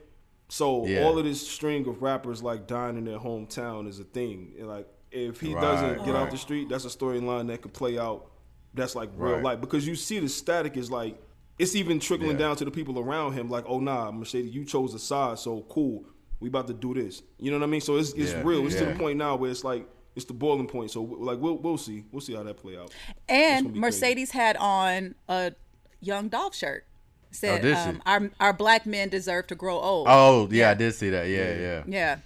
So 0.47 0.85
Yeah. 0.85 1.03
all 1.03 1.17
of 1.17 1.25
this 1.25 1.45
string 1.45 1.87
of 1.87 2.01
rappers 2.01 2.41
like 2.43 2.67
dying 2.67 2.97
in 2.97 3.03
their 3.05 3.19
hometown 3.19 3.87
is 3.87 3.99
a 3.99 4.03
thing. 4.05 4.53
And, 4.59 4.67
like 4.67 4.87
if 5.11 5.41
he 5.41 5.53
Right, 5.53 5.61
doesn't 5.61 6.05
get 6.05 6.15
out 6.15 6.29
the 6.31 6.37
street, 6.37 6.69
that's 6.69 6.85
a 6.85 6.89
storyline 6.89 7.47
that 7.47 7.61
could 7.61 7.73
play 7.73 7.97
out. 7.97 8.31
That's 8.73 8.95
like 8.95 9.09
real 9.17 9.33
Right. 9.35 9.43
life 9.43 9.61
because 9.61 9.85
you 9.85 9.95
see 9.95 10.19
the 10.19 10.29
static 10.29 10.77
is 10.77 10.89
like 10.89 11.21
it's 11.61 11.75
even 11.75 11.99
trickling 11.99 12.31
Yeah. 12.31 12.37
down 12.37 12.55
to 12.57 12.65
the 12.65 12.71
people 12.71 12.97
around 12.99 13.33
him. 13.33 13.49
Like, 13.49 13.65
oh 13.67 13.79
nah, 13.79 14.11
Mercedes, 14.11 14.53
you 14.53 14.65
chose 14.65 14.93
a 14.93 14.99
side, 14.99 15.39
so 15.39 15.61
cool. 15.69 16.05
We 16.39 16.49
about 16.49 16.67
to 16.67 16.73
do 16.73 16.93
this. 16.93 17.21
You 17.37 17.51
know 17.51 17.57
what 17.59 17.63
I 17.63 17.67
mean? 17.67 17.81
So 17.81 17.97
it's 17.97 18.13
it's 18.13 18.31
Yeah, 18.31 18.41
real. 18.43 18.65
It's 18.65 18.75
to 18.75 18.85
the 18.85 18.95
point 18.95 19.17
now 19.17 19.35
where 19.35 19.51
it's 19.51 19.63
like 19.63 19.87
it's 20.15 20.25
the 20.25 20.33
boiling 20.33 20.67
point. 20.67 20.91
So 20.91 21.03
like 21.03 21.39
we'll 21.39 21.57
we'll 21.57 21.77
see 21.77 22.03
we'll 22.11 22.21
see 22.21 22.33
how 22.33 22.43
that 22.43 22.57
play 22.57 22.77
out. 22.77 22.91
And 23.29 23.65
gonna 23.67 23.73
be 23.73 23.79
Mercedes 23.79 24.31
had 24.31 24.57
on 24.57 25.15
a 25.29 25.53
young 26.01 26.29
Dolph 26.29 26.55
shirt. 26.55 26.85
Said, 27.33 27.63
Oh, 27.63 27.73
um, 27.89 28.01
"Our 28.05 28.29
our 28.41 28.53
black 28.53 28.85
men 28.85 29.07
deserve 29.07 29.47
to 29.47 29.55
grow 29.55 29.79
old." 29.79 30.07
Oh, 30.09 30.49
yeah, 30.51 30.71
I 30.71 30.73
did 30.73 30.93
see 30.95 31.11
that. 31.11 31.29
Yeah, 31.29 31.53
yeah. 31.57 31.83
Yeah. 31.87 32.17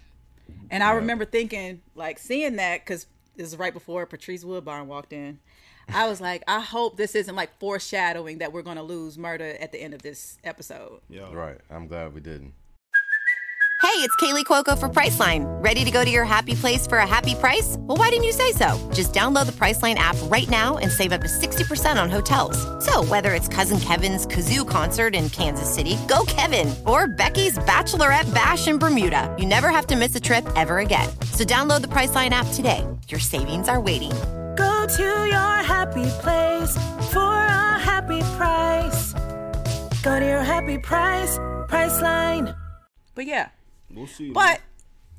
And 0.71 0.81
I 0.83 0.93
remember 0.93 1.25
thinking, 1.25 1.81
like, 1.93 2.17
seeing 2.17 2.55
that 2.55 2.83
because 2.83 3.05
this 3.35 3.47
is 3.49 3.55
right 3.57 3.71
before 3.73 4.07
Patrice 4.07 4.43
Woodbine 4.43 4.87
walked 4.87 5.13
in. 5.13 5.37
I 5.89 6.07
was 6.07 6.19
like, 6.19 6.43
I 6.47 6.59
hope 6.59 6.97
this 6.97 7.15
isn't 7.15 7.35
like 7.35 7.57
foreshadowing 7.59 8.39
that 8.39 8.51
we're 8.53 8.63
going 8.63 8.77
to 8.77 8.83
lose 8.83 9.17
Murda 9.17 9.61
at 9.61 9.71
the 9.71 9.81
end 9.81 9.93
of 9.93 10.01
this 10.01 10.37
episode. 10.43 11.01
Yeah. 11.09 11.31
Right. 11.33 11.59
I'm 11.69 11.87
glad 11.87 12.13
we 12.13 12.21
didn't. 12.21 12.53
Hey, 13.85 14.01
it's 14.01 14.15
Kaley 14.15 14.43
Cuoco 14.43 14.77
for 14.77 14.89
Priceline. 14.89 15.45
Ready 15.63 15.85
to 15.85 15.91
go 15.91 16.03
to 16.03 16.09
your 16.09 16.25
happy 16.25 16.55
place 16.55 16.87
for 16.87 16.97
a 16.97 17.07
happy 17.07 17.35
price? 17.35 17.77
Well, 17.79 17.97
why 17.97 18.09
didn't 18.09 18.23
you 18.25 18.31
say 18.31 18.51
so? 18.51 18.77
Just 18.91 19.13
download 19.13 19.45
the 19.45 19.53
Priceline 19.53 19.95
app 19.95 20.17
right 20.23 20.49
now 20.49 20.77
and 20.77 20.91
save 20.91 21.11
up 21.11 21.21
to 21.21 21.27
60% 21.27 22.01
on 22.01 22.09
hotels. 22.09 22.57
So, 22.83 23.05
whether 23.05 23.33
it's 23.33 23.47
Cousin 23.47 23.79
Kevin's 23.79 24.25
Kazoo 24.25 24.67
concert 24.67 25.13
in 25.13 25.29
Kansas 25.29 25.73
City, 25.73 25.97
go 26.09 26.25
Kevin, 26.27 26.73
or 26.87 27.07
Becky's 27.07 27.57
Bachelorette 27.59 28.33
Bash 28.33 28.67
in 28.67 28.79
Bermuda, 28.79 29.33
you 29.37 29.45
never 29.45 29.69
have 29.69 29.87
to 29.87 29.95
miss 29.95 30.15
a 30.15 30.19
trip 30.19 30.45
ever 30.55 30.79
again. 30.79 31.07
So, 31.31 31.43
download 31.43 31.81
the 31.81 31.87
Priceline 31.87 32.31
app 32.31 32.47
today. 32.53 32.85
Your 33.07 33.19
savings 33.19 33.69
are 33.69 33.79
waiting. 33.79 34.11
Go 34.85 34.91
to 34.97 35.03
your 35.25 35.63
happy 35.63 36.05
place 36.21 36.77
for 37.11 37.19
a 37.33 37.79
happy 37.79 38.21
price. 38.37 39.13
Go 40.03 40.19
to 40.19 40.23
your 40.23 40.43
happy 40.43 40.77
price, 40.77 41.39
Priceline. 41.67 42.55
But 43.15 43.25
yeah. 43.25 43.49
We'll 43.89 44.05
see. 44.05 44.29
But 44.29 44.61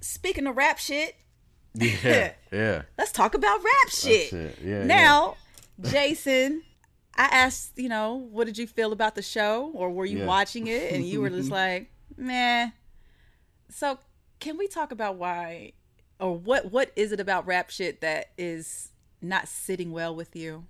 speaking 0.01 0.47
of 0.47 0.57
rap 0.57 0.79
shit, 0.79 1.17
Yeah, 1.75 2.35
yeah. 2.53 2.83
let's 2.97 3.11
talk 3.11 3.35
about 3.35 3.59
rap 3.65 3.89
shit. 3.89 4.29
shit. 4.29 4.57
Yeah, 4.63 4.85
now, 4.85 5.37
Jason, 5.81 6.63
I 7.17 7.25
asked, 7.25 7.73
you 7.75 7.89
know, 7.89 8.15
what 8.31 8.45
did 8.47 8.59
you 8.59 8.69
feel 8.69 8.93
about 8.93 9.17
the 9.17 9.23
show 9.23 9.73
or 9.75 9.91
were 9.91 10.07
you 10.07 10.19
Yeah. 10.19 10.27
watching 10.27 10.69
it 10.69 10.93
and 10.93 11.05
you 11.05 11.21
were 11.21 11.31
just 11.31 11.51
like, 11.61 11.91
meh. 12.17 12.71
So, 13.71 13.99
can 14.39 14.59
we 14.59 14.69
talk 14.69 14.93
about 14.93 15.17
why 15.17 15.73
or 16.21 16.37
what 16.39 16.71
what 16.71 16.93
is 16.95 17.11
it 17.11 17.19
about 17.19 17.49
rap 17.49 17.69
shit 17.71 18.01
that 18.03 18.27
is 18.39 18.93
not 19.29 19.49
sitting 19.49 19.93
well 19.93 20.15
with 20.15 20.35
you? 20.37 20.65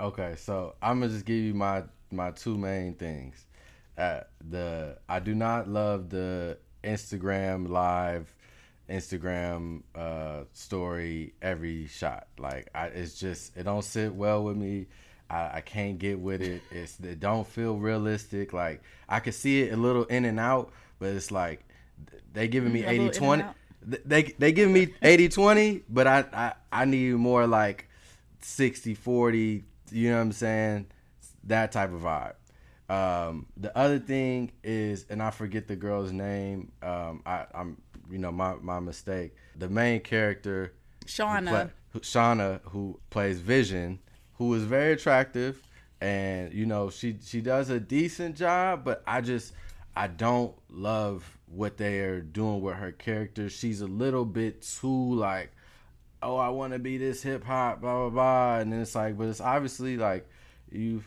Okay, 0.00 0.34
so 0.36 0.74
I'm 0.82 1.00
gonna 1.00 1.12
just 1.12 1.24
give 1.24 1.36
you 1.36 1.54
my 1.54 1.84
my 2.10 2.30
two 2.32 2.58
main 2.58 2.94
things. 2.94 3.46
Uh, 3.96 4.20
the 4.50 4.98
I 5.08 5.20
do 5.20 5.34
not 5.34 5.68
love 5.68 6.10
the 6.10 6.58
Instagram 6.82 7.68
live, 7.68 8.34
Instagram 8.88 9.82
uh, 9.94 10.44
story 10.52 11.34
every 11.40 11.86
shot. 11.86 12.26
Like 12.38 12.68
I, 12.74 12.86
it's 12.86 13.18
just 13.18 13.56
it 13.56 13.64
don't 13.64 13.84
sit 13.84 14.14
well 14.14 14.44
with 14.44 14.56
me. 14.56 14.86
I, 15.30 15.58
I 15.58 15.60
can't 15.60 15.98
get 15.98 16.18
with 16.18 16.42
it. 16.42 16.62
It's 16.70 16.98
it 17.00 17.20
don't 17.20 17.46
feel 17.46 17.76
realistic. 17.76 18.52
Like 18.52 18.82
I 19.08 19.20
can 19.20 19.32
see 19.32 19.62
it 19.62 19.72
a 19.72 19.76
little 19.76 20.04
in 20.04 20.24
and 20.24 20.40
out, 20.40 20.72
but 20.98 21.10
it's 21.10 21.30
like 21.30 21.64
they 22.32 22.48
giving 22.48 22.72
me 22.72 22.84
A 22.84 22.88
little 22.88 22.94
in 22.94 23.00
80 23.02 23.04
and 23.04 23.14
20 23.14 23.42
out? 23.42 23.54
they 23.84 24.22
they 24.38 24.52
give 24.52 24.70
me 24.70 24.94
80 25.02 25.28
20 25.28 25.82
but 25.88 26.06
I, 26.06 26.24
I 26.32 26.52
i 26.70 26.84
need 26.84 27.14
more 27.14 27.46
like 27.46 27.88
60 28.44 28.94
40 28.94 29.64
you 29.90 30.10
know 30.10 30.16
what 30.16 30.22
i'm 30.22 30.32
saying? 30.32 30.86
That 31.44 31.72
type 31.72 31.92
of 31.92 32.00
vibe. 32.02 32.34
Um 32.92 33.46
the 33.56 33.76
other 33.76 33.98
thing 33.98 34.52
is 34.62 35.06
and 35.10 35.22
i 35.22 35.30
forget 35.30 35.68
the 35.68 35.76
girl's 35.76 36.12
name 36.12 36.72
um 36.82 37.22
i 37.26 37.46
i'm 37.54 37.80
you 38.10 38.18
know 38.18 38.32
my 38.32 38.54
my 38.60 38.80
mistake. 38.80 39.34
The 39.56 39.68
main 39.68 40.00
character 40.00 40.72
who 41.02 41.06
Shawna. 41.08 41.48
play- 41.48 41.70
who- 41.92 42.00
shawna 42.00 42.60
who 42.64 42.98
plays 43.10 43.38
vision 43.40 43.98
who 44.34 44.54
is 44.54 44.62
very 44.64 44.92
attractive 44.94 45.62
and 46.00 46.52
you 46.52 46.66
know 46.66 46.90
she 46.90 47.16
she 47.22 47.40
does 47.40 47.70
a 47.70 47.78
decent 47.78 48.34
job 48.36 48.82
but 48.84 49.02
i 49.06 49.20
just 49.20 49.52
i 49.94 50.06
don't 50.06 50.54
love 50.70 51.38
what 51.46 51.76
they 51.76 52.00
are 52.00 52.22
doing 52.22 52.62
with 52.62 52.74
her 52.76 52.92
character. 52.92 53.50
She's 53.50 53.82
a 53.82 53.86
little 53.86 54.24
bit 54.24 54.62
too 54.62 55.14
like 55.14 55.52
oh 56.22 56.36
i 56.36 56.48
want 56.48 56.72
to 56.72 56.78
be 56.78 56.96
this 56.98 57.22
hip-hop 57.22 57.80
blah 57.80 58.08
blah 58.08 58.10
blah 58.10 58.58
and 58.58 58.72
then 58.72 58.80
it's 58.80 58.94
like 58.94 59.16
but 59.16 59.28
it's 59.28 59.40
obviously 59.40 59.96
like 59.96 60.28
you 60.70 61.02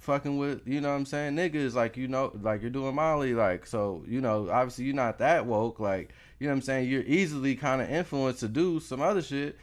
fucking 0.00 0.38
with 0.38 0.66
you 0.66 0.80
know 0.80 0.88
what 0.88 0.96
i'm 0.96 1.06
saying? 1.06 1.36
Niggas 1.36 1.74
like 1.74 1.96
you 1.96 2.08
know 2.08 2.32
like 2.40 2.62
you're 2.62 2.70
doing 2.70 2.94
molly 2.94 3.34
like 3.34 3.66
so 3.66 4.02
you 4.06 4.20
know 4.20 4.48
obviously 4.50 4.86
you're 4.86 4.94
not 4.94 5.18
that 5.18 5.46
woke 5.46 5.78
like 5.78 6.12
you 6.38 6.46
know 6.46 6.52
what 6.52 6.56
i'm 6.56 6.62
saying? 6.62 6.88
You're 6.88 7.02
easily 7.02 7.54
kind 7.54 7.82
of 7.82 7.90
influenced 7.90 8.40
to 8.40 8.48
do 8.48 8.80
some 8.80 9.02
other 9.02 9.22
shit 9.22 9.58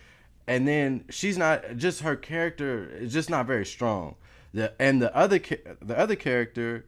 and 0.47 0.67
then 0.67 1.03
she's 1.09 1.37
not 1.37 1.75
just 1.75 2.01
her 2.01 2.15
character 2.15 2.89
is 2.89 3.11
just 3.11 3.29
not 3.29 3.45
very 3.45 3.65
strong. 3.65 4.15
The 4.53 4.73
and 4.79 5.01
the 5.01 5.13
other 5.15 5.39
the 5.81 5.97
other 5.97 6.15
character 6.15 6.85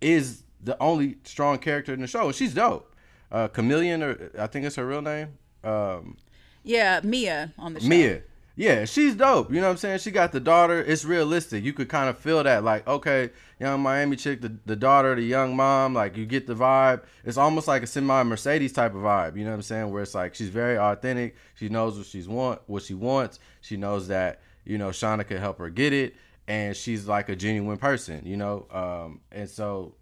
is 0.00 0.44
the 0.62 0.80
only 0.80 1.16
strong 1.24 1.58
character 1.58 1.92
in 1.92 2.00
the 2.00 2.06
show 2.06 2.30
she's 2.30 2.54
dope. 2.54 2.94
Uh 3.30 3.48
KaMillion 3.48 4.02
or 4.02 4.40
i 4.40 4.46
think 4.46 4.66
it's 4.66 4.76
her 4.76 4.86
real 4.86 5.02
name 5.02 5.38
um 5.64 6.16
Yeah, 6.64 7.00
Mia 7.02 7.52
on 7.58 7.74
the 7.74 7.80
show. 7.80 7.88
Mia. 7.88 8.22
Yeah, 8.54 8.84
she's 8.84 9.14
dope. 9.14 9.50
You 9.50 9.56
know 9.56 9.68
what 9.68 9.72
I'm 9.72 9.76
saying? 9.78 10.00
She 10.00 10.10
got 10.10 10.32
the 10.32 10.40
daughter. 10.40 10.82
It's 10.82 11.06
realistic. 11.06 11.64
You 11.64 11.72
could 11.72 11.88
kind 11.88 12.10
of 12.10 12.18
feel 12.18 12.42
that, 12.42 12.62
like, 12.62 12.86
okay, 12.86 13.30
young 13.58 13.80
Miami 13.80 14.14
chick, 14.16 14.42
the, 14.42 14.54
the 14.66 14.76
daughter, 14.76 15.14
the 15.14 15.22
young 15.22 15.56
mom, 15.56 15.94
like, 15.94 16.18
you 16.18 16.26
get 16.26 16.46
the 16.46 16.54
vibe. 16.54 17.02
It's 17.24 17.38
almost 17.38 17.66
like 17.66 17.82
a 17.82 17.86
semi 17.86 18.22
Mercedes 18.24 18.72
type 18.72 18.94
of 18.94 19.00
vibe. 19.00 19.36
You 19.36 19.44
know 19.44 19.50
what 19.50 19.56
I'm 19.56 19.62
saying? 19.62 19.90
Where 19.90 20.02
it's 20.02 20.14
like 20.14 20.34
she's 20.34 20.50
very 20.50 20.76
authentic. 20.76 21.34
She 21.54 21.70
knows 21.70 21.96
what 21.96 22.06
she's 22.06 22.28
want, 22.28 22.60
what 22.66 22.82
she 22.82 22.92
wants. 22.92 23.38
She 23.62 23.78
knows 23.78 24.08
that 24.08 24.40
you 24.66 24.76
know 24.76 24.90
Shawna 24.90 25.26
could 25.26 25.40
help 25.40 25.58
her 25.58 25.70
get 25.70 25.94
it, 25.94 26.14
and 26.46 26.76
she's 26.76 27.08
like 27.08 27.30
a 27.30 27.36
genuine 27.36 27.78
person. 27.78 28.22
You 28.26 28.36
know, 28.36 28.66
um, 28.70 29.20
and 29.32 29.48
so 29.48 29.94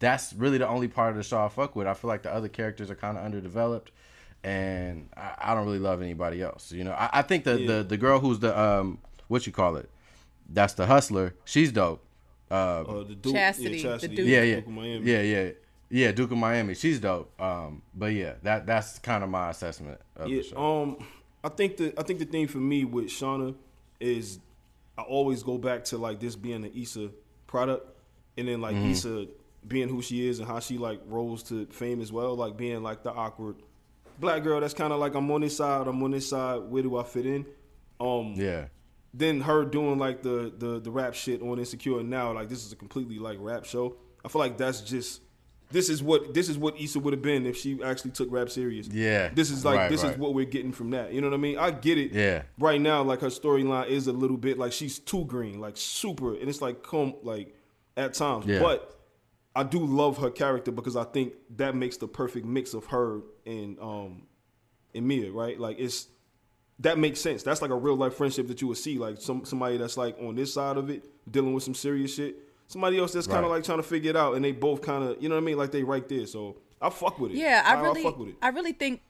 that's 0.00 0.32
really 0.32 0.58
the 0.58 0.68
only 0.68 0.88
part 0.88 1.10
of 1.10 1.16
the 1.16 1.22
show 1.22 1.42
I 1.42 1.48
fuck 1.48 1.76
with. 1.76 1.86
I 1.86 1.94
feel 1.94 2.08
like 2.08 2.22
the 2.22 2.34
other 2.34 2.48
characters 2.48 2.90
are 2.90 2.96
kind 2.96 3.16
of 3.16 3.24
underdeveloped, 3.24 3.92
and 4.46 5.08
I, 5.16 5.34
I 5.50 5.54
don't 5.54 5.66
really 5.66 5.78
love 5.80 6.00
anybody 6.02 6.40
else. 6.42 6.70
You 6.72 6.84
know, 6.84 6.92
I, 6.92 7.10
I 7.14 7.22
think 7.22 7.44
the, 7.44 7.56
the 7.56 7.82
the 7.82 7.96
girl 7.96 8.20
who's 8.20 8.38
the 8.38 8.58
um 8.58 8.98
what 9.28 9.46
you 9.46 9.52
call 9.52 9.76
it, 9.76 9.90
that's 10.48 10.74
the 10.74 10.86
hustler. 10.86 11.34
She's 11.44 11.72
dope. 11.72 12.02
Uh, 12.50 12.54
Uh, 12.54 13.02
the 13.04 13.14
Duke, 13.16 13.34
Chastity, 13.34 13.70
yeah, 13.70 13.82
the 13.82 13.82
Chastity, 13.82 14.16
Duke. 14.16 14.26
yeah, 14.28 14.42
yeah, 14.42 14.54
Duke 14.56 14.66
of 14.66 14.72
Miami. 14.72 15.10
yeah, 15.10 15.22
yeah, 15.22 15.50
yeah. 15.90 16.12
Duke 16.12 16.30
of 16.30 16.38
Miami. 16.38 16.74
She's 16.74 17.00
dope. 17.00 17.40
Um, 17.40 17.82
but 17.94 18.12
yeah, 18.12 18.34
that 18.44 18.66
that's 18.66 18.98
kind 19.00 19.24
of 19.24 19.30
my 19.30 19.50
assessment 19.50 20.00
of 20.16 20.28
Yeah, 20.28 20.36
the 20.38 20.42
show. 20.44 20.56
um, 20.82 20.96
I 21.42 21.48
think 21.48 21.76
the 21.76 21.92
I 21.98 22.04
think 22.04 22.20
the 22.20 22.24
thing 22.24 22.46
for 22.46 22.58
me 22.58 22.84
with 22.84 23.06
Shawna 23.08 23.54
is 23.98 24.38
I 24.96 25.02
always 25.02 25.42
go 25.42 25.58
back 25.58 25.84
to 25.86 25.98
like 25.98 26.20
this 26.20 26.36
being 26.36 26.64
an 26.64 26.70
Issa 26.74 27.10
product, 27.48 27.84
and 28.38 28.46
then 28.46 28.60
like 28.60 28.76
Issa 28.76 29.26
being 29.66 29.88
who 29.88 30.00
she 30.00 30.28
is 30.28 30.38
and 30.38 30.46
how 30.46 30.60
she 30.60 30.78
like 30.78 31.00
rose 31.06 31.42
to 31.44 31.66
fame 31.66 32.00
as 32.00 32.12
well, 32.12 32.36
like 32.36 32.56
being 32.56 32.84
like 32.84 33.02
the 33.02 33.10
awkward 33.10 33.56
black 34.18 34.42
girl 34.42 34.60
that's 34.60 34.74
kind 34.74 34.92
of 34.92 34.98
like 34.98 35.14
I'm 35.14 35.30
on 35.30 35.40
this 35.40 35.56
side, 35.56 35.86
I'm 35.86 36.02
on 36.02 36.10
this 36.10 36.28
side. 36.28 36.62
Where 36.62 36.82
do 36.82 36.96
I 36.96 37.02
fit 37.04 37.26
in? 37.26 37.46
Um, 38.00 38.34
yeah, 38.36 38.66
then 39.14 39.40
her 39.40 39.64
doing 39.64 39.98
like 39.98 40.22
the 40.22 40.52
the 40.56 40.80
the 40.80 40.90
rap 40.90 41.14
shit 41.14 41.42
on 41.42 41.58
Insecure 41.58 42.02
now, 42.02 42.32
like 42.32 42.48
this 42.48 42.64
is 42.64 42.72
a 42.72 42.76
completely 42.76 43.18
like 43.18 43.38
rap 43.40 43.64
show. 43.64 43.96
I 44.24 44.28
feel 44.28 44.40
like 44.40 44.58
that's 44.58 44.80
just 44.80 45.22
this 45.70 45.88
is 45.88 46.02
what 46.02 46.32
this 46.34 46.48
is 46.48 46.58
what 46.58 46.80
Issa 46.80 47.00
would 47.00 47.12
have 47.12 47.22
been 47.22 47.46
if 47.46 47.56
she 47.56 47.82
actually 47.82 48.12
took 48.12 48.30
rap 48.30 48.50
serious. 48.50 48.86
Yeah. 48.88 49.30
This 49.34 49.50
is 49.50 49.64
like 49.64 49.76
Right, 49.76 49.90
this 49.90 50.02
right. 50.02 50.12
is 50.12 50.18
what 50.18 50.34
we're 50.34 50.44
getting 50.44 50.72
from 50.72 50.90
that. 50.90 51.12
You 51.12 51.20
know 51.20 51.28
what 51.28 51.34
I 51.34 51.38
mean? 51.38 51.58
I 51.58 51.70
get 51.70 51.98
it. 51.98 52.12
Yeah. 52.12 52.42
Right 52.58 52.80
now, 52.80 53.02
like 53.02 53.20
her 53.20 53.28
storyline 53.28 53.88
is 53.88 54.06
a 54.06 54.12
little 54.12 54.36
bit 54.36 54.58
like 54.58 54.72
she's 54.72 54.98
too 54.98 55.24
green, 55.24 55.60
like 55.60 55.76
super, 55.76 56.34
and 56.34 56.48
it's 56.48 56.62
like 56.62 56.82
come 56.82 57.14
like 57.22 57.54
at 57.96 58.14
times. 58.14 58.46
Yeah. 58.46 58.60
But 58.60 58.92
I 59.56 59.62
do 59.62 59.78
love 59.78 60.18
her 60.18 60.30
character 60.30 60.70
because 60.70 60.96
I 60.96 61.04
think 61.04 61.32
that 61.56 61.74
makes 61.74 61.96
the 61.96 62.06
perfect 62.06 62.44
mix 62.46 62.74
of 62.74 62.86
her 62.86 63.20
and 63.46 63.78
um 63.80 64.26
and 64.94 65.06
Mia, 65.08 65.30
right? 65.32 65.58
Like 65.58 65.78
it's 65.78 66.08
that 66.80 66.98
makes 66.98 67.20
sense. 67.20 67.42
That's 67.42 67.62
like 67.62 67.70
a 67.70 67.74
real 67.76 67.96
life 67.96 68.14
friendship 68.14 68.48
that 68.48 68.60
you 68.60 68.68
would 68.68 68.76
see, 68.76 68.98
like 68.98 69.20
some 69.20 69.44
somebody 69.44 69.78
that's 69.78 69.96
like 69.96 70.16
on 70.20 70.34
this 70.34 70.52
side 70.52 70.76
of 70.76 70.90
it, 70.90 71.04
dealing 71.30 71.54
with 71.54 71.64
some 71.64 71.74
serious 71.74 72.14
shit. 72.14 72.36
somebody 72.68 72.98
else 72.98 73.12
that's 73.12 73.26
kind 73.28 73.44
of 73.44 73.50
Right. 73.50 73.58
like 73.58 73.64
trying 73.64 73.78
to 73.78 73.82
figure 73.84 74.10
it 74.10 74.16
out, 74.16 74.34
and 74.34 74.44
they 74.44 74.50
both 74.52 74.82
kind 74.82 75.04
of, 75.04 75.22
you 75.22 75.28
know 75.28 75.36
what 75.36 75.40
I 75.42 75.44
mean, 75.44 75.56
like 75.56 75.70
they 75.70 75.84
right 75.84 76.06
there. 76.08 76.26
So 76.26 76.56
I 76.82 76.90
fuck 76.90 77.18
with 77.20 77.30
it. 77.30 77.36
Yeah, 77.38 77.62
I 77.64 77.80
really, 77.80 78.02
fuck 78.02 78.18
with 78.18 78.30
it. 78.30 78.34
I 78.42 78.48
really 78.48 78.72
think, 78.72 79.00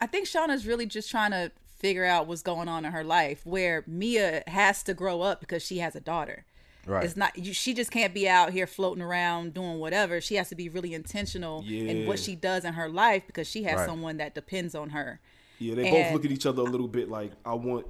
I 0.00 0.06
think 0.06 0.26
Shawna's 0.28 0.66
really 0.68 0.86
just 0.86 1.10
trying 1.10 1.32
to 1.32 1.50
figure 1.78 2.04
out 2.04 2.28
what's 2.28 2.42
going 2.42 2.68
on 2.68 2.84
in 2.84 2.92
her 2.92 3.02
life. 3.04 3.44
Where 3.44 3.82
Mia 3.88 4.44
has 4.46 4.82
to 4.84 4.94
grow 4.94 5.20
up 5.20 5.40
because 5.40 5.62
she 5.64 5.78
has 5.78 5.96
a 5.96 6.00
daughter. 6.00 6.44
Right. 6.86 7.04
It's 7.04 7.16
not. 7.16 7.38
You, 7.38 7.52
she 7.52 7.74
just 7.74 7.90
can't 7.90 8.12
be 8.12 8.28
out 8.28 8.52
here 8.52 8.66
floating 8.66 9.02
around 9.02 9.54
doing 9.54 9.78
whatever. 9.78 10.20
She 10.20 10.34
has 10.34 10.48
to 10.48 10.54
be 10.56 10.68
really 10.68 10.94
intentional 10.94 11.64
in 11.68 12.06
what 12.06 12.18
she 12.18 12.34
does 12.34 12.64
in 12.64 12.72
her 12.74 12.88
life 12.88 13.24
because 13.26 13.46
she 13.46 13.62
has 13.64 13.76
Right. 13.76 13.86
someone 13.86 14.16
that 14.16 14.34
depends 14.34 14.74
on 14.74 14.90
her. 14.90 15.20
Yeah, 15.58 15.76
they 15.76 15.90
both 15.90 16.12
look 16.12 16.24
at 16.24 16.32
each 16.32 16.44
other 16.46 16.60
a 16.62 16.64
little 16.64 16.88
bit 16.88 17.08
like 17.08 17.30
I 17.44 17.54
want 17.54 17.86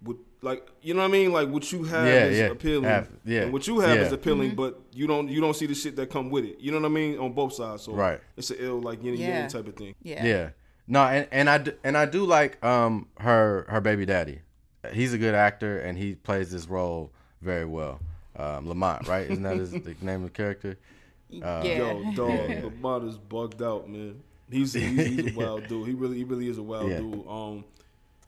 what 0.00 0.16
like 0.40 0.68
you 0.82 0.94
know 0.94 1.00
what 1.00 1.08
I 1.08 1.10
mean? 1.10 1.32
Like 1.32 1.48
what 1.48 1.72
you 1.72 1.82
have 1.82 2.06
Yeah, 2.06 2.24
is 2.26 2.38
yeah, 2.38 2.44
appealing. 2.46 2.84
have- 2.84 3.10
yeah, 3.24 3.40
And 3.42 3.52
what 3.52 3.66
you 3.66 3.80
have 3.80 3.98
is 3.98 4.12
appealing, 4.12 4.50
Mm-hmm. 4.50 4.56
but 4.56 4.80
you 4.92 5.08
don't 5.08 5.28
you 5.28 5.40
don't 5.40 5.54
see 5.54 5.66
the 5.66 5.74
shit 5.74 5.96
that 5.96 6.08
come 6.10 6.30
with 6.30 6.44
it. 6.44 6.60
You 6.60 6.70
know 6.70 6.78
what 6.78 6.86
I 6.86 6.90
mean? 6.90 7.18
On 7.18 7.32
both 7.32 7.54
sides. 7.54 7.82
So 7.82 7.92
Right. 7.92 8.20
it's 8.36 8.50
an 8.50 8.58
ill 8.60 8.80
like 8.80 9.02
yin 9.02 9.14
and 9.14 9.20
Yeah. 9.22 9.38
yang 9.40 9.48
type 9.48 9.66
of 9.66 9.74
thing. 9.74 9.96
Yeah. 10.00 10.24
Yeah. 10.24 10.50
No, 10.86 11.02
and, 11.02 11.26
and 11.32 11.50
I 11.50 11.58
do, 11.58 11.72
and 11.82 11.96
I 11.98 12.06
do 12.06 12.24
like 12.24 12.64
um 12.64 13.08
her 13.18 13.66
her 13.68 13.80
baby 13.80 14.06
daddy. 14.06 14.42
He's 14.92 15.12
a 15.12 15.18
good 15.18 15.34
actor 15.34 15.80
and 15.80 15.98
he 15.98 16.14
plays 16.14 16.52
this 16.52 16.68
role 16.68 17.10
very 17.42 17.64
well. 17.64 17.98
Um, 18.38 18.68
Lamont, 18.68 19.08
right? 19.08 19.28
Isn't 19.30 19.42
that 19.42 19.56
his 19.56 19.72
the 19.72 19.96
name 20.00 20.22
of 20.22 20.24
the 20.24 20.30
character? 20.30 20.78
yeah. 21.28 21.62
Yo, 21.62 22.12
dog, 22.14 22.48
Lamont 22.64 23.04
is 23.08 23.18
bugged 23.18 23.62
out, 23.62 23.88
man. 23.88 24.20
He's 24.50 24.72
he's, 24.72 25.06
he's 25.06 25.34
a 25.36 25.38
wild 25.38 25.66
dude. 25.68 25.86
He 25.88 25.94
really 25.94 26.16
he 26.18 26.24
really 26.24 26.48
is 26.48 26.56
a 26.58 26.62
wild 26.62 26.88
Yeah. 26.90 26.98
dude. 26.98 27.26
Um, 27.28 27.64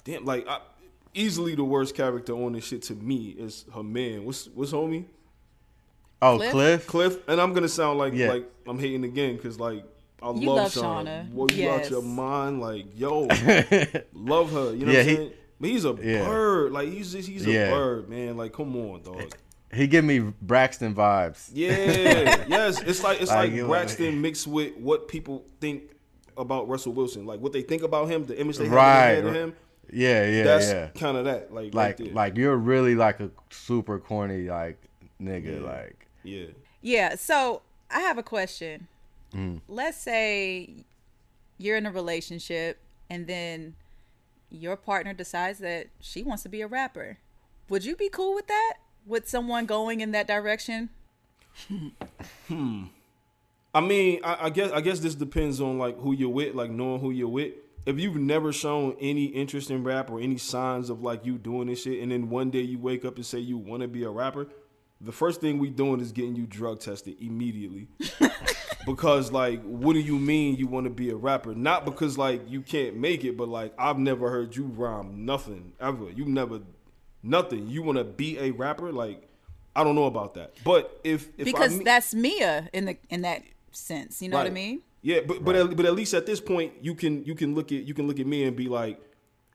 damn, 0.04 0.24
like 0.24 0.46
I, 0.48 0.60
easily 1.14 1.54
the 1.54 1.64
worst 1.64 1.94
character 1.94 2.32
on 2.34 2.52
this 2.52 2.64
shit 2.64 2.82
to 2.82 2.94
me 2.94 3.28
is 3.38 3.64
her 3.74 3.82
man. 3.82 4.24
What's 4.24 4.46
what's 4.48 4.72
homie? 4.72 5.04
Oh, 6.22 6.36
Cliff? 6.36 6.50
Cliff. 6.52 6.86
Cliff, 6.86 7.28
and 7.28 7.40
I'm 7.40 7.54
gonna 7.54 7.68
sound 7.68 7.98
like 7.98 8.12
Yeah. 8.12 8.32
like 8.32 8.50
I'm 8.66 8.78
hating 8.78 9.04
again 9.04 9.36
because 9.36 9.58
like 9.58 9.84
I 10.22 10.32
You 10.32 10.50
love, 10.50 10.56
love 10.56 10.72
Shawna. 10.72 11.30
Shawna. 11.30 11.32
Boy, 11.32 11.46
you 11.54 11.70
out 11.70 11.88
your 11.88 12.02
mind, 12.02 12.60
like 12.60 12.84
yo, 12.98 13.20
love 14.12 14.52
her. 14.52 14.74
You 14.74 14.84
know 14.86 14.92
Yeah, 14.92 14.98
what 14.98 15.06
I'm 15.06 15.08
he- 15.08 15.14
saying? 15.16 15.32
But 15.58 15.68
he's 15.70 15.84
a 15.86 15.96
Yeah. 16.02 16.24
bird. 16.26 16.72
Like 16.72 16.88
he's 16.88 17.12
just, 17.12 17.28
he's 17.28 17.46
a 17.46 17.50
Yeah. 17.50 17.70
bird, 17.70 18.08
man. 18.10 18.36
Like 18.36 18.52
come 18.52 18.76
on, 18.76 19.02
dog. 19.02 19.32
He 19.72 19.86
give 19.86 20.04
me 20.04 20.18
Braxton 20.42 20.94
vibes. 20.94 21.48
Yeah, 21.52 21.68
yes. 22.48 22.80
It's 22.82 23.02
like 23.04 23.20
it's 23.20 23.30
Like, 23.30 23.38
like, 23.38 23.52
you 23.52 23.62
know, 23.62 23.68
Braxton 23.68 24.20
mixed 24.20 24.46
with 24.46 24.76
what 24.76 25.06
people 25.08 25.44
think 25.60 25.90
about 26.36 26.68
Russell 26.68 26.92
Wilson, 26.92 27.24
like 27.26 27.40
what 27.40 27.52
they 27.52 27.62
think 27.62 27.82
about 27.82 28.08
him, 28.10 28.24
the 28.26 28.38
image 28.40 28.56
they 28.58 28.64
have 28.64 28.72
Right. 28.72 29.10
in 29.18 29.24
their 29.24 29.32
head 29.32 29.42
of 29.42 29.50
him. 29.50 29.56
Yeah, 29.92 30.26
yeah, 30.26 30.42
That's 30.44 30.68
yeah. 30.68 30.88
kind 30.88 31.16
of 31.16 31.24
that, 31.24 31.52
like, 31.52 31.74
Like 31.74 31.96
there. 31.98 32.12
like 32.12 32.36
you're 32.36 32.56
really 32.56 32.94
like 32.94 33.20
a 33.20 33.30
super 33.50 33.98
corny 33.98 34.48
like 34.48 34.80
nigga 35.20 35.62
like 35.62 36.06
yeah. 36.22 36.46
Yeah. 36.80 37.14
So 37.16 37.62
I 37.90 38.00
have 38.00 38.16
a 38.18 38.22
question. 38.22 38.88
Mm. 39.34 39.60
Let's 39.68 39.98
say 39.98 40.84
you're 41.58 41.76
in 41.76 41.86
a 41.86 41.90
relationship 41.92 42.78
and 43.08 43.26
then 43.26 43.74
your 44.50 44.76
partner 44.76 45.12
decides 45.12 45.58
that 45.60 45.88
she 46.00 46.22
wants 46.22 46.42
to 46.44 46.48
be 46.48 46.60
a 46.60 46.66
rapper. 46.66 47.18
Would 47.68 47.84
you 47.84 47.94
be 47.96 48.08
cool 48.08 48.34
with 48.34 48.46
that? 48.48 48.74
With 49.06 49.28
someone 49.28 49.66
going 49.66 50.00
in 50.00 50.12
that 50.12 50.26
direction? 50.26 50.90
hmm. 52.48 52.84
I 53.74 53.80
mean, 53.80 54.20
I, 54.24 54.46
I 54.46 54.50
guess 54.50 54.72
I 54.72 54.80
guess 54.80 55.00
this 55.00 55.14
depends 55.14 55.60
on 55.60 55.78
like 55.78 55.98
who 55.98 56.12
you're 56.12 56.28
with, 56.28 56.54
like 56.54 56.70
knowing 56.70 57.00
who 57.00 57.10
you're 57.10 57.28
with. 57.28 57.54
If 57.86 57.98
you've 57.98 58.16
never 58.16 58.52
shown 58.52 58.96
any 59.00 59.24
interest 59.26 59.70
in 59.70 59.84
rap 59.84 60.10
or 60.10 60.20
any 60.20 60.36
signs 60.36 60.90
of 60.90 61.02
like 61.02 61.24
you 61.24 61.38
doing 61.38 61.68
this 61.68 61.82
shit, 61.82 62.02
and 62.02 62.12
then 62.12 62.28
one 62.28 62.50
day 62.50 62.60
you 62.60 62.78
wake 62.78 63.04
up 63.04 63.16
and 63.16 63.24
say 63.24 63.38
you 63.38 63.56
want 63.56 63.82
to 63.82 63.88
be 63.88 64.04
a 64.04 64.10
rapper, 64.10 64.48
the 65.00 65.12
first 65.12 65.40
thing 65.40 65.58
we 65.58 65.70
doing 65.70 66.00
is 66.00 66.12
getting 66.12 66.36
you 66.36 66.46
drug 66.46 66.80
tested 66.80 67.16
immediately. 67.20 67.88
because 68.86 69.32
like, 69.32 69.62
what 69.62 69.94
do 69.94 70.00
you 70.00 70.18
mean 70.18 70.56
you 70.56 70.66
want 70.66 70.84
to 70.84 70.90
be 70.90 71.10
a 71.10 71.16
rapper? 71.16 71.54
Not 71.54 71.84
because 71.84 72.18
like 72.18 72.42
you 72.50 72.60
can't 72.62 72.96
make 72.96 73.24
it, 73.24 73.36
but 73.36 73.48
like 73.48 73.72
I've 73.78 73.98
never 73.98 74.30
heard 74.30 74.56
you 74.56 74.64
rhyme 74.64 75.24
nothing 75.24 75.72
ever. 75.80 76.10
You've 76.10 76.28
never 76.28 76.60
nothing. 77.22 77.68
You 77.68 77.82
want 77.82 77.98
to 77.98 78.04
be 78.04 78.38
a 78.38 78.50
rapper? 78.50 78.92
Like 78.92 79.28
I 79.74 79.84
don't 79.84 79.94
know 79.94 80.04
about 80.06 80.34
that. 80.34 80.54
But 80.64 81.00
if, 81.04 81.28
if 81.38 81.40
I 81.40 81.44
Because 81.44 81.76
meet- 81.78 81.84
that's 81.84 82.14
Mia 82.14 82.68
in 82.72 82.86
the 82.86 82.96
in 83.08 83.22
that 83.22 83.42
sense. 83.72 84.20
You 84.20 84.28
know 84.28 84.36
what 84.38 84.46
I 84.46 84.50
mean? 84.50 84.82
Yeah, 85.02 85.20
but 85.26 85.44
but 85.44 85.56
at, 85.56 85.76
but 85.76 85.86
at 85.86 85.94
least 85.94 86.12
at 86.14 86.26
this 86.26 86.40
point, 86.40 86.72
you 86.82 86.94
can 86.94 87.24
you 87.24 87.34
can 87.34 87.54
look 87.54 87.72
at 87.72 87.84
you 87.84 87.94
can 87.94 88.06
look 88.06 88.20
at 88.20 88.26
me 88.26 88.44
and 88.44 88.56
be 88.56 88.68
like, 88.68 89.00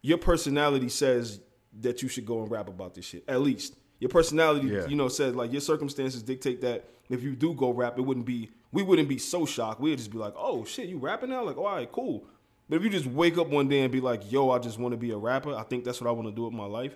your 0.01 0.17
personality 0.17 0.89
says 0.89 1.39
that 1.81 2.01
you 2.01 2.07
should 2.09 2.25
go 2.25 2.41
and 2.41 2.49
rap 2.49 2.67
about 2.67 2.95
this 2.95 3.05
shit. 3.05 3.23
At 3.27 3.41
least 3.41 3.75
your 3.99 4.09
personality, 4.09 4.67
Yeah. 4.69 4.87
you 4.87 4.95
know, 4.95 5.07
says 5.07 5.35
like 5.35 5.51
your 5.51 5.61
circumstances 5.61 6.23
dictate 6.23 6.61
that 6.61 6.85
if 7.09 7.21
you 7.21 7.35
do 7.35 7.53
go 7.53 7.71
rap, 7.71 7.97
it 7.97 8.01
wouldn't 8.01 8.25
be 8.25 8.49
we 8.71 8.81
wouldn't 8.81 9.07
be 9.07 9.17
so 9.19 9.45
shocked. 9.45 9.79
We'd 9.79 9.97
just 9.97 10.11
be 10.11 10.17
like, 10.17 10.33
oh 10.35 10.65
shit, 10.65 10.87
you 10.89 10.97
rapping 10.97 11.29
now? 11.29 11.43
Like, 11.43 11.57
all 11.57 11.65
right, 11.65 11.91
cool. 11.91 12.25
But 12.67 12.77
if 12.77 12.83
you 12.83 12.89
just 12.89 13.05
wake 13.05 13.37
up 13.37 13.47
one 13.47 13.67
day 13.67 13.81
and 13.81 13.91
be 13.91 14.01
like, 14.01 14.31
yo, 14.31 14.49
I 14.49 14.57
just 14.57 14.79
want 14.79 14.93
to 14.93 14.97
be 14.97 15.11
a 15.11 15.17
rapper. 15.17 15.53
I 15.53 15.61
think 15.63 15.83
that's 15.83 16.01
what 16.01 16.07
I 16.07 16.11
want 16.11 16.27
to 16.27 16.33
do 16.33 16.45
with 16.45 16.53
my 16.53 16.65
life. 16.65 16.95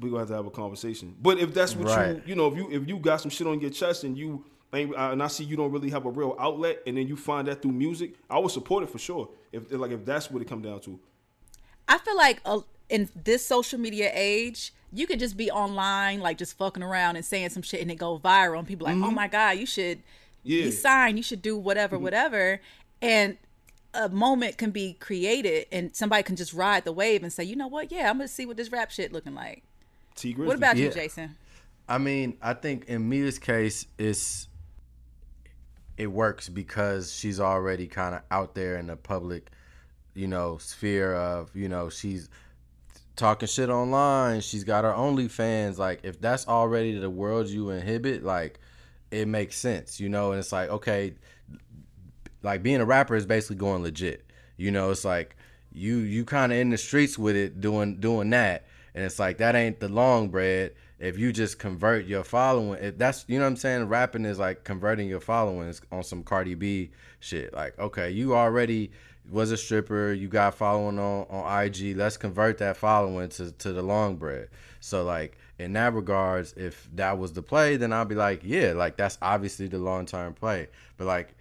We're 0.00 0.08
gonna 0.10 0.20
have 0.20 0.28
to 0.28 0.34
have 0.34 0.46
a 0.46 0.50
conversation. 0.50 1.16
But 1.20 1.38
if 1.38 1.52
that's 1.52 1.74
what 1.74 1.88
Right. 1.88 2.16
you 2.16 2.22
you 2.26 2.34
know, 2.34 2.46
if 2.48 2.56
you 2.56 2.70
if 2.70 2.88
you 2.88 2.98
got 2.98 3.20
some 3.20 3.30
shit 3.30 3.46
on 3.46 3.60
your 3.60 3.70
chest 3.70 4.04
and 4.04 4.16
you 4.16 4.44
uh, 4.72 4.76
and 5.12 5.22
I 5.22 5.28
see 5.28 5.44
you 5.44 5.56
don't 5.56 5.72
really 5.72 5.90
have 5.90 6.04
a 6.06 6.10
real 6.10 6.36
outlet, 6.38 6.82
and 6.86 6.96
then 6.96 7.08
you 7.08 7.16
find 7.16 7.48
that 7.48 7.62
through 7.62 7.72
music, 7.72 8.14
I 8.28 8.38
would 8.38 8.50
support 8.50 8.84
it 8.84 8.90
for 8.90 8.98
sure. 8.98 9.28
If 9.50 9.72
like 9.72 9.90
if 9.92 10.04
that's 10.04 10.30
what 10.30 10.42
it 10.42 10.46
come 10.48 10.62
down 10.62 10.80
to. 10.82 11.00
I 11.88 11.96
feel 11.98 12.16
like 12.16 12.40
uh, 12.44 12.60
in 12.90 13.08
this 13.24 13.46
social 13.46 13.78
media 13.80 14.10
age, 14.12 14.74
you 14.92 15.06
could 15.06 15.18
just 15.18 15.36
be 15.38 15.50
online, 15.50 16.20
like 16.20 16.36
just 16.38 16.56
fucking 16.58 16.82
around 16.82 17.16
and 17.16 17.24
saying 17.24 17.48
some 17.50 17.62
shit, 17.62 17.80
and 17.80 17.90
it 17.90 17.96
go 17.96 18.18
viral, 18.18 18.58
and 18.58 18.68
people 18.68 18.86
like, 18.86 18.96
oh 18.96 19.10
my 19.10 19.26
god, 19.26 19.58
you 19.58 19.64
should 19.66 20.02
Yeah. 20.42 20.64
be 20.64 20.70
signed, 20.70 21.16
you 21.18 21.22
should 21.22 21.40
do 21.42 21.56
whatever, 21.56 21.98
whatever, 21.98 22.60
and 23.00 23.38
a 23.94 24.10
moment 24.10 24.58
can 24.58 24.70
be 24.70 24.92
created, 24.92 25.66
and 25.72 25.96
somebody 25.96 26.22
can 26.22 26.36
just 26.36 26.52
ride 26.52 26.84
the 26.84 26.92
wave 26.92 27.22
and 27.22 27.32
say, 27.32 27.42
you 27.42 27.56
know 27.56 27.66
what, 27.68 27.90
yeah, 27.90 28.10
I'm 28.10 28.18
gonna 28.18 28.28
see 28.28 28.44
what 28.44 28.58
this 28.58 28.70
rap 28.70 28.90
shit 28.90 29.12
looking 29.14 29.34
like. 29.34 29.62
Tee 30.18 30.34
Grizzley. 30.34 30.46
What 30.46 30.56
about 30.56 30.76
you, 30.76 30.90
Jason? 30.90 31.36
I 31.88 31.98
mean, 31.98 32.36
I 32.42 32.54
think 32.54 32.86
in 32.86 33.08
Mia's 33.08 33.38
case, 33.38 33.86
it's 33.98 34.48
it 35.96 36.06
works 36.06 36.48
because 36.48 37.12
she's 37.12 37.40
already 37.40 37.86
kind 37.86 38.14
of 38.14 38.22
out 38.30 38.54
there 38.54 38.76
in 38.76 38.86
the 38.86 38.96
public, 38.96 39.50
you 40.14 40.26
know, 40.26 40.58
sphere 40.58 41.14
of 41.14 41.54
you 41.54 41.68
know 41.68 41.88
she's 41.88 42.28
talking 43.16 43.48
shit 43.48 43.68
online. 43.68 44.40
She's 44.40 44.64
got 44.64 44.84
her 44.84 44.92
OnlyFans. 44.92 45.76
Like, 45.76 46.00
if 46.04 46.20
that's 46.20 46.48
already 46.48 46.98
the 46.98 47.10
world 47.10 47.48
you 47.48 47.70
inhibit, 47.70 48.24
like, 48.24 48.60
it 49.10 49.26
makes 49.28 49.56
sense, 49.56 50.00
you 50.00 50.08
know. 50.08 50.30
And 50.30 50.38
it's 50.38 50.52
like, 50.52 50.70
okay, 50.70 51.14
like 52.42 52.62
being 52.62 52.80
a 52.80 52.84
rapper 52.84 53.16
is 53.16 53.26
basically 53.26 53.56
going 53.56 53.82
legit. 53.82 54.24
You 54.56 54.70
know, 54.70 54.90
it's 54.90 55.04
like 55.04 55.36
you 55.72 55.98
you 55.98 56.24
kind 56.24 56.52
of 56.52 56.58
in 56.58 56.70
the 56.70 56.78
streets 56.78 57.18
with 57.18 57.36
it 57.36 57.60
doing 57.60 58.00
doing 58.00 58.30
that, 58.30 58.66
and 58.98 59.04
it's 59.04 59.20
like 59.20 59.38
that 59.38 59.54
ain't 59.54 59.78
the 59.78 59.88
long 59.88 60.28
bread. 60.28 60.72
If 60.98 61.20
you 61.20 61.32
just 61.32 61.60
convert 61.60 62.06
your 62.06 62.24
following, 62.24 62.82
if 62.82 62.98
that's 62.98 63.24
you 63.28 63.38
know 63.38 63.44
what 63.44 63.50
I'm 63.50 63.56
saying, 63.56 63.84
rapping 63.84 64.24
is 64.24 64.40
like 64.40 64.64
converting 64.64 65.08
your 65.08 65.20
followings 65.20 65.80
on 65.92 66.02
some 66.02 66.24
Cardi 66.24 66.56
B 66.56 66.90
shit. 67.20 67.54
Like, 67.54 67.78
okay, 67.78 68.10
you 68.10 68.34
already 68.34 68.90
was 69.30 69.52
a 69.52 69.56
stripper, 69.56 70.12
you 70.12 70.26
got 70.26 70.56
following 70.56 70.98
on 70.98 71.26
on 71.30 71.62
IG. 71.62 71.96
Let's 71.96 72.16
convert 72.16 72.58
that 72.58 72.76
following 72.76 73.28
to 73.28 73.52
to 73.52 73.72
the 73.72 73.82
long 73.82 74.16
bread. 74.16 74.48
So 74.80 75.04
like 75.04 75.38
in 75.60 75.74
that 75.74 75.94
regards, 75.94 76.54
if 76.54 76.88
that 76.96 77.18
was 77.18 77.32
the 77.34 77.42
play, 77.42 77.76
then 77.76 77.92
I'd 77.92 78.08
be 78.08 78.16
like, 78.16 78.40
yeah, 78.42 78.72
like 78.72 78.96
that's 78.96 79.16
obviously 79.22 79.68
the 79.68 79.78
long 79.78 80.06
term 80.06 80.34
play. 80.34 80.66
But 80.96 81.06
like 81.06 81.36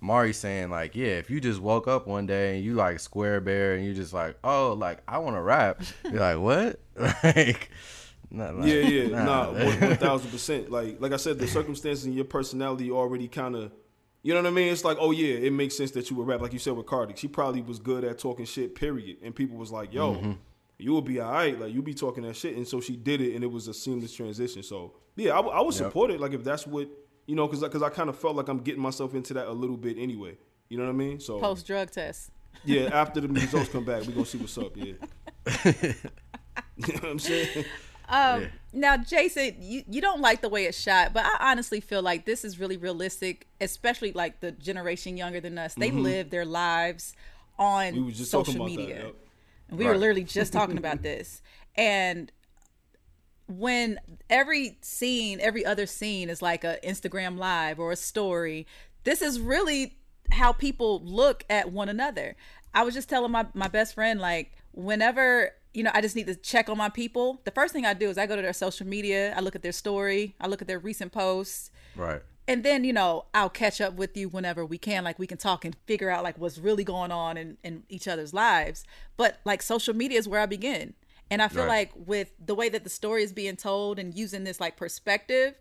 Mari 0.00 0.32
saying 0.32 0.70
like, 0.70 0.94
yeah, 0.94 1.06
if 1.18 1.30
you 1.30 1.40
just 1.40 1.60
woke 1.60 1.88
up 1.88 2.06
one 2.06 2.26
day 2.26 2.56
and 2.56 2.64
you 2.64 2.74
like 2.74 3.00
square 3.00 3.40
bear 3.40 3.74
and 3.74 3.84
you 3.84 3.94
just 3.94 4.12
like, 4.12 4.36
oh, 4.44 4.74
like 4.74 4.98
I 5.08 5.18
want 5.18 5.36
to 5.36 5.40
rap, 5.42 5.82
you're 6.04 6.20
like, 6.20 6.38
what? 6.38 6.78
like, 7.24 7.70
not 8.30 8.56
like, 8.56 8.66
Yeah, 8.68 8.74
yeah, 8.80 9.24
nah, 9.24 9.52
one 9.80 9.96
thousand 9.96 10.30
percent. 10.30 10.70
Like, 10.70 11.00
like 11.00 11.12
I 11.12 11.16
said, 11.16 11.38
the 11.38 11.46
circumstances 11.46 12.04
and 12.04 12.14
your 12.14 12.24
personality 12.26 12.90
already 12.90 13.28
kind 13.28 13.56
of, 13.56 13.72
you 14.22 14.34
know 14.34 14.40
what 14.42 14.48
I 14.48 14.52
mean? 14.52 14.72
It's 14.72 14.84
like, 14.84 14.98
oh 15.00 15.10
yeah, 15.10 15.34
it 15.36 15.52
makes 15.52 15.76
sense 15.76 15.90
that 15.92 16.08
you 16.10 16.16
would 16.16 16.26
rap, 16.26 16.40
like 16.40 16.52
you 16.52 16.58
said 16.58 16.74
with 16.74 16.86
Cardi. 16.86 17.14
She 17.16 17.26
probably 17.28 17.62
was 17.62 17.78
good 17.78 18.04
at 18.04 18.18
talking 18.18 18.44
shit, 18.44 18.74
period. 18.74 19.16
And 19.22 19.34
people 19.34 19.56
was 19.56 19.72
like, 19.72 19.92
yo, 19.92 20.14
Mm-hmm. 20.16 20.32
you 20.78 20.92
will 20.92 21.02
be 21.02 21.20
alright, 21.20 21.58
like 21.58 21.72
you 21.72 21.82
be 21.82 21.94
talking 21.94 22.24
that 22.24 22.36
shit. 22.36 22.56
And 22.56 22.68
so 22.68 22.80
she 22.80 22.94
did 22.96 23.20
it, 23.20 23.34
and 23.34 23.42
it 23.42 23.50
was 23.50 23.68
a 23.68 23.74
seamless 23.74 24.14
transition. 24.14 24.62
So 24.62 24.92
yeah, 25.16 25.32
I, 25.32 25.36
w- 25.36 25.54
I 25.56 25.60
would 25.60 25.74
support 25.74 26.10
it, 26.10 26.20
like 26.20 26.32
if 26.34 26.44
that's 26.44 26.66
what 26.66 26.88
you 27.26 27.34
know, 27.36 27.46
because 27.46 27.60
because 27.62 27.82
I 27.82 27.88
kind 27.90 28.08
of 28.08 28.18
felt 28.18 28.36
like 28.36 28.48
I'm 28.48 28.58
getting 28.58 28.82
myself 28.82 29.14
into 29.14 29.34
that 29.34 29.46
a 29.48 29.52
little 29.52 29.76
bit 29.76 29.96
anyway. 29.98 30.36
You 30.68 30.78
know 30.78 30.84
what 30.84 30.90
I 30.90 30.94
mean? 30.94 31.20
So 31.20 31.38
Post 31.38 31.66
drug 31.66 31.90
test. 31.90 32.30
yeah, 32.64 32.84
after 32.92 33.20
the 33.20 33.28
results 33.28 33.68
come 33.68 33.84
back, 33.84 34.06
we 34.06 34.12
gonna 34.12 34.24
see 34.26 34.38
what's 34.38 34.56
up. 34.58 34.76
Yeah. 34.76 34.94
you 35.64 36.94
know 36.94 37.00
what 37.00 37.04
I'm 37.04 37.18
saying? 37.18 37.64
Um, 38.08 38.46
Now, 38.72 38.96
Jason, 38.96 39.56
you, 39.60 39.84
you 39.88 40.00
don't 40.00 40.20
like 40.20 40.40
the 40.42 40.48
way 40.48 40.64
it's 40.64 40.78
shot, 40.78 41.12
but 41.12 41.24
I 41.24 41.50
honestly 41.52 41.80
feel 41.80 42.02
like 42.02 42.24
this 42.26 42.44
is 42.44 42.58
really 42.58 42.76
realistic, 42.76 43.46
especially 43.60 44.12
like 44.12 44.40
the 44.40 44.52
generation 44.52 45.16
younger 45.16 45.40
than 45.40 45.58
us. 45.58 45.74
They 45.74 45.90
live 45.90 46.30
their 46.30 46.44
lives 46.44 47.14
on 47.58 47.92
Mm-hmm. 47.92 48.06
We 48.06 48.12
just 48.12 48.30
social 48.30 48.54
about 48.56 48.64
that, 48.64 48.76
media. 48.76 49.04
yep. 49.06 49.14
And 49.68 49.78
we 49.78 49.84
were 49.86 49.96
literally 49.96 50.24
just 50.24 50.52
talking 50.52 50.78
about 50.84 51.02
this. 51.02 51.42
And 51.76 52.30
when 53.48 54.00
every 54.30 54.78
scene, 54.80 55.40
every 55.40 55.64
other 55.64 55.86
scene 55.86 56.30
is 56.30 56.42
like 56.42 56.64
a 56.64 56.78
Instagram 56.84 57.38
live 57.38 57.78
or 57.78 57.92
a 57.92 57.96
story, 57.96 58.66
this 59.04 59.22
is 59.22 59.40
really 59.40 59.96
how 60.30 60.52
people 60.52 61.00
look 61.04 61.44
at 61.50 61.72
one 61.72 61.88
another. 61.88 62.36
I 62.74 62.84
was 62.84 62.94
just 62.94 63.08
telling 63.08 63.32
my, 63.32 63.46
my 63.54 63.68
best 63.68 63.94
friend, 63.94 64.20
like, 64.20 64.52
whenever, 64.72 65.50
you 65.74 65.82
know, 65.82 65.90
I 65.92 66.00
just 66.00 66.16
need 66.16 66.26
to 66.26 66.34
check 66.34 66.68
on 66.68 66.78
my 66.78 66.88
people, 66.88 67.40
the 67.44 67.50
first 67.50 67.72
thing 67.72 67.84
I 67.84 67.94
do 67.94 68.08
is 68.08 68.16
I 68.16 68.26
go 68.26 68.36
to 68.36 68.42
their 68.42 68.52
social 68.52 68.86
media, 68.86 69.34
I 69.36 69.40
look 69.40 69.54
at 69.54 69.62
their 69.62 69.72
story, 69.72 70.34
I 70.40 70.46
look 70.46 70.62
at 70.62 70.68
their 70.68 70.78
recent 70.78 71.12
posts. 71.12 71.70
Right. 71.94 72.22
And 72.48 72.64
then, 72.64 72.82
you 72.82 72.92
know, 72.92 73.26
I'll 73.34 73.50
catch 73.50 73.80
up 73.80 73.94
with 73.94 74.16
you 74.16 74.28
whenever 74.28 74.66
we 74.66 74.76
can. 74.76 75.04
Like 75.04 75.18
we 75.18 75.28
can 75.28 75.38
talk 75.38 75.64
and 75.64 75.76
figure 75.86 76.10
out 76.10 76.24
like 76.24 76.38
what's 76.38 76.58
really 76.58 76.82
going 76.82 77.12
on 77.12 77.36
in, 77.36 77.56
in 77.62 77.84
each 77.88 78.08
other's 78.08 78.34
lives. 78.34 78.84
But 79.16 79.38
like 79.44 79.62
social 79.62 79.94
media 79.94 80.18
is 80.18 80.26
where 80.26 80.40
I 80.40 80.46
begin. 80.46 80.94
And 81.30 81.40
I 81.42 81.48
feel 81.48 81.62
Right. 81.64 81.88
like 81.90 82.06
with 82.06 82.32
the 82.44 82.54
way 82.54 82.68
that 82.68 82.84
the 82.84 82.90
story 82.90 83.22
is 83.22 83.32
being 83.32 83.56
told 83.56 83.98
and 83.98 84.14
using 84.14 84.44
this 84.44 84.60
like 84.60 84.76
perspective, 84.76 85.54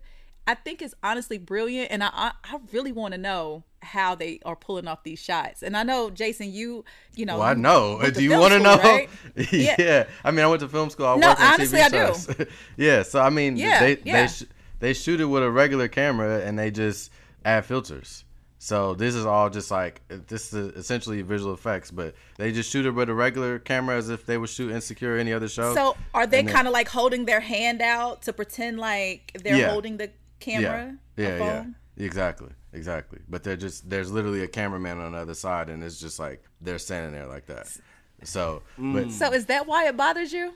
I 0.47 0.55
think 0.55 0.82
it's 0.82 0.93
honestly 1.03 1.38
brilliant. 1.38 1.91
And 1.91 2.03
I 2.03 2.09
I, 2.12 2.32
I 2.43 2.59
really 2.74 2.91
want 2.91 3.14
to 3.14 3.18
know 3.18 3.64
how 3.84 4.14
they 4.16 4.39
are 4.45 4.55
pulling 4.55 4.88
off 4.88 5.03
these 5.03 5.18
shots. 5.20 5.64
And 5.64 5.76
I 5.78 5.84
know 5.84 6.09
Jason, 6.09 6.51
you 6.51 6.84
you 7.16 7.26
know, 7.26 7.38
Well, 7.39 7.47
I 7.47 7.53
know. 7.53 8.01
Do 8.12 8.22
you 8.24 8.38
want 8.38 8.53
to 8.53 8.59
know? 8.59 8.78
right? 8.78 9.09
yeah. 9.51 10.07
I 10.24 10.32
mean, 10.32 10.43
I 10.43 10.47
went 10.47 10.59
to 10.62 10.68
film 10.68 10.89
school. 10.89 11.05
I 11.07 11.16
No, 11.16 11.34
honestly, 11.38 11.80
TV 11.80 11.84
I 11.86 11.89
do. 11.89 11.97
shows. 11.97 12.36
yeah. 12.78 13.03
So 13.03 13.22
I 13.22 13.30
mean, 13.30 13.55
Yeah, 13.57 13.80
they 13.80 13.97
yeah. 14.03 14.22
they 14.22 14.28
sh- 14.28 14.43
they 14.80 14.93
shoot 14.93 15.22
it 15.22 15.26
with 15.26 15.43
a 15.43 15.49
regular 15.51 15.88
camera 15.88 16.41
and 16.41 16.59
they 16.59 16.70
just 16.72 17.12
add 17.45 17.66
filters. 17.66 18.24
So 18.64 18.93
this 18.93 19.16
is 19.16 19.26
all 19.26 19.49
just 19.49 19.72
like 19.72 20.01
this 20.07 20.53
is 20.53 20.76
essentially 20.76 21.24
visual 21.24 21.51
effects, 21.51 21.89
but 21.89 22.14
they 22.38 22.51
just 22.51 22.70
shoot 22.70 22.86
it 22.86 22.91
with 22.91 23.09
a 23.09 23.14
regular 23.14 23.57
camera 23.57 23.97
as 23.97 24.09
if 24.09 24.28
they 24.28 24.38
would 24.38 24.49
shoot 24.51 24.70
Insecure 24.72 25.16
or 25.16 25.18
any 25.18 25.34
other 25.34 25.47
show. 25.47 25.74
So 25.74 25.97
are 26.14 26.28
they 26.28 26.43
kind 26.43 26.68
of 26.68 26.72
like 26.74 26.88
holding 26.88 27.26
their 27.26 27.39
hand 27.39 27.82
out 27.82 28.22
to 28.22 28.34
pretend 28.34 28.78
like 28.78 29.36
they're 29.43 29.57
Yeah. 29.57 29.72
holding 29.72 29.97
the 29.97 30.12
camera? 30.39 30.95
Yeah, 31.18 31.38
yeah, 31.38 31.43
yeah. 31.43 31.66
Exactly, 32.05 32.49
exactly. 32.72 33.18
But 33.28 33.41
they're 33.41 33.57
just 33.57 33.89
there's 33.89 34.12
literally 34.12 34.43
a 34.43 34.47
cameraman 34.47 34.99
on 34.99 35.14
the 35.14 35.18
other 35.18 35.34
side, 35.34 35.68
and 35.68 35.84
it's 35.84 35.99
just 35.99 36.20
like 36.20 36.43
they're 36.62 36.78
standing 36.78 37.14
there 37.14 37.26
like 37.26 37.47
that. 37.47 37.68
So, 38.22 38.62
but 38.78 39.09
So 39.12 39.34
is 39.34 39.47
that 39.47 39.66
why 39.66 39.88
it 39.88 39.97
bothers 39.97 40.32
you? 40.34 40.53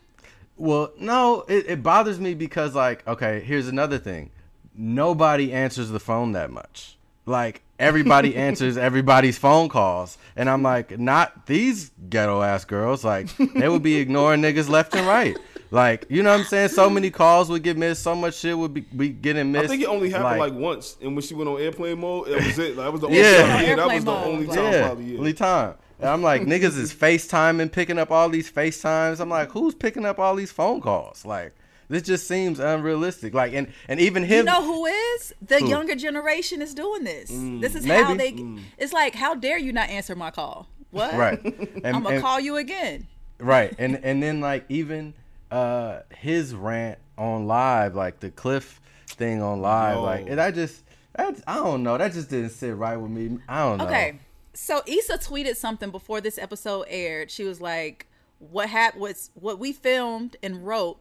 Well, 0.58 0.92
no, 1.00 1.44
it, 1.48 1.66
it 1.68 1.82
bothers 1.82 2.20
me 2.20 2.36
because 2.36 2.76
like, 2.76 3.06
okay, 3.08 3.40
here's 3.40 3.68
another 3.68 3.98
thing. 3.98 4.30
Nobody 4.76 5.52
answers 5.52 5.90
the 5.90 6.00
phone 6.00 6.34
that 6.34 6.52
much. 6.52 7.00
Like 7.26 7.62
everybody 7.80 8.36
answers 8.48 8.78
everybody's 8.78 9.38
phone 9.38 9.70
calls. 9.70 10.18
And 10.36 10.50
I'm 10.50 10.62
like, 10.64 11.00
not 11.00 11.46
these 11.48 11.92
ghetto 12.10 12.42
ass 12.42 12.66
girls. 12.66 13.04
Like 13.04 13.28
they 13.56 13.70
would 13.70 13.84
be 13.84 13.96
ignoring 14.04 14.42
niggas 14.42 14.70
left 14.70 14.96
and 14.96 15.08
right. 15.08 15.38
Like, 15.72 16.06
you 16.10 16.22
know 16.24 16.32
what 16.32 16.42
I'm 16.42 16.46
saying? 16.46 16.70
So 16.70 16.90
many 16.90 17.10
calls 17.10 17.50
would 17.50 17.64
get 17.64 17.76
missed, 17.76 18.04
so 18.04 18.16
much 18.16 18.36
shit 18.36 18.58
would 18.58 18.74
be, 18.74 18.82
be 18.82 19.10
getting 19.10 19.52
missed. 19.52 19.66
I 19.66 19.68
think 19.68 19.82
it 19.82 19.88
only 19.88 20.10
happened 20.12 20.40
like, 20.40 20.54
once, 20.54 20.96
and 21.02 21.16
when 21.16 21.24
she 21.24 21.34
went 21.34 21.50
on 21.50 21.60
airplane 21.60 22.00
mode, 22.00 22.28
that 22.28 22.46
was 22.46 22.60
it. 22.60 22.76
That 22.78 22.92
was 22.94 23.02
the 23.02 23.08
only 23.08 23.20
Yeah. 23.20 23.38
time. 23.48 23.66
Yeah, 23.66 23.76
that 23.76 23.88
was 23.88 24.06
the 24.06 24.12
only 24.12 24.46
like- 24.46 24.56
time. 24.56 24.72
yeah, 24.74 24.86
Probably, 24.86 25.06
yeah. 25.06 25.18
only 25.18 25.34
time. 25.34 25.74
And 26.00 26.10
I'm 26.10 26.22
like, 26.22 26.44
niggas 26.44 26.78
is 26.78 26.94
FaceTiming, 26.94 27.72
picking 27.72 27.98
up 27.98 28.12
all 28.12 28.30
these 28.30 28.50
FaceTimes. 28.50 29.20
I'm 29.20 29.30
like, 29.30 29.50
who's 29.52 29.74
picking 29.74 30.06
up 30.06 30.20
all 30.20 30.36
these 30.36 30.52
phone 30.52 30.82
calls? 30.82 31.26
Like, 31.26 31.54
this 31.90 32.04
just 32.04 32.28
seems 32.28 32.60
unrealistic. 32.60 33.34
Like, 33.34 33.54
and 33.54 33.68
and 33.88 34.00
even 34.00 34.24
him, 34.24 34.40
You 34.40 34.44
know 34.44 34.64
who 34.64 34.86
is? 34.86 35.34
The 35.42 35.60
Who? 35.60 35.70
younger 35.70 35.96
generation 35.96 36.62
is 36.62 36.74
doing 36.74 37.04
this. 37.04 37.30
this 37.30 37.76
is 37.76 37.86
how 37.86 38.14
maybe. 38.14 38.42
they. 38.44 38.62
It's 38.78 38.94
like, 38.94 39.16
how 39.16 39.36
dare 39.36 39.58
you 39.58 39.72
not 39.74 39.90
answer 39.90 40.16
my 40.16 40.32
call? 40.32 40.68
What? 40.92 41.14
right? 41.14 41.40
And, 41.84 41.96
I'm 41.96 42.04
gonna 42.04 42.16
and- 42.16 42.24
call 42.24 42.40
you 42.40 42.56
again. 42.58 43.08
right, 43.40 43.74
and 43.78 43.96
and 44.04 44.22
then 44.24 44.40
like 44.42 44.66
even 44.70 45.14
uh 45.52 46.00
his 46.18 46.56
rant 46.56 46.98
on 47.18 47.48
live, 47.48 47.96
like 47.96 48.20
the 48.20 48.30
Cliff 48.32 48.80
thing 49.08 49.42
on 49.42 49.62
live, 49.62 49.96
Yo. 49.96 50.04
like, 50.04 50.30
and 50.30 50.42
I 50.42 50.52
just, 50.52 50.84
that, 51.16 51.42
I 51.48 51.56
don't 51.56 51.84
know, 51.84 51.98
that 51.98 52.12
just 52.12 52.30
didn't 52.30 52.50
sit 52.50 52.76
right 52.76 52.98
with 52.98 53.12
me. 53.12 53.38
I 53.48 53.60
don't 53.64 53.78
know. 53.78 53.86
Okay. 53.86 54.20
So 54.54 54.82
Issa 54.86 55.18
tweeted 55.20 55.56
something 55.58 55.92
before 55.92 56.20
this 56.22 56.38
episode 56.38 56.86
aired. 56.90 57.30
She 57.32 57.44
was 57.44 57.60
like, 57.62 58.08
"What 58.40 58.70
happened? 58.70 59.02
What's 59.02 59.32
what 59.36 59.60
we 59.60 59.72
filmed 59.74 60.38
and 60.42 60.66
wrote 60.66 60.98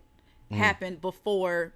Mm-hmm. 0.51 0.63
happened 0.63 1.01
before 1.01 1.73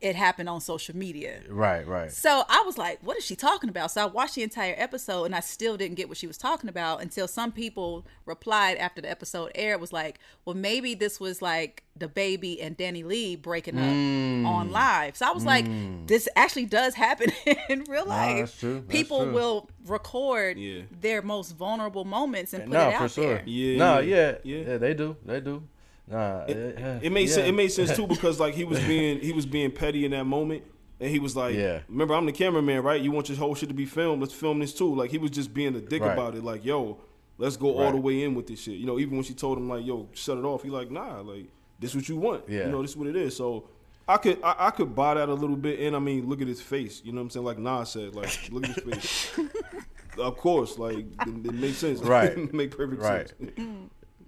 it 0.00 0.16
happened 0.16 0.48
on 0.50 0.60
social 0.60 0.94
media." 0.94 1.40
Right, 1.48 1.86
right. 1.86 2.12
So 2.12 2.42
I 2.48 2.62
was 2.66 2.76
like, 2.76 2.98
what 3.02 3.16
is 3.16 3.24
she 3.24 3.36
talking 3.36 3.70
about? 3.70 3.90
So 3.90 4.02
I 4.02 4.04
watched 4.06 4.34
the 4.34 4.42
entire 4.42 4.74
episode 4.76 5.24
and 5.24 5.34
I 5.34 5.40
still 5.40 5.76
didn't 5.78 5.94
get 5.94 6.08
what 6.10 6.18
she 6.18 6.26
was 6.26 6.36
talking 6.36 6.68
about 6.68 7.00
until 7.00 7.26
some 7.26 7.52
people 7.52 8.04
replied 8.26 8.76
after 8.76 9.00
the 9.00 9.10
episode 9.10 9.52
aired 9.54 9.80
was 9.80 9.92
like, 9.94 10.18
well, 10.44 10.56
maybe 10.56 10.94
this 10.94 11.18
was 11.20 11.40
like 11.40 11.84
DaBaby 11.98 12.58
and 12.60 12.76
DaniLeigh 12.76 13.40
breaking 13.40 13.78
up 13.78 13.84
Mm. 13.84 14.44
on 14.46 14.70
live. 14.72 15.16
So 15.16 15.26
I 15.26 15.30
was 15.30 15.46
like, 15.46 15.64
this 16.06 16.28
actually 16.36 16.66
does 16.66 16.92
happen 16.94 17.30
in 17.70 17.84
real 17.84 18.04
life. 18.04 18.38
that's 18.40 18.58
true. 18.60 18.74
That's 18.80 18.86
people 18.98 19.22
true. 19.24 19.32
will 19.32 19.70
record 19.86 20.58
Yeah. 20.58 20.82
their 21.00 21.22
most 21.22 21.52
vulnerable 21.52 22.04
moments 22.04 22.52
and 22.52 22.64
put 22.64 22.72
no, 22.72 22.88
it 22.88 22.94
out 22.94 23.02
for 23.02 23.08
sure. 23.08 23.34
there. 23.36 23.42
Yeah, 23.46 23.78
no, 23.78 23.98
yeah, 24.00 24.16
yeah, 24.16 24.56
yeah. 24.58 24.64
yeah, 24.72 24.76
they 24.78 24.92
do, 24.92 25.16
they 25.24 25.40
do. 25.40 25.62
Nah, 26.06 26.44
it, 26.46 26.78
uh, 26.78 26.80
uh, 26.86 26.98
It 27.02 27.10
made 27.12 27.28
yeah. 27.28 27.34
sense. 27.34 27.48
It 27.48 27.52
made 27.52 27.68
sense 27.68 27.96
too 27.96 28.06
because 28.14 28.38
like 28.40 28.54
he 28.54 28.64
was 28.64 28.78
being 28.80 29.20
he 29.20 29.32
was 29.32 29.46
being 29.46 29.70
petty 29.70 30.04
in 30.04 30.10
that 30.10 30.24
moment, 30.24 30.62
and 31.00 31.10
he 31.10 31.18
was 31.18 31.34
like, 31.36 31.54
Yeah. 31.54 31.80
"Remember, 31.88 32.14
I'm 32.14 32.26
the 32.26 32.32
cameraman, 32.32 32.82
right? 32.82 33.00
You 33.00 33.10
want 33.10 33.28
your 33.28 33.38
whole 33.38 33.54
shit 33.54 33.68
to 33.70 33.74
be 33.74 33.86
filmed? 33.86 34.20
Let's 34.20 34.34
film 34.34 34.58
this 34.58 34.74
too." 34.74 34.94
Like 34.94 35.10
he 35.10 35.18
was 35.18 35.30
just 35.30 35.54
being 35.54 35.74
a 35.76 35.80
dick 35.80 36.02
Right. 36.02 36.12
about 36.12 36.34
it. 36.34 36.44
Like, 36.44 36.64
yo, 36.64 36.98
let's 37.38 37.56
go 37.56 37.78
all 37.78 37.90
the 37.90 37.96
way 37.96 38.22
in 38.22 38.34
with 38.34 38.46
this 38.46 38.60
shit. 38.60 38.74
You 38.74 38.86
know, 38.86 38.98
even 38.98 39.14
when 39.14 39.24
she 39.24 39.34
told 39.34 39.56
him 39.58 39.68
like, 39.68 39.84
"Yo, 39.86 40.08
shut 40.12 40.36
it 40.38 40.44
off," 40.44 40.62
he 40.62 40.70
like, 40.70 40.90
"Nah, 40.90 41.20
like 41.20 41.46
this 41.78 41.94
what 41.94 42.08
you 42.08 42.16
want. 42.16 42.44
Yeah. 42.48 42.66
You 42.66 42.72
know, 42.72 42.82
this 42.82 42.92
is 42.92 42.96
what 42.96 43.08
it 43.08 43.16
is." 43.16 43.36
So. 43.36 43.68
I 44.06 44.18
could 44.18 44.38
I, 44.44 44.54
I 44.66 44.70
could 44.70 44.94
buy 44.94 45.14
that 45.14 45.30
a 45.30 45.32
little 45.32 45.56
bit, 45.56 45.80
and 45.80 45.96
I 45.96 45.98
mean, 45.98 46.28
look 46.28 46.42
at 46.42 46.46
his 46.46 46.60
face. 46.60 47.00
You 47.06 47.12
know 47.12 47.20
what 47.20 47.22
I'm 47.22 47.30
saying? 47.30 47.46
Like 47.46 47.58
Nas 47.58 47.88
said, 47.88 48.14
like 48.14 48.50
look 48.52 48.64
at 48.68 48.74
his 48.74 48.84
face. 48.84 49.38
of 50.18 50.36
course, 50.36 50.78
like 50.78 50.98
it, 50.98 51.06
it 51.26 51.54
makes 51.54 51.78
sense. 51.78 52.00
Right. 52.00 52.36
make 52.52 52.76
perfect 52.76 53.00
Right. 53.00 53.32
sense. 53.40 53.50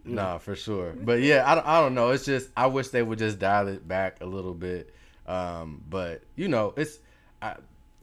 Nah, 0.07 0.39
for 0.39 0.57
sure. 0.57 0.93
But 0.93 1.21
yeah, 1.21 1.45
I, 1.45 1.79
I 1.79 1.81
don't 1.81 1.95
know. 1.95 2.11
It's 2.11 2.25
just 2.25 2.51
I 2.57 2.67
wish 2.67 2.89
they 2.89 3.03
would 3.03 3.19
just 3.19 3.39
dial 3.39 3.69
it 3.69 3.87
back 3.87 4.21
a 4.21 4.27
little 4.27 4.55
bit. 4.55 4.95
Um, 5.27 5.83
but 5.89 6.23
you 6.37 6.49
know, 6.49 6.73
it's 6.77 6.99
I, 7.43 7.57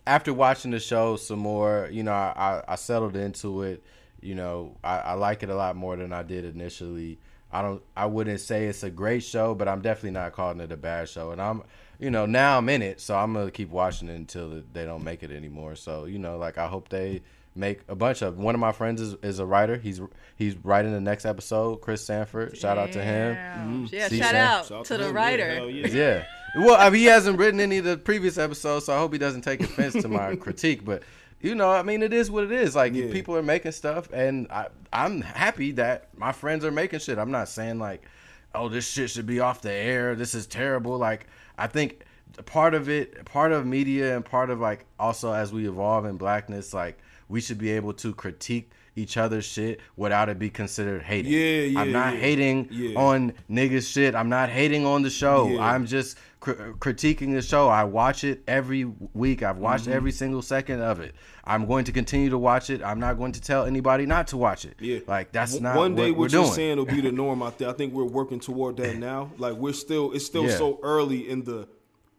after 0.05 0.33
watching 0.33 0.71
the 0.71 0.79
show 0.79 1.15
some 1.15 1.39
more. 1.39 1.89
You 1.91 2.03
know, 2.03 2.11
I, 2.11 2.33
I, 2.35 2.73
I 2.73 2.75
settled 2.75 3.15
into 3.15 3.63
it. 3.63 3.83
You 4.21 4.35
know, 4.35 4.77
I, 4.83 4.99
I 4.99 5.13
like 5.13 5.43
it 5.43 5.49
a 5.49 5.55
lot 5.55 5.75
more 5.75 5.95
than 5.95 6.13
I 6.13 6.23
did 6.23 6.45
initially. 6.45 7.19
I 7.51 7.61
don't. 7.61 7.81
I 7.95 8.05
wouldn't 8.07 8.39
say 8.39 8.65
it's 8.65 8.83
a 8.83 8.89
great 8.89 9.23
show, 9.23 9.53
but 9.53 9.67
I'm 9.67 9.81
definitely 9.81 10.11
not 10.11 10.33
calling 10.33 10.59
it 10.59 10.71
a 10.71 10.77
bad 10.77 11.07
show. 11.07 11.31
And 11.31 11.41
I'm, 11.41 11.63
you 11.99 12.09
know, 12.09 12.25
now 12.25 12.57
I'm 12.57 12.67
in 12.69 12.81
it, 12.81 12.99
so 12.99 13.15
I'm 13.15 13.33
gonna 13.33 13.51
keep 13.51 13.69
watching 13.69 14.09
it 14.09 14.15
until 14.15 14.63
they 14.73 14.85
don't 14.85 15.03
make 15.03 15.23
it 15.23 15.31
anymore. 15.31 15.75
So 15.75 16.05
you 16.05 16.19
know, 16.19 16.37
like 16.37 16.57
I 16.57 16.67
hope 16.67 16.89
they 16.89 17.21
make 17.55 17.81
a 17.87 17.95
bunch 17.95 18.21
of. 18.21 18.37
One 18.37 18.55
of 18.55 18.61
my 18.61 18.71
friends 18.71 19.01
is, 19.01 19.15
is 19.23 19.39
a 19.39 19.45
writer. 19.45 19.77
He's 19.77 20.01
he's 20.35 20.55
writing 20.57 20.91
the 20.91 21.01
next 21.01 21.25
episode. 21.25 21.81
Chris 21.81 22.05
Sanford. 22.05 22.57
Shout 22.57 22.77
out 22.77 22.91
to 22.93 23.03
him. 23.03 23.35
Damn. 23.35 23.87
Mm. 23.87 23.91
Yeah, 23.91 24.07
See, 24.07 24.19
shout 24.19 24.31
Sam? 24.31 24.47
out 24.47 24.65
Shout 24.65 24.79
out 24.79 24.85
to 24.85 24.97
the 24.97 25.13
writer. 25.13 25.45
Yeah, 25.47 25.53
hell 25.55 25.69
yeah. 25.69 25.87
Yeah. 25.87 26.25
Well, 26.65 26.75
I 26.79 26.89
mean, 26.89 26.99
he 26.99 27.05
hasn't 27.05 27.39
written 27.39 27.59
any 27.59 27.79
of 27.79 27.85
the 27.85 27.97
previous 27.97 28.37
episodes, 28.37 28.85
so 28.85 28.93
I 28.93 28.99
hope 28.99 29.11
he 29.13 29.17
doesn't 29.19 29.41
take 29.41 29.61
offense 29.61 29.93
to 30.01 30.07
my 30.07 30.35
critique. 30.37 30.85
But 30.85 31.03
you 31.41 31.55
know, 31.55 31.69
I 31.71 31.81
mean, 31.83 32.03
it 32.03 32.13
is 32.13 32.29
what 32.31 32.43
it 32.43 32.51
is. 32.51 32.75
Like 32.75 32.93
Yeah. 32.93 33.11
people 33.11 33.35
are 33.35 33.43
making 33.43 33.71
stuff, 33.73 34.09
and 34.13 34.47
I, 34.51 34.67
I'm 34.91 35.21
happy 35.21 35.71
that 35.73 36.09
my 36.17 36.31
friends 36.31 36.63
are 36.63 36.71
making 36.71 36.99
shit. 36.99 37.17
I'm 37.17 37.31
not 37.31 37.49
saying 37.49 37.79
like, 37.79 38.03
oh, 38.55 38.69
this 38.69 38.87
shit 38.89 39.09
should 39.09 39.25
be 39.25 39.39
off 39.39 39.61
the 39.61 39.71
air. 39.71 40.15
This 40.15 40.35
is 40.35 40.45
terrible. 40.45 40.97
Like 40.97 41.25
I 41.57 41.67
think 41.67 42.03
part 42.45 42.73
of 42.75 42.87
it, 42.87 43.25
part 43.25 43.51
of 43.51 43.65
media, 43.65 44.15
and 44.15 44.23
part 44.23 44.49
of 44.51 44.59
like 44.59 44.85
also 44.99 45.33
as 45.33 45.51
we 45.51 45.67
evolve 45.67 46.05
in 46.05 46.17
blackness, 46.17 46.73
like 46.73 46.99
we 47.33 47.41
should 47.41 47.57
be 47.57 47.71
able 47.71 47.93
to 47.93 48.13
critique 48.13 48.69
each 48.95 49.17
other's 49.17 49.43
shit 49.43 49.79
without 49.97 50.29
it 50.29 50.37
be 50.37 50.51
considered 50.51 51.01
hating. 51.01 51.31
Yeah, 51.31 51.39
yeah, 51.73 51.79
I'm 51.79 51.91
not 51.91 52.13
yeah. 52.13 52.19
hating 52.19 52.67
Yeah. 52.69 52.99
on 52.99 53.33
niggas 53.49 53.91
shit. 53.91 54.13
I'm 54.13 54.29
not 54.29 54.49
hating 54.49 54.85
on 54.85 55.01
the 55.01 55.09
show. 55.09 55.47
Yeah. 55.49 55.61
I'm 55.71 55.87
just 55.87 56.15
cr- 56.39 56.51
critiquing 56.85 57.33
the 57.33 57.41
show. 57.41 57.67
I 57.69 57.85
watch 57.85 58.23
it 58.23 58.43
every 58.47 58.83
week. 59.15 59.41
I've 59.41 59.57
watched 59.57 59.85
Mm-hmm. 59.85 59.93
every 59.99 60.11
single 60.11 60.43
second 60.43 60.81
of 60.81 60.99
it. 60.99 61.15
I'm 61.43 61.65
going 61.65 61.85
to 61.85 61.91
continue 61.91 62.29
to 62.29 62.37
watch 62.37 62.69
it. 62.69 62.83
I'm 62.83 62.99
not 62.99 63.17
going 63.17 63.31
to 63.31 63.41
tell 63.41 63.65
anybody 63.65 64.05
not 64.05 64.27
to 64.27 64.37
watch 64.37 64.63
it. 64.63 64.75
Yeah, 64.79 64.99
like 65.07 65.31
that's 65.31 65.59
not 65.59 65.75
one 65.75 65.95
day 65.95 66.11
what 66.11 66.17
we're 66.19 66.23
what 66.25 66.31
you're 66.33 66.43
doing. 66.43 66.53
saying 66.53 66.77
will 66.77 66.85
be 66.85 67.01
the 67.01 67.11
norm 67.23 67.41
out 67.41 67.57
there. 67.57 67.69
I 67.69 67.73
think 67.73 67.93
we're 67.95 68.03
working 68.03 68.39
toward 68.39 68.77
that 68.77 68.97
now. 68.97 69.31
Like 69.39 69.55
we're 69.55 69.73
still, 69.73 70.11
it's 70.11 70.25
still 70.27 70.47
so 70.49 70.79
early 70.83 71.27
in 71.27 71.43
the. 71.43 71.67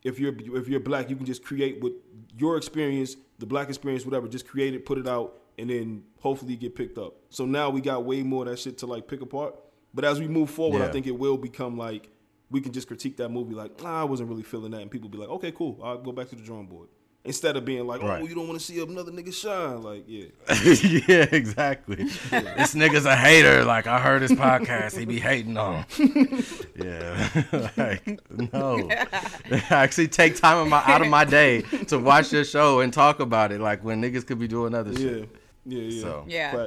If 0.02 0.18
you're 0.18 0.34
if 0.60 0.66
you're 0.68 0.80
black, 0.80 1.08
you 1.08 1.14
can 1.16 1.24
just 1.24 1.42
create 1.44 1.80
with 1.80 1.92
your 2.36 2.56
experience, 2.58 3.16
the 3.38 3.46
black 3.46 3.68
experience, 3.68 4.04
whatever. 4.04 4.28
Just 4.28 4.46
create 4.46 4.74
it, 4.74 4.84
put 4.86 4.98
it 4.98 5.08
out, 5.08 5.38
and 5.58 5.70
then 5.70 6.04
hopefully 6.20 6.56
get 6.56 6.74
picked 6.74 6.98
up. 6.98 7.14
So 7.30 7.46
now 7.46 7.70
we 7.70 7.80
got 7.80 8.04
way 8.04 8.22
more 8.22 8.44
of 8.44 8.50
that 8.50 8.58
shit 8.58 8.78
to 8.78 8.86
like 8.86 9.06
pick 9.08 9.20
apart. 9.20 9.56
But 9.92 10.04
as 10.04 10.18
we 10.18 10.26
move 10.26 10.50
forward, 10.50 10.82
I 10.82 10.90
think 10.90 11.06
it 11.06 11.16
will 11.16 11.36
become 11.36 11.78
like 11.78 12.10
we 12.50 12.60
can 12.60 12.72
just 12.72 12.86
critique 12.86 13.16
that 13.16 13.30
movie 13.30 13.54
like, 13.54 13.82
nah, 13.82 14.00
I 14.00 14.04
wasn't 14.04 14.28
really 14.28 14.42
feeling 14.42 14.72
that, 14.72 14.80
and 14.80 14.90
people 14.90 15.08
be 15.08 15.18
like, 15.18 15.28
okay, 15.28 15.52
cool, 15.52 15.80
I'll 15.82 15.98
go 15.98 16.12
back 16.12 16.28
to 16.30 16.36
the 16.36 16.42
drawing 16.42 16.66
board. 16.66 16.88
Instead 17.24 17.56
of 17.56 17.64
being 17.64 17.86
like, 17.86 18.02
oh, 18.02 18.06
Right. 18.08 18.28
you 18.28 18.34
don't 18.34 18.46
want 18.46 18.60
to 18.60 18.64
see 18.64 18.80
another 18.82 19.10
nigga 19.10 19.32
shine. 19.32 19.82
Like, 19.82 20.04
yeah, 20.06 20.26
yeah, 21.08 21.26
exactly. 21.32 21.96
this 21.96 22.74
nigga's 22.74 23.06
a 23.06 23.16
hater. 23.16 23.64
Like 23.64 23.86
I 23.86 23.98
heard 23.98 24.22
his 24.22 24.32
podcast, 24.32 24.96
he 24.98 25.04
be 25.04 25.18
hating 25.20 25.56
on. 25.56 25.84
him. 25.88 26.44
yeah, 26.76 27.70
like 27.76 28.20
no. 28.52 28.88
I 28.90 29.62
actually 29.70 30.08
take 30.08 30.36
time 30.36 30.58
of 30.58 30.68
my 30.68 30.82
out 30.84 31.00
of 31.02 31.08
my 31.08 31.24
day 31.24 31.62
to 31.88 31.98
watch 31.98 32.32
your 32.32 32.44
show 32.44 32.80
and 32.80 32.92
talk 32.92 33.20
about 33.20 33.52
it. 33.52 33.60
Like 33.60 33.82
when 33.82 34.02
niggas 34.02 34.26
could 34.26 34.38
be 34.38 34.48
doing 34.48 34.74
other 34.74 34.92
yeah, 34.92 34.98
shit. 34.98 35.28
yeah, 35.66 35.80
yeah. 35.80 36.02
So. 36.02 36.24
Yeah. 36.28 36.66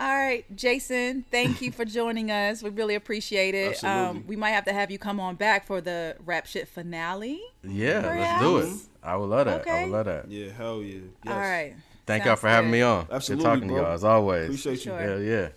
Facts. 0.00 0.10
All 0.10 0.16
right, 0.16 0.56
Jason, 0.56 1.24
thank 1.30 1.60
you 1.60 1.72
for 1.72 1.84
joining 1.84 2.30
us. 2.30 2.62
We 2.62 2.70
really 2.70 2.94
appreciate 2.94 3.54
it. 3.54 3.82
Um, 3.84 4.24
we 4.26 4.36
might 4.36 4.50
have 4.50 4.64
to 4.64 4.72
have 4.72 4.90
you 4.90 4.98
come 4.98 5.20
on 5.20 5.36
back 5.36 5.66
for 5.66 5.80
the 5.80 6.16
rap 6.24 6.46
shit 6.46 6.68
finale. 6.68 7.40
Yeah, 7.62 8.00
let's 8.18 8.42
do 8.42 8.58
it. 8.58 8.68
I 9.02 9.16
would 9.16 9.28
love 9.28 9.46
that. 9.46 9.66
I 9.66 9.82
would 9.84 9.92
love 9.92 10.06
that. 10.06 10.30
Yeah, 10.30 10.50
hell 10.52 10.82
yeah. 10.82 11.00
Yes. 11.24 11.32
All 11.32 11.38
right. 11.38 11.74
Thank 12.06 12.24
y'all 12.24 12.30
Sounds 12.30 12.40
for 12.40 12.48
having 12.48 12.70
me 12.70 12.82
on. 12.82 13.06
Absolutely, 13.10 13.44
Good 13.44 13.50
talking 13.50 13.68
bro. 13.68 13.76
to 13.76 13.82
y'all 13.82 13.92
as 13.92 14.04
always. 14.04 14.44
Appreciate 14.46 14.72
you. 14.72 14.78
Sure. 14.78 14.98
Hell 14.98 15.20
yeah. 15.20 15.48